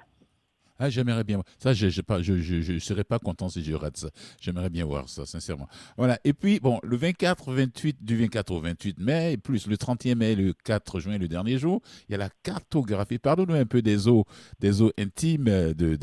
Ah, 0.78 0.90
j'aimerais 0.90 1.24
bien. 1.24 1.42
Ça, 1.60 1.74
je 1.74 1.86
ne 1.86 2.80
serais 2.80 3.04
pas 3.04 3.20
content 3.20 3.50
si 3.50 3.64
je 3.64 3.74
rate 3.74 3.98
ça. 3.98 4.10
J'aimerais 4.42 4.70
bien 4.70 4.86
voir 4.86 5.08
ça, 5.10 5.26
sincèrement. 5.26 5.68
Voilà. 5.98 6.20
Et 6.24 6.34
puis, 6.34 6.60
bon, 6.60 6.80
le 6.84 6.98
24, 6.98 7.54
28, 7.54 8.04
du 8.04 8.18
24 8.18 8.52
au 8.52 8.60
28 8.60 9.00
mai, 9.00 9.38
plus 9.38 9.68
le 9.68 9.78
31 9.78 10.16
mai, 10.16 10.36
le 10.36 10.54
4 10.54 11.00
juin, 11.00 11.18
le 11.18 11.28
dernier 11.28 11.58
jour, 11.58 11.82
il 12.10 12.14
y 12.14 12.16
a 12.16 12.18
la 12.18 12.30
cartographie. 12.44 13.20
Pardonne-nous 13.20 13.56
un 13.56 13.66
peu 13.66 13.82
des 13.82 14.08
eaux, 14.08 14.26
des 14.60 14.82
eaux 14.82 14.92
intimes 14.98 15.48
euh, 15.48 15.74
de, 15.74 15.96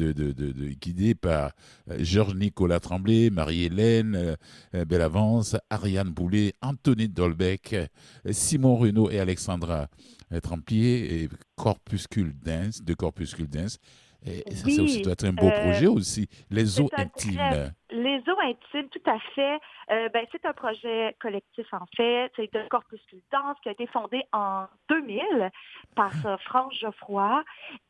guidées 0.80 1.14
par 1.14 1.52
euh, 1.90 1.98
Georges 2.00 2.34
Nicolas 2.34 2.80
Tremblay, 2.80 3.30
Marie-Hélène 3.30 4.36
euh, 4.74 4.84
Bellavance, 4.84 5.56
Ariane 5.70 6.10
Boulet, 6.10 6.54
Anthony 6.62 7.08
Dolbeck, 7.08 7.72
euh, 7.72 7.86
Simon 8.30 8.76
Renaud 8.76 9.10
et 9.10 9.20
Alexandra 9.20 9.88
Trempier, 10.42 11.22
et 11.22 11.28
Corpuscule 11.56 12.34
Dance, 12.42 12.82
de 12.82 12.94
Corpuscule 12.94 13.48
Dance. 13.48 13.78
Et 14.26 14.50
ça, 14.54 14.68
ça 14.70 14.82
aussi 14.82 14.96
Oui, 14.98 15.02
doit 15.02 15.12
être 15.14 15.24
un 15.24 15.32
beau 15.32 15.46
euh, 15.46 15.60
projet 15.62 15.86
aussi. 15.86 16.28
Les 16.50 16.80
eaux 16.80 16.88
un 16.96 17.02
intimes. 17.02 17.34
très- 17.36 17.70
Les 17.90 18.18
eaux 18.20 18.38
intimes, 18.40 18.88
tout 18.88 19.10
à 19.10 19.18
fait. 19.34 19.58
Euh, 19.90 20.08
ben, 20.10 20.24
c'est 20.30 20.44
un 20.46 20.52
projet 20.52 21.16
collectif, 21.20 21.66
en 21.72 21.84
fait. 21.96 22.30
C'est 22.36 22.52
de 22.52 22.66
Corpuscule 22.68 23.20
Danse 23.32 23.56
qui 23.62 23.68
a 23.68 23.72
été 23.72 23.86
fondé 23.88 24.22
en 24.32 24.66
2000 24.88 25.50
par 25.96 26.12
euh, 26.24 26.36
France 26.38 26.74
Geoffroy. 26.80 27.42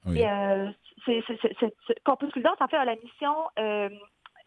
Oui. 0.07 0.21
Et, 0.21 0.29
euh, 0.29 0.71
c'est- 1.05 1.23
c'est- 1.27 1.39
c'est- 1.43 1.57
c'est- 1.61 1.75
c'est- 1.87 2.03
Corpuscule 2.03 2.43
Danse, 2.43 2.57
en 2.61 2.69
fait, 2.69 2.77
a 2.77 2.85
la 2.85 2.97
mission 2.97 3.35
euh, 3.59 3.89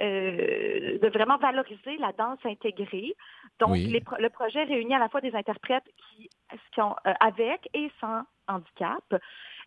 euh, 0.02 1.00
de 1.00 1.08
vraiment 1.10 1.38
valoriser 1.38 1.98
la 2.00 2.12
danse 2.12 2.40
intégrée. 2.46 3.14
Donc, 3.60 3.70
Oui. 3.72 3.86
les 3.86 4.04
le 4.20 4.30
projet 4.30 4.64
réunit 4.64 4.94
à 4.96 5.00
la 5.00 5.08
fois 5.10 5.22
des 5.22 5.34
interprètes 5.36 5.86
qui, 5.98 6.30
qui 6.74 6.82
ont 6.82 6.96
euh, 7.08 7.14
avec 7.22 7.70
et 7.74 7.90
sans 8.02 8.24
handicap. 8.48 9.04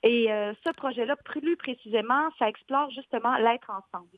Et 0.03 0.31
euh, 0.33 0.53
ce 0.65 0.73
projet-là, 0.73 1.17
plus 1.17 1.57
précisément, 1.57 2.29
ça 2.39 2.49
explore 2.49 2.91
justement 2.91 3.37
l'être 3.39 3.71
ensemble. 3.71 4.09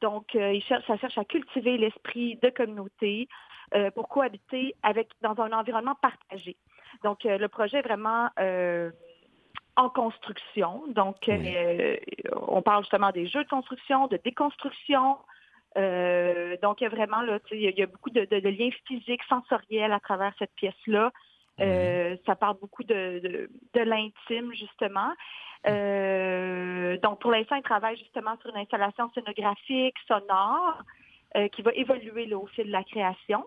Donc, 0.00 0.34
euh, 0.34 0.52
il 0.52 0.62
cherche, 0.62 0.84
ça 0.86 0.96
cherche 0.96 1.18
à 1.18 1.24
cultiver 1.24 1.76
l'esprit 1.76 2.36
de 2.42 2.48
communauté 2.50 3.28
euh, 3.74 3.90
pour 3.92 4.08
cohabiter 4.08 4.74
avec 4.82 5.10
dans 5.20 5.38
un 5.40 5.52
environnement 5.52 5.94
partagé. 5.96 6.56
Donc, 7.04 7.24
euh, 7.26 7.38
le 7.38 7.48
projet 7.48 7.78
est 7.78 7.82
vraiment 7.82 8.28
euh, 8.40 8.90
en 9.76 9.88
construction. 9.88 10.82
Donc, 10.88 11.28
euh, 11.28 11.96
on 12.34 12.62
parle 12.62 12.82
justement 12.82 13.10
des 13.12 13.26
jeux 13.28 13.44
de 13.44 13.48
construction, 13.48 14.06
de 14.08 14.18
déconstruction. 14.24 15.18
Euh, 15.76 16.56
donc, 16.62 16.80
il 16.80 16.84
y 16.84 16.86
a 16.86 16.90
vraiment, 16.90 17.20
là, 17.20 17.38
tu 17.40 17.50
sais, 17.50 17.56
il 17.56 17.62
y 17.62 17.66
a- 17.68 17.70
il 17.70 17.78
y 17.78 17.82
a 17.82 17.86
beaucoup 17.86 18.10
de, 18.10 18.24
de- 18.24 18.40
de 18.40 18.48
liens 18.48 18.70
physiques, 18.88 19.22
sensoriels 19.28 19.92
à 19.92 20.00
travers 20.00 20.32
cette 20.38 20.52
pièce-là. 20.56 21.12
Euh, 21.60 22.16
ça 22.26 22.36
parle 22.36 22.58
beaucoup 22.58 22.84
de, 22.84 23.20
de, 23.22 23.50
de 23.74 23.80
l'intime, 23.80 24.52
justement. 24.54 25.12
Euh, 25.66 26.96
donc, 26.98 27.20
pour 27.20 27.30
l'instant, 27.30 27.56
il 27.56 27.62
travaille 27.62 27.96
justement 27.96 28.36
sur 28.40 28.50
une 28.50 28.62
installation 28.62 29.10
scénographique, 29.12 29.94
sonore, 30.08 30.82
euh, 31.36 31.48
qui 31.48 31.62
va 31.62 31.72
évoluer 31.74 32.26
là, 32.26 32.38
au 32.38 32.46
fil 32.46 32.66
de 32.66 32.72
la 32.72 32.84
création. 32.84 33.46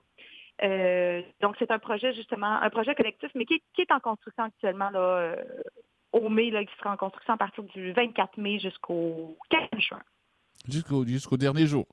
Donc, 1.41 1.55
c'est 1.59 1.71
un 1.71 1.79
projet, 1.79 2.13
justement, 2.13 2.61
un 2.61 2.69
projet 2.69 2.95
collectif, 2.95 3.31
mais 3.35 3.45
qui, 3.45 3.61
qui 3.73 3.81
est 3.81 3.91
en 3.91 3.99
construction 3.99 4.43
actuellement, 4.43 4.91
là, 4.91 5.35
au 6.11 6.29
mai, 6.29 6.51
là, 6.51 6.63
qui 6.63 6.73
sera 6.77 6.93
en 6.93 6.97
construction 6.97 7.33
à 7.33 7.37
partir 7.37 7.63
du 7.63 7.91
24 7.91 8.37
mai 8.37 8.59
jusqu'au 8.59 9.35
15 9.49 9.61
juin. 9.79 10.01
Jusqu'au 10.69 11.05
jusqu'au 11.05 11.37
dernier 11.37 11.65
jour. 11.65 11.85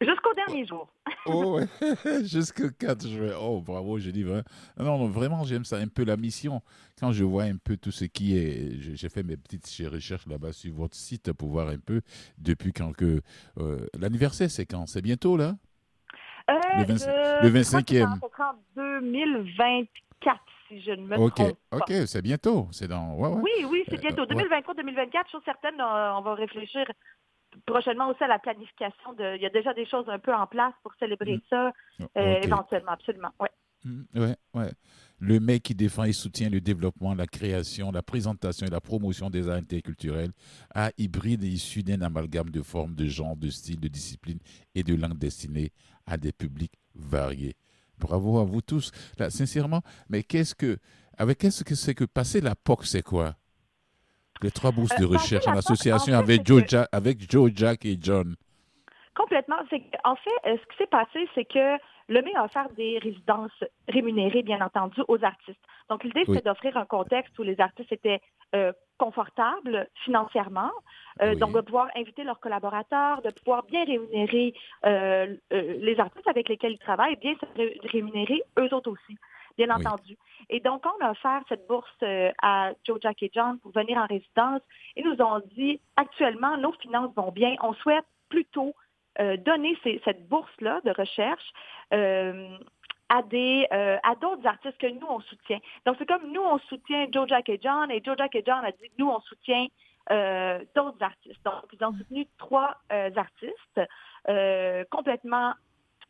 Jusqu'au 0.00 0.34
dernier 0.34 0.66
jour. 0.66 0.88
Oh, 1.24 1.58
ouais. 1.58 1.66
Jusqu'au 2.24 2.68
4 2.70 3.08
juin. 3.08 3.32
Oh, 3.40 3.62
bravo, 3.62 3.98
j'ai 3.98 4.12
dit. 4.12 4.24
vra- 4.24 4.44
Non, 4.78 4.98
non, 4.98 5.06
vraiment, 5.08 5.42
j'aime 5.44 5.64
ça 5.64 5.76
un 5.78 5.88
peu 5.88 6.04
la 6.04 6.16
mission. 6.18 6.60
Quand 7.00 7.12
je 7.12 7.24
vois 7.24 7.44
un 7.44 7.56
peu 7.56 7.76
tout 7.78 7.90
ce 7.90 8.04
qui 8.04 8.36
est. 8.36 8.76
j'ai- 8.78 9.08
fait 9.08 9.22
mes 9.22 9.36
petites 9.38 9.66
recherches 9.90 10.26
là-bas 10.26 10.52
sur 10.52 10.74
votre 10.74 10.94
site 10.96 11.32
pour 11.32 11.48
voir 11.48 11.68
un 11.68 11.78
peu 11.78 12.02
depuis 12.38 12.72
quand 12.74 12.92
que. 12.92 13.22
euh, 13.58 13.86
L'anniversaire, 13.98 14.50
c'est 14.50 14.66
quand? 14.66 14.86
C'est 14.86 15.00
bientôt, 15.02 15.36
là? 15.38 15.54
Euh, 16.50 16.54
Le 16.78 16.84
25 16.84 17.10
je- 17.10 17.42
le 17.48 17.54
je 17.54 17.64
crois 17.64 17.82
que 17.82 17.94
25e. 17.94 18.20
Ça 18.20 18.28
sera 18.28 18.50
en 18.52 18.56
2024, 18.76 20.40
si 20.68 20.80
je 20.82 20.90
ne 20.92 21.06
me 21.06 21.16
Ok, 21.16 21.34
trompe 21.36 21.58
pas. 21.70 21.76
ok, 21.78 21.92
c'est 22.06 22.22
bientôt. 22.22 22.68
C'est 22.70 22.86
dans. 22.88 23.14
Ouais, 23.14 23.28
ouais. 23.30 23.40
Oui, 23.42 23.64
oui, 23.70 23.82
c'est 23.88 23.94
Euh, 23.96 24.00
bientôt. 24.00 24.22
ouais. 24.22 24.44
2023-2024, 24.44 25.30
chose 25.32 25.42
certaine, 25.44 25.80
euh, 25.80 26.12
on 26.14 26.20
va 26.20 26.34
réfléchir 26.34 26.84
prochainement 27.64 28.08
aussi 28.10 28.22
à 28.22 28.28
la 28.28 28.38
planification. 28.38 29.12
De, 29.14 29.36
il 29.36 29.42
y 29.42 29.46
a 29.46 29.50
déjà 29.50 29.72
des 29.74 29.86
choses 29.86 30.04
un 30.08 30.18
peu 30.18 30.34
en 30.34 30.46
place 30.46 30.74
pour 30.82 30.92
célébrer 30.98 31.40
ça, 31.48 31.68
euh, 31.68 31.70
Mm. 32.00 32.04
Ok. 32.04 32.44
éventuellement, 32.44 32.92
absolument. 32.92 33.30
Ouais. 33.40 33.48
Mm, 33.84 34.02
Ouais, 34.14 34.36
ouais. 34.54 34.70
Le 35.18 35.40
mec 35.40 35.62
qui 35.62 35.74
défend 35.74 36.04
et 36.04 36.12
soutient 36.12 36.50
le 36.50 36.60
développement, 36.60 37.14
la 37.14 37.26
création, 37.26 37.90
la 37.90 38.02
présentation 38.02 38.66
et 38.66 38.70
la 38.70 38.80
promotion 38.82 39.30
des 39.30 39.48
arts 39.48 39.56
interculturels, 39.56 40.32
à 40.74 40.90
hybride 40.98 41.42
et 41.44 41.48
issu 41.48 41.82
d'un 41.82 42.02
amalgame 42.02 42.50
de 42.50 42.60
formes, 42.62 42.94
de 42.94 43.06
genres, 43.06 43.36
de 43.36 43.48
styles, 43.48 43.80
de 43.80 43.88
disciplines 43.88 44.40
et 44.74 44.82
de 44.82 44.94
langues 44.94 45.16
destinées 45.18 45.72
à 46.04 46.16
des 46.18 46.32
publics 46.32 46.74
variés. 46.94 47.56
Bravo 47.98 48.38
à 48.38 48.44
vous 48.44 48.60
tous. 48.60 48.90
Là, 49.18 49.30
sincèrement, 49.30 49.80
mais 50.10 50.22
qu'est-ce 50.22 50.54
que, 50.54 50.76
avec 51.16 51.38
qu'est-ce 51.38 51.64
que 51.64 51.74
c'est 51.74 51.94
que 51.94 52.04
passer 52.04 52.42
la 52.42 52.54
POC, 52.54 52.84
c'est 52.84 53.02
quoi? 53.02 53.36
Les 54.42 54.50
trois 54.50 54.70
bourses 54.72 54.92
Euh, 54.92 55.00
de 55.00 55.06
passer 55.06 55.14
recherche 55.14 55.46
en 55.46 55.56
association 55.56 56.14
en 56.14 56.18
fait, 56.18 56.22
avec 56.34 56.46
Joe, 56.46 56.62
que- 56.62 56.68
Ja- 56.68 56.88
avec 56.92 57.30
Joe, 57.30 57.50
Jack 57.54 57.84
et 57.84 57.96
John. 58.00 58.34
Complètement. 59.14 59.56
En 60.04 60.16
fait, 60.16 60.30
euh, 60.46 60.56
ce 60.60 60.66
qui 60.72 60.76
s'est 60.78 60.86
passé, 60.86 61.26
c'est 61.34 61.46
que 61.46 61.76
le 62.08 62.20
a 62.36 62.44
offert 62.44 62.68
des 62.76 62.98
résidences 62.98 63.64
rémunérées, 63.88 64.42
bien 64.42 64.60
entendu, 64.60 65.00
aux 65.08 65.24
artistes. 65.24 65.58
Donc, 65.88 66.04
l'idée, 66.04 66.24
Oui. 66.28 66.36
c'était 66.36 66.48
d'offrir 66.50 66.76
un 66.76 66.84
contexte 66.84 67.36
où 67.38 67.42
les 67.42 67.58
artistes 67.60 67.90
étaient 67.92 68.20
euh, 68.54 68.72
confortables 68.98 69.88
financièrement, 70.04 70.70
euh, 71.20 71.34
donc 71.34 71.52
de 71.52 71.60
pouvoir 71.62 71.88
inviter 71.96 72.22
leurs 72.22 72.38
collaborateurs, 72.38 73.20
de 73.22 73.30
pouvoir 73.30 73.64
bien 73.64 73.84
rémunérer 73.84 74.54
euh, 74.84 75.34
euh, 75.52 75.74
les 75.80 75.98
artistes 75.98 76.28
avec 76.28 76.48
lesquels 76.48 76.72
ils 76.72 76.78
travaillent, 76.78 77.16
bien 77.16 77.34
se 77.40 77.46
ré- 77.58 77.78
rémunérer 77.90 78.40
eux 78.58 78.72
autres 78.72 78.90
aussi, 78.92 79.18
bien 79.56 79.68
Oui. 79.76 79.86
entendu. 79.86 80.16
Et 80.50 80.60
donc, 80.60 80.84
on 80.86 81.04
a 81.04 81.10
offert 81.10 81.42
cette 81.48 81.66
bourse 81.66 81.90
euh, 82.02 82.30
à 82.42 82.72
Joe, 82.84 82.98
Jack 83.02 83.22
et 83.22 83.30
John 83.34 83.58
pour 83.58 83.72
venir 83.72 83.98
en 83.98 84.06
résidence. 84.06 84.60
Ils 84.96 85.04
nous 85.04 85.20
ont 85.22 85.40
dit, 85.56 85.80
actuellement, 85.96 86.56
nos 86.56 86.72
finances 86.72 87.12
vont 87.16 87.32
bien. 87.32 87.56
On 87.62 87.72
souhaite 87.74 88.04
plutôt 88.28 88.74
euh, 89.18 89.36
donner 89.38 89.76
ces- 89.82 90.00
cette 90.04 90.28
bourse-là 90.28 90.80
de 90.84 90.90
recherche 90.90 91.50
euh, 91.94 92.56
à 93.08 93.22
des 93.22 93.66
euh, 93.72 93.96
à 94.02 94.14
d'autres 94.16 94.46
artistes 94.46 94.76
que 94.78 94.88
nous 94.88 95.06
on 95.08 95.20
soutient. 95.20 95.58
Donc 95.86 95.96
c'est 95.98 96.06
comme 96.06 96.30
nous 96.32 96.42
on 96.42 96.58
soutient 96.68 97.06
Joe 97.10 97.26
Jack 97.28 97.48
et 97.48 97.58
John 97.62 97.90
et 97.90 98.02
Joe 98.04 98.16
Jack 98.18 98.34
et 98.34 98.42
John 98.44 98.62
a 98.64 98.72
dit 98.72 98.90
nous 98.98 99.08
on 99.08 99.20
soutient 99.20 99.66
d'autres 100.74 101.02
artistes. 101.02 101.42
Donc 101.44 101.64
ils 101.72 101.84
ont 101.84 101.92
soutenu 101.94 102.26
trois 102.36 102.76
artistes 103.16 103.80
complètement 104.90 105.54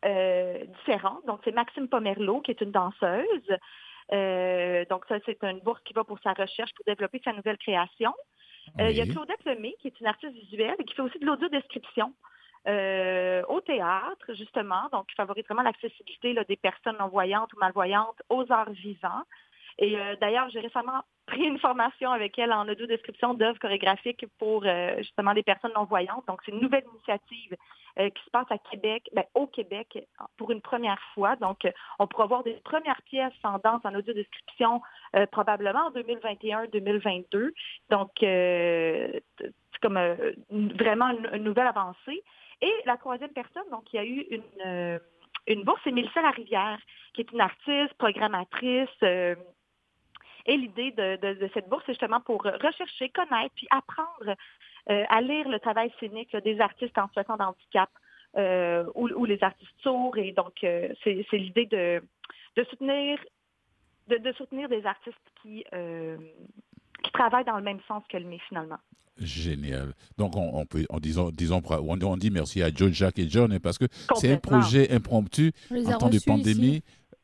euh, 0.05 0.65
différents. 0.79 1.19
Donc 1.27 1.39
c'est 1.43 1.51
Maxime 1.51 1.87
Pomerleau 1.87 2.41
qui 2.41 2.51
est 2.51 2.61
une 2.61 2.71
danseuse. 2.71 3.57
Euh, 4.13 4.85
donc 4.89 5.05
ça 5.07 5.15
c'est 5.25 5.41
une 5.43 5.59
bourse 5.59 5.81
qui 5.83 5.93
va 5.93 6.03
pour 6.03 6.19
sa 6.19 6.33
recherche 6.33 6.73
pour 6.75 6.85
développer 6.85 7.21
sa 7.23 7.33
nouvelle 7.33 7.57
création. 7.57 8.13
Euh, 8.79 8.89
Il 8.89 8.97
y 8.97 9.01
a. 9.01 9.05
Claudette 9.05 9.43
Lemay, 9.45 9.75
qui 9.79 9.87
est 9.87 9.99
une 9.99 10.07
artiste 10.07 10.33
visuelle 10.33 10.75
et 10.79 10.83
qui 10.83 10.93
fait 10.93 11.01
aussi 11.01 11.19
de 11.19 11.25
l'audio-description 11.25 12.13
euh, 12.67 13.43
au 13.47 13.61
théâtre, 13.61 14.33
justement, 14.33 14.89
donc 14.91 15.07
qui 15.07 15.15
favorise 15.15 15.45
vraiment 15.45 15.61
l'accessibilité 15.61 16.35
des 16.47 16.57
personnes 16.57 16.97
non-voyantes 16.99 17.53
ou 17.53 17.59
malvoyantes 17.59 18.21
aux 18.29 18.45
arts 18.51 18.71
vivants. 18.71 19.23
Et 19.79 19.97
euh, 19.97 20.15
d'ailleurs, 20.19 20.49
j'ai 20.49 20.59
récemment 20.59 21.03
pris 21.27 21.43
une 21.43 21.59
formation 21.59 22.11
avec 22.11 22.39
elle 22.39 22.53
en 22.53 22.67
audio-description 22.67 23.33
d'œuvres 23.33 23.59
chorégraphiques 23.59 24.25
pour 24.39 24.63
euh, 24.65 24.95
justement 24.99 25.33
les 25.33 25.43
personnes 25.43 25.73
non-voyantes. 25.75 26.25
Donc, 26.27 26.41
c'est 26.45 26.51
une 26.51 26.61
nouvelle 26.61 26.85
initiative 26.93 27.55
euh, 27.99 28.09
qui 28.09 28.23
se 28.23 28.29
passe 28.29 28.45
à 28.49 28.57
Québec, 28.57 29.09
ben, 29.13 29.23
au 29.33 29.47
Québec, 29.47 29.97
pour 30.37 30.51
une 30.51 30.61
première 30.61 31.01
fois. 31.13 31.35
Donc, 31.35 31.65
euh, 31.65 31.71
on 31.99 32.07
pourra 32.07 32.27
voir 32.27 32.43
des 32.43 32.53
premières 32.63 33.01
pièces 33.03 33.33
en 33.43 33.57
danse, 33.57 33.81
en 33.83 33.95
audio-description, 33.95 34.81
euh, 35.15 35.25
probablement 35.27 35.87
en 35.87 35.91
2021-2022. 35.91 37.53
Donc, 37.89 38.11
euh, 38.21 39.19
c'est 39.39 39.81
comme 39.81 39.99
vraiment 40.49 41.09
une, 41.33 41.43
nouvelle 41.43 41.67
avancée. 41.67 42.23
Et 42.61 42.73
la 42.85 42.97
troisième 42.97 43.31
personne, 43.31 43.69
donc, 43.71 43.91
il 43.93 43.95
y 43.95 43.99
a 43.99 44.05
eu 44.05 44.25
une, 44.31 44.99
une 45.47 45.63
bourse, 45.63 45.79
c'est 45.83 45.91
Mélissa 45.91 46.21
Larivière, 46.21 46.79
qui 47.13 47.21
est 47.21 47.31
une 47.31 47.41
artiste, 47.41 47.93
programmatrice. 47.97 48.89
Et 50.47 50.57
l'idée 50.57 50.91
de, 50.91 51.17
de- 51.17 51.39
de 51.39 51.49
cette 51.53 51.67
bourse, 51.69 51.83
c'est 51.85 51.91
justement 51.93 52.21
pour 52.21 52.41
rechercher, 52.43 53.09
connaître, 53.09 53.53
puis 53.55 53.67
apprendre 53.69 54.35
euh, 54.89 55.03
à 55.09 55.21
lire 55.21 55.47
le 55.49 55.59
travail 55.59 55.91
scénique 55.99 56.31
là, 56.31 56.41
des 56.41 56.59
artistes 56.61 56.97
en 56.97 57.07
situation 57.07 57.35
de 57.35 57.43
handicap 57.43 57.89
euh, 58.37 58.85
ou, 58.95 59.09
ou 59.09 59.25
les 59.25 59.43
artistes 59.43 59.73
sourds. 59.83 60.17
Et 60.17 60.31
donc, 60.31 60.63
euh, 60.63 60.89
c'est 61.03 61.37
l'idée 61.37 61.65
de, 61.65 62.01
de 62.55 62.63
soutenir 62.69 63.19
de, 64.07 64.17
de 64.17 64.31
soutenir 64.33 64.69
des 64.69 64.85
artistes 64.85 65.17
qui, 65.41 65.65
euh, 65.73 66.15
qui 67.03 67.11
travaillent 67.11 67.43
dans 67.45 67.57
le 67.57 67.63
même 67.63 67.81
sens 67.87 68.03
que 68.09 68.15
le 68.17 68.23
mien, 68.25 68.37
finalement. 68.47 68.77
Génial. 69.19 69.93
Donc, 70.17 70.35
on, 70.37 70.51
on 70.53 70.65
peut, 70.65 70.85
en 70.89 70.99
disant, 70.99 71.29
disons, 71.31 71.61
on, 71.69 72.01
on 72.01 72.17
dit 72.17 72.29
merci 72.31 72.61
à 72.61 72.69
Joe, 72.73 72.91
Jack 72.91 73.17
et 73.19 73.27
John, 73.27 73.59
parce 73.59 73.77
que 73.77 73.85
c'est 74.15 74.31
un 74.31 74.37
projet 74.37 74.91
impromptu 74.93 75.51
On 75.71 75.83
en 75.87 75.97
temps 75.97 76.09
de 76.09 76.19
pandémie. 76.23 76.67
ici. 76.67 76.83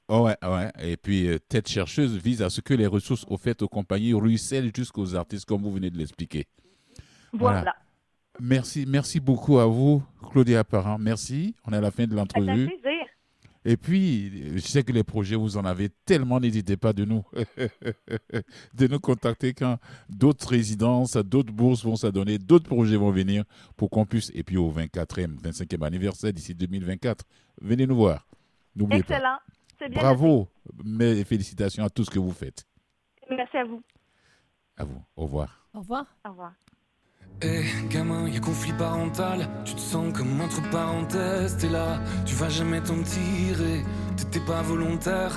Oh, 0.09 0.25
ouais, 0.25 0.37
ouais. 0.43 0.71
Et 0.81 0.97
puis, 0.97 1.27
euh, 1.27 1.39
Tête 1.39 1.67
chercheuse 1.67 2.17
vise 2.17 2.41
à 2.41 2.49
ce 2.49 2.61
que 2.61 2.73
les 2.73 2.87
ressources 2.87 3.25
offertes 3.29 3.61
aux 3.61 3.69
compagnies 3.69 4.13
ruissellent 4.13 4.71
jusqu'aux 4.75 5.15
artistes, 5.15 5.45
comme 5.45 5.61
vous 5.61 5.71
venez 5.71 5.89
de 5.89 5.97
l'expliquer. 5.97 6.45
Voilà. 7.31 7.75
Merci, 8.39 8.85
merci 8.87 9.19
beaucoup 9.19 9.59
à 9.59 9.65
vous, 9.65 10.03
Claudia 10.31 10.63
Parent. 10.63 10.97
Merci. 10.97 11.55
On 11.65 11.71
est 11.71 11.77
à 11.77 11.81
la 11.81 11.91
fin 11.91 12.05
de 12.05 12.15
l'entrevue. 12.15 12.67
plaisir. 12.67 13.05
Et 13.65 13.77
puis, 13.77 14.57
je 14.57 14.59
sais 14.59 14.83
que 14.83 14.91
les 14.91 15.03
projets, 15.03 15.35
vous 15.37 15.55
en 15.55 15.63
avez 15.63 15.89
tellement, 16.05 16.39
n'hésitez 16.39 16.75
pas 16.75 16.91
de 16.91 17.05
nous, 17.05 17.23
de 18.73 18.87
nous 18.87 18.99
contacter 18.99 19.53
quand 19.53 19.77
d'autres 20.09 20.49
résidences, 20.49 21.15
d'autres 21.15 21.53
bourses 21.53 21.85
vont 21.85 21.95
s'adonner, 21.95 22.37
d'autres 22.37 22.67
projets 22.67 22.97
vont 22.97 23.11
venir 23.11 23.45
pour 23.77 23.89
qu'on 23.89 24.05
puisse, 24.05 24.31
et 24.33 24.43
puis 24.43 24.57
au 24.57 24.69
24e, 24.69 25.39
25e 25.39 25.85
anniversaire 25.85 26.33
d'ici 26.33 26.53
2024, 26.53 27.23
venez 27.61 27.87
nous 27.87 27.95
voir. 27.95 28.27
N'oubliez 28.75 29.03
pas. 29.03 29.39
Excellent. 29.83 29.85
C'est 29.85 29.89
bien. 29.89 30.01
Bravo, 30.01 30.47
mes 30.83 31.23
félicitations 31.23 31.83
à 31.83 31.89
tout 31.89 32.03
ce 32.05 32.09
que 32.09 32.19
vous 32.19 32.31
faites. 32.31 32.65
noté. 33.29 33.35
Merci 33.37 33.57
à 33.57 33.63
vous. 33.65 33.81
À 34.77 34.83
vous. 34.85 35.01
Au 35.15 35.23
revoir. 35.23 35.67
Au 35.73 35.79
revoir. 35.79 36.05
Au 36.25 36.29
revoir. 36.29 36.53
Eh, 37.41 37.63
gamin, 37.89 38.29
y 38.29 38.37
a 38.37 38.39
conflit 38.39 38.73
parental. 38.73 39.49
Tu 39.65 39.73
te 39.73 39.79
sens 39.79 40.13
comme 40.13 40.39
entre 40.39 40.61
parenthèses. 40.69 41.57
T'es 41.57 41.69
là, 41.69 41.99
tu 42.25 42.35
vas 42.35 42.49
jamais 42.49 42.81
t'en 42.81 43.01
tirer. 43.03 43.81
T'étais 44.15 44.45
pas 44.45 44.61
volontaire. 44.61 45.33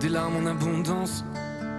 Des 0.00 0.08
larmes 0.08 0.36
en 0.36 0.46
abondance. 0.46 1.24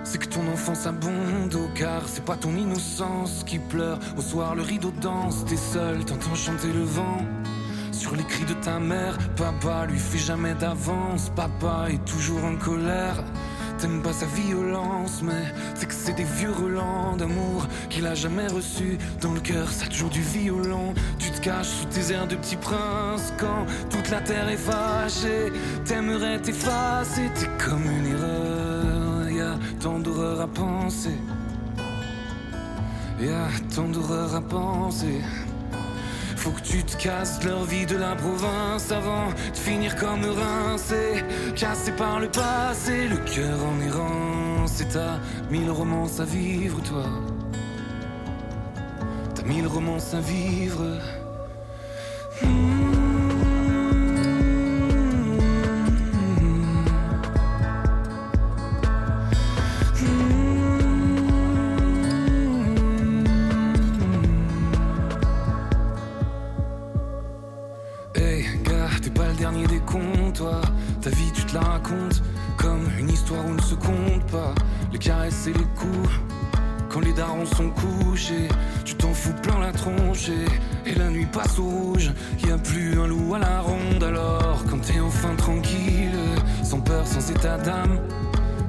C'est 0.03 0.17
que 0.19 0.27
ton 0.27 0.47
enfance 0.47 0.87
abonde 0.87 1.53
au 1.53 1.67
car 1.75 2.07
c'est 2.07 2.23
pas 2.25 2.37
ton 2.37 2.55
innocence 2.55 3.43
qui 3.43 3.59
pleure. 3.59 3.99
Au 4.17 4.21
soir, 4.21 4.55
le 4.55 4.61
rideau 4.63 4.91
danse. 4.91 5.45
T'es 5.45 5.57
seul, 5.57 6.03
t'entends 6.05 6.35
chanter 6.35 6.71
le 6.73 6.83
vent. 6.83 7.17
Sur 7.97 8.15
les 8.15 8.23
cris 8.23 8.45
de 8.45 8.53
ta 8.53 8.79
mère, 8.79 9.17
papa 9.35 9.87
lui 9.87 9.97
fait 9.97 10.19
jamais 10.19 10.53
d'avance. 10.53 11.31
Papa 11.35 11.87
est 11.89 12.05
toujours 12.05 12.45
en 12.45 12.55
colère. 12.55 13.23
T'aimes 13.79 14.03
pas 14.03 14.13
sa 14.13 14.27
violence, 14.27 15.23
mais 15.23 15.51
c'est 15.73 15.87
que 15.87 15.93
c'est 15.95 16.13
des 16.13 16.23
vieux 16.23 16.51
relents 16.51 17.17
d'amour 17.17 17.65
qu'il 17.89 18.05
a 18.05 18.13
jamais 18.13 18.45
reçu. 18.45 18.99
Dans 19.19 19.33
le 19.33 19.39
cœur, 19.39 19.71
ça 19.71 19.85
a 19.85 19.87
toujours 19.87 20.11
du 20.11 20.21
violon. 20.21 20.93
Tu 21.17 21.31
te 21.31 21.41
caches 21.41 21.65
sous 21.65 21.85
tes 21.85 22.13
airs 22.13 22.27
de 22.27 22.35
petit 22.35 22.57
prince 22.57 23.33
quand 23.39 23.65
toute 23.89 24.11
la 24.11 24.21
terre 24.21 24.47
est 24.47 24.57
fâchée. 24.57 25.51
T'aimerais 25.83 26.39
t'effacer, 26.39 27.31
t'es 27.33 27.49
comme 27.57 27.83
une 27.83 28.11
erreur. 28.13 29.29
Y 29.31 29.41
a 29.41 29.55
tant 29.81 29.97
d'horreur 29.97 30.41
à 30.41 30.47
penser. 30.47 31.17
Et 33.19 33.29
à 33.29 33.47
tant 33.73 33.89
d'horreur 33.89 34.35
à 34.35 34.41
penser. 34.41 35.21
Faut 36.47 36.53
que 36.53 36.61
tu 36.61 36.81
te 36.81 36.95
casses 36.95 37.43
leur 37.43 37.65
vie 37.65 37.85
de 37.85 37.97
la 37.97 38.15
province 38.15 38.89
avant 38.89 39.31
de 39.31 39.57
finir 39.57 39.97
comme 39.97 40.23
rincé, 40.23 41.25
cassé 41.57 41.91
par 41.91 42.21
le 42.21 42.29
passé, 42.29 43.09
le 43.09 43.17
cœur 43.17 43.59
en 43.65 43.77
errance. 43.81 44.79
Et 44.79 44.87
t'as 44.87 45.19
mille 45.51 45.69
romances 45.69 46.21
à 46.21 46.23
vivre, 46.23 46.81
toi. 46.83 47.03
T'as 49.35 49.43
mille 49.43 49.67
romances 49.67 50.13
à 50.13 50.21
vivre. 50.21 50.85
Hey 52.41 52.66
t'es 69.07 69.13
pas 69.13 69.27
le 69.27 69.35
dernier 69.35 69.65
des 69.67 69.79
cons, 69.79 70.31
toi. 70.33 70.61
Ta 71.01 71.09
vie, 71.09 71.31
tu 71.33 71.43
te 71.43 71.53
la 71.53 71.61
racontes 71.61 72.21
comme 72.57 72.89
une 72.99 73.09
histoire 73.09 73.45
où 73.45 73.53
ne 73.53 73.61
se 73.61 73.75
compte 73.75 74.25
pas. 74.31 74.53
Les 74.91 74.99
caresses 74.99 75.47
et 75.47 75.53
les 75.53 75.67
coups, 75.75 76.09
quand 76.89 76.99
les 76.99 77.13
darons 77.13 77.45
sont 77.45 77.69
couchés, 77.69 78.49
tu 78.83 78.95
t'en 78.95 79.13
fous 79.13 79.33
plein 79.41 79.59
la 79.59 79.71
tronche. 79.71 80.29
Et, 80.85 80.95
la 80.95 81.09
nuit 81.09 81.25
passe 81.25 81.59
au 81.59 81.63
rouge, 81.63 82.11
y 82.45 82.51
a 82.51 82.57
plus 82.57 82.99
un 82.99 83.07
loup 83.07 83.35
à 83.35 83.39
la 83.39 83.61
ronde. 83.61 84.03
Alors, 84.03 84.63
quand 84.69 84.79
t'es 84.79 84.99
enfin 84.99 85.35
tranquille, 85.35 86.19
sans 86.63 86.79
peur, 86.79 87.05
sans 87.05 87.31
état 87.31 87.57
d'âme. 87.57 87.99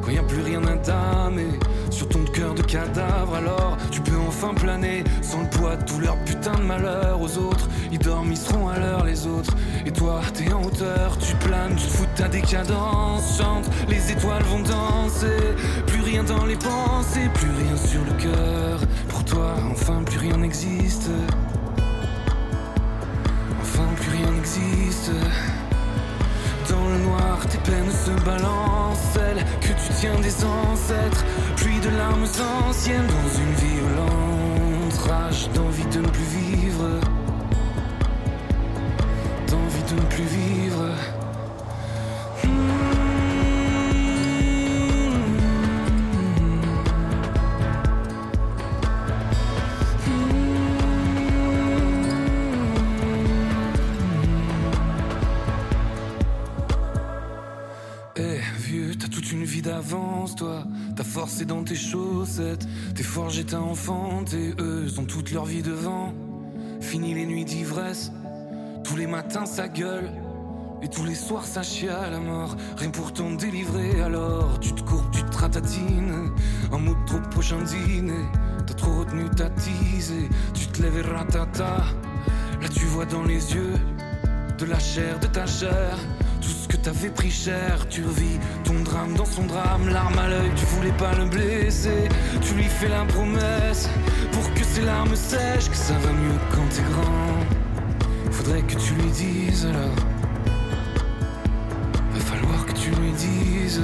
Quand 0.03 0.11
y 0.11 0.18
a 0.18 0.22
plus 0.22 0.43
rien 0.43 0.62
à 0.64 0.76
damer 0.76 1.59
sur 1.91 2.09
ton 2.09 2.24
cœur 2.24 2.55
de 2.55 2.62
cadavre, 2.62 3.34
alors 3.34 3.76
tu 3.91 4.01
peux 4.01 4.16
enfin 4.26 4.55
planer 4.55 5.05
sans 5.22 5.43
le 5.43 5.51
poids 5.51 5.76
de 5.76 5.84
tout 5.84 5.99
leur 6.01 6.16
putain 6.24 6.55
de 6.55 6.62
malheur 6.62 7.20
aux 7.20 7.39
autres. 7.39 7.68
Ils 7.91 7.99
dorment, 7.99 8.32
ils 8.32 8.36
seront 8.36 8.68
à 8.68 8.78
l'heure 8.78 9.05
les 9.05 9.26
autres. 9.26 9.55
Et 9.86 9.91
toi, 9.91 10.20
t'es 10.34 10.53
en 10.53 10.62
hauteur, 10.62 11.16
tu 11.18 11.34
planes, 11.36 11.76
tu 11.76 11.86
te 11.86 11.93
fous 11.93 12.07
de 12.07 12.22
ta 12.22 12.28
décadence. 12.28 13.39
Chante, 13.39 13.68
les 13.89 14.12
étoiles 14.12 14.43
vont 14.45 14.61
danser. 14.61 15.55
Plus 15.86 16.03
rien 16.03 16.24
dans 16.24 16.45
les 16.45 16.57
pensées, 16.57 17.28
plus 17.34 17.51
rien 17.51 17.76
sur 17.76 18.05
le 18.05 18.12
cœur. 18.22 18.80
Pour 19.09 19.24
toi, 19.24 19.55
enfin, 19.70 20.03
plus 20.05 20.18
rien 20.18 20.36
n'existe. 20.36 21.11
Enfin, 23.61 23.89
plus 23.97 24.11
rien 24.11 24.32
n'existe. 24.32 25.11
Dans 26.69 26.87
le 26.87 26.99
noir, 26.99 27.39
tes 27.49 27.59
peines 27.59 27.91
se 27.91 28.11
balancent, 28.25 28.99
celles 29.14 29.43
que 29.61 29.69
tu 29.69 29.95
tiens 30.01 30.19
des 30.21 30.45
ancêtres. 30.45 31.25
Pluie 31.57 31.81
de 31.81 31.89
larmes 31.89 32.27
anciennes 32.69 33.07
dans 33.07 33.31
une 33.41 33.55
violente 33.55 34.99
rage 35.09 35.49
d'envie 35.55 35.87
de 35.87 36.01
ne 36.01 36.09
plus 36.09 36.25
vivre. 36.25 37.01
D'envie 39.49 39.95
de 39.95 40.01
ne 40.01 40.07
plus 40.07 40.25
vivre. 40.25 41.18
Ta 61.39 61.45
force 61.45 61.53
est 61.53 61.55
dans 61.55 61.62
tes 61.62 61.76
chaussettes. 61.76 62.66
T'es 62.95 63.03
forgé, 63.03 63.45
t'as 63.45 63.59
enfanté. 63.59 64.55
Eux 64.59 64.86
ont 64.99 65.05
toute 65.05 65.30
leur 65.30 65.45
vie 65.45 65.62
devant. 65.62 66.12
Fini 66.80 67.14
les 67.14 67.26
nuits 67.26 67.45
d'ivresse. 67.45 68.11
Tous 68.84 68.97
les 68.97 69.07
matins, 69.07 69.47
ça 69.47 69.68
gueule. 69.68 70.11
Et 70.82 70.89
tous 70.89 71.05
les 71.05 71.14
soirs, 71.14 71.45
ça 71.45 71.62
chie 71.62 71.89
à 71.89 72.11
la 72.11 72.18
mort. 72.18 72.57
Rien 72.76 72.91
pour 72.91 73.12
t'en 73.12 73.32
délivrer, 73.32 74.01
alors 74.01 74.59
tu 74.61 74.72
te 74.72 74.82
courbes, 74.82 75.11
tu 75.12 75.22
te 75.22 75.36
ratatines. 75.36 76.32
Un 76.72 76.78
mot 76.78 76.95
de 76.95 77.07
trop 77.07 77.20
prochain 77.30 77.62
dîner. 77.62 78.24
T'as 78.66 78.74
trop 78.74 79.01
retenu 79.01 79.28
ta 79.30 79.51
teasée. 79.51 80.28
Tu 80.55 80.66
te 80.66 80.82
lèves 80.82 80.99
et 80.99 81.03
ratata. 81.03 81.84
Là, 82.61 82.68
tu 82.72 82.84
vois 82.86 83.07
dans 83.07 83.22
les 83.22 83.55
yeux 83.55 83.74
de 84.59 84.64
la 84.64 84.78
chair, 84.78 85.20
de 85.20 85.26
ta 85.26 85.47
chair. 85.47 85.97
Tout 86.49 86.55
ce 86.62 86.68
que 86.68 86.78
t'avais 86.78 87.11
pris 87.11 87.30
cher, 87.30 87.86
tu 87.90 88.03
revis 88.03 88.38
ton 88.64 88.80
drame 88.82 89.12
dans 89.12 89.26
son 89.26 89.44
drame, 89.44 89.86
larme 89.90 90.18
à 90.18 90.28
l'œil, 90.28 90.51
tu 90.57 90.64
voulais 90.64 90.96
pas 90.96 91.14
le 91.14 91.26
blesser. 91.26 92.09
Tu 92.40 92.55
lui 92.55 92.64
fais 92.64 92.88
la 92.88 93.05
promesse 93.05 93.90
pour 94.32 94.51
que 94.55 94.64
ses 94.64 94.80
larmes 94.80 95.14
sèchent, 95.14 95.68
que 95.68 95.76
ça 95.76 95.92
va 95.99 96.11
mieux 96.11 96.38
quand 96.51 96.66
t'es 96.70 96.80
grand. 96.90 98.32
Faudrait 98.32 98.62
que 98.62 98.76
tu 98.76 98.94
lui 98.94 99.11
dises 99.11 99.66
alors. 99.66 99.94
Va 102.14 102.20
falloir 102.20 102.64
que 102.64 102.72
tu 102.72 102.92
lui 102.92 103.12
dises. 103.12 103.82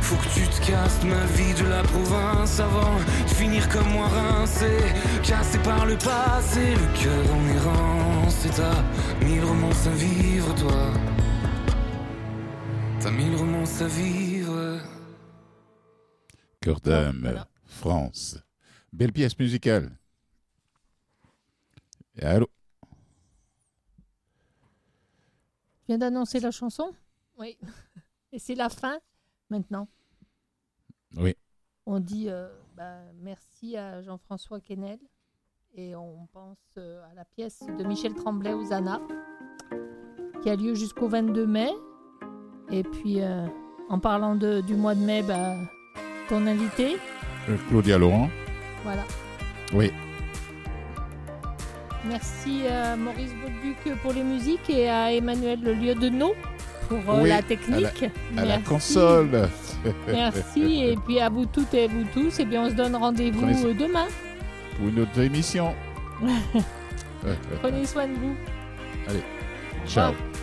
Faut 0.00 0.16
que 0.16 0.28
tu 0.34 0.48
te 0.48 0.66
casses 0.66 1.04
ma 1.04 1.24
vie 1.36 1.54
de 1.54 1.68
la 1.68 1.82
province 1.84 2.58
avant 2.58 2.96
de 3.24 3.30
finir 3.32 3.68
comme 3.68 3.88
moi 3.92 4.08
rincé, 4.08 4.78
cassé 5.22 5.58
par 5.58 5.86
le 5.86 5.94
passé, 5.94 6.74
le 6.74 7.00
cœur 7.00 7.24
en 7.36 7.48
errance. 7.54 8.44
Et 8.46 8.50
t'as 8.50 9.24
mille 9.24 9.44
romances 9.44 9.86
à 9.86 9.90
vivre, 9.90 10.52
toi. 10.56 10.90
À 13.78 13.88
vivre. 13.88 14.80
Cœur 16.62 16.80
d'âme, 16.80 17.44
France. 17.66 18.38
Belle 18.90 19.12
pièce 19.12 19.38
musicale. 19.38 19.90
Allô? 22.22 22.48
Je 25.82 25.88
viens 25.88 25.98
d'annoncer 25.98 26.40
la 26.40 26.50
chanson? 26.50 26.90
Oui. 27.36 27.58
Et 28.32 28.38
c'est 28.38 28.54
la 28.54 28.70
fin 28.70 28.98
maintenant? 29.50 29.88
Oui. 31.18 31.34
On 31.84 32.00
dit 32.00 32.30
euh, 32.30 32.48
bah, 32.76 33.00
merci 33.20 33.76
à 33.76 34.00
Jean-François 34.00 34.60
Quesnel 34.62 34.98
et 35.74 35.94
on 35.94 36.26
pense 36.32 36.56
euh, 36.78 37.04
à 37.10 37.14
la 37.14 37.26
pièce 37.26 37.62
de 37.78 37.84
Michel 37.84 38.14
Tremblay 38.14 38.54
Ozana 38.54 39.02
qui 40.42 40.48
a 40.48 40.56
lieu 40.56 40.74
jusqu'au 40.74 41.08
22 41.08 41.46
mai. 41.46 41.68
Et 42.70 42.82
puis 42.82 43.20
euh, 43.20 43.46
en 43.88 43.98
parlant 43.98 44.34
de- 44.34 44.60
du 44.60 44.74
mois 44.74 44.94
de 44.94 45.00
mai, 45.00 45.22
bah, 45.22 45.54
ton 46.28 46.46
invité, 46.46 46.96
Euh, 47.48 47.56
Claudia 47.68 47.98
Laurent. 47.98 48.28
voilà. 48.84 49.04
Oui. 49.72 49.92
Merci 52.08 52.66
à 52.68 52.96
Maurice 52.96 53.32
Bauduc 53.34 53.98
pour 54.02 54.12
les 54.12 54.22
musiques 54.22 54.70
et 54.70 54.88
à 54.88 55.12
Emmanuel 55.12 55.58
Le 55.62 55.74
Lieu 55.74 55.94
de 55.94 56.08
pour 56.88 56.98
euh, 57.14 57.22
Oui, 57.22 57.28
la 57.30 57.36
à 57.36 57.42
technique. 57.42 58.04
À 58.36 58.44
la 58.44 58.58
console. 58.58 59.48
Merci 60.08 60.82
et 60.84 60.96
puis 61.04 61.20
à 61.20 61.28
vous 61.28 61.46
toutes 61.46 61.72
et 61.74 61.84
à 61.84 61.88
vous 61.88 62.04
tous. 62.12 62.38
Et 62.40 62.44
bien 62.44 62.64
on 62.64 62.70
se 62.70 62.74
donne 62.74 62.94
rendez-vous 62.96 63.40
Prenez 63.40 63.54
demain. 63.74 64.06
Pour 64.78 64.88
une 64.88 65.00
autre 65.00 65.18
émission. 65.20 65.74
Prenez 67.62 67.86
soin 67.86 68.06
de 68.06 68.14
vous. 68.14 68.34
Allez, 69.08 69.22
ciao. 69.86 70.12
Au. 70.12 70.35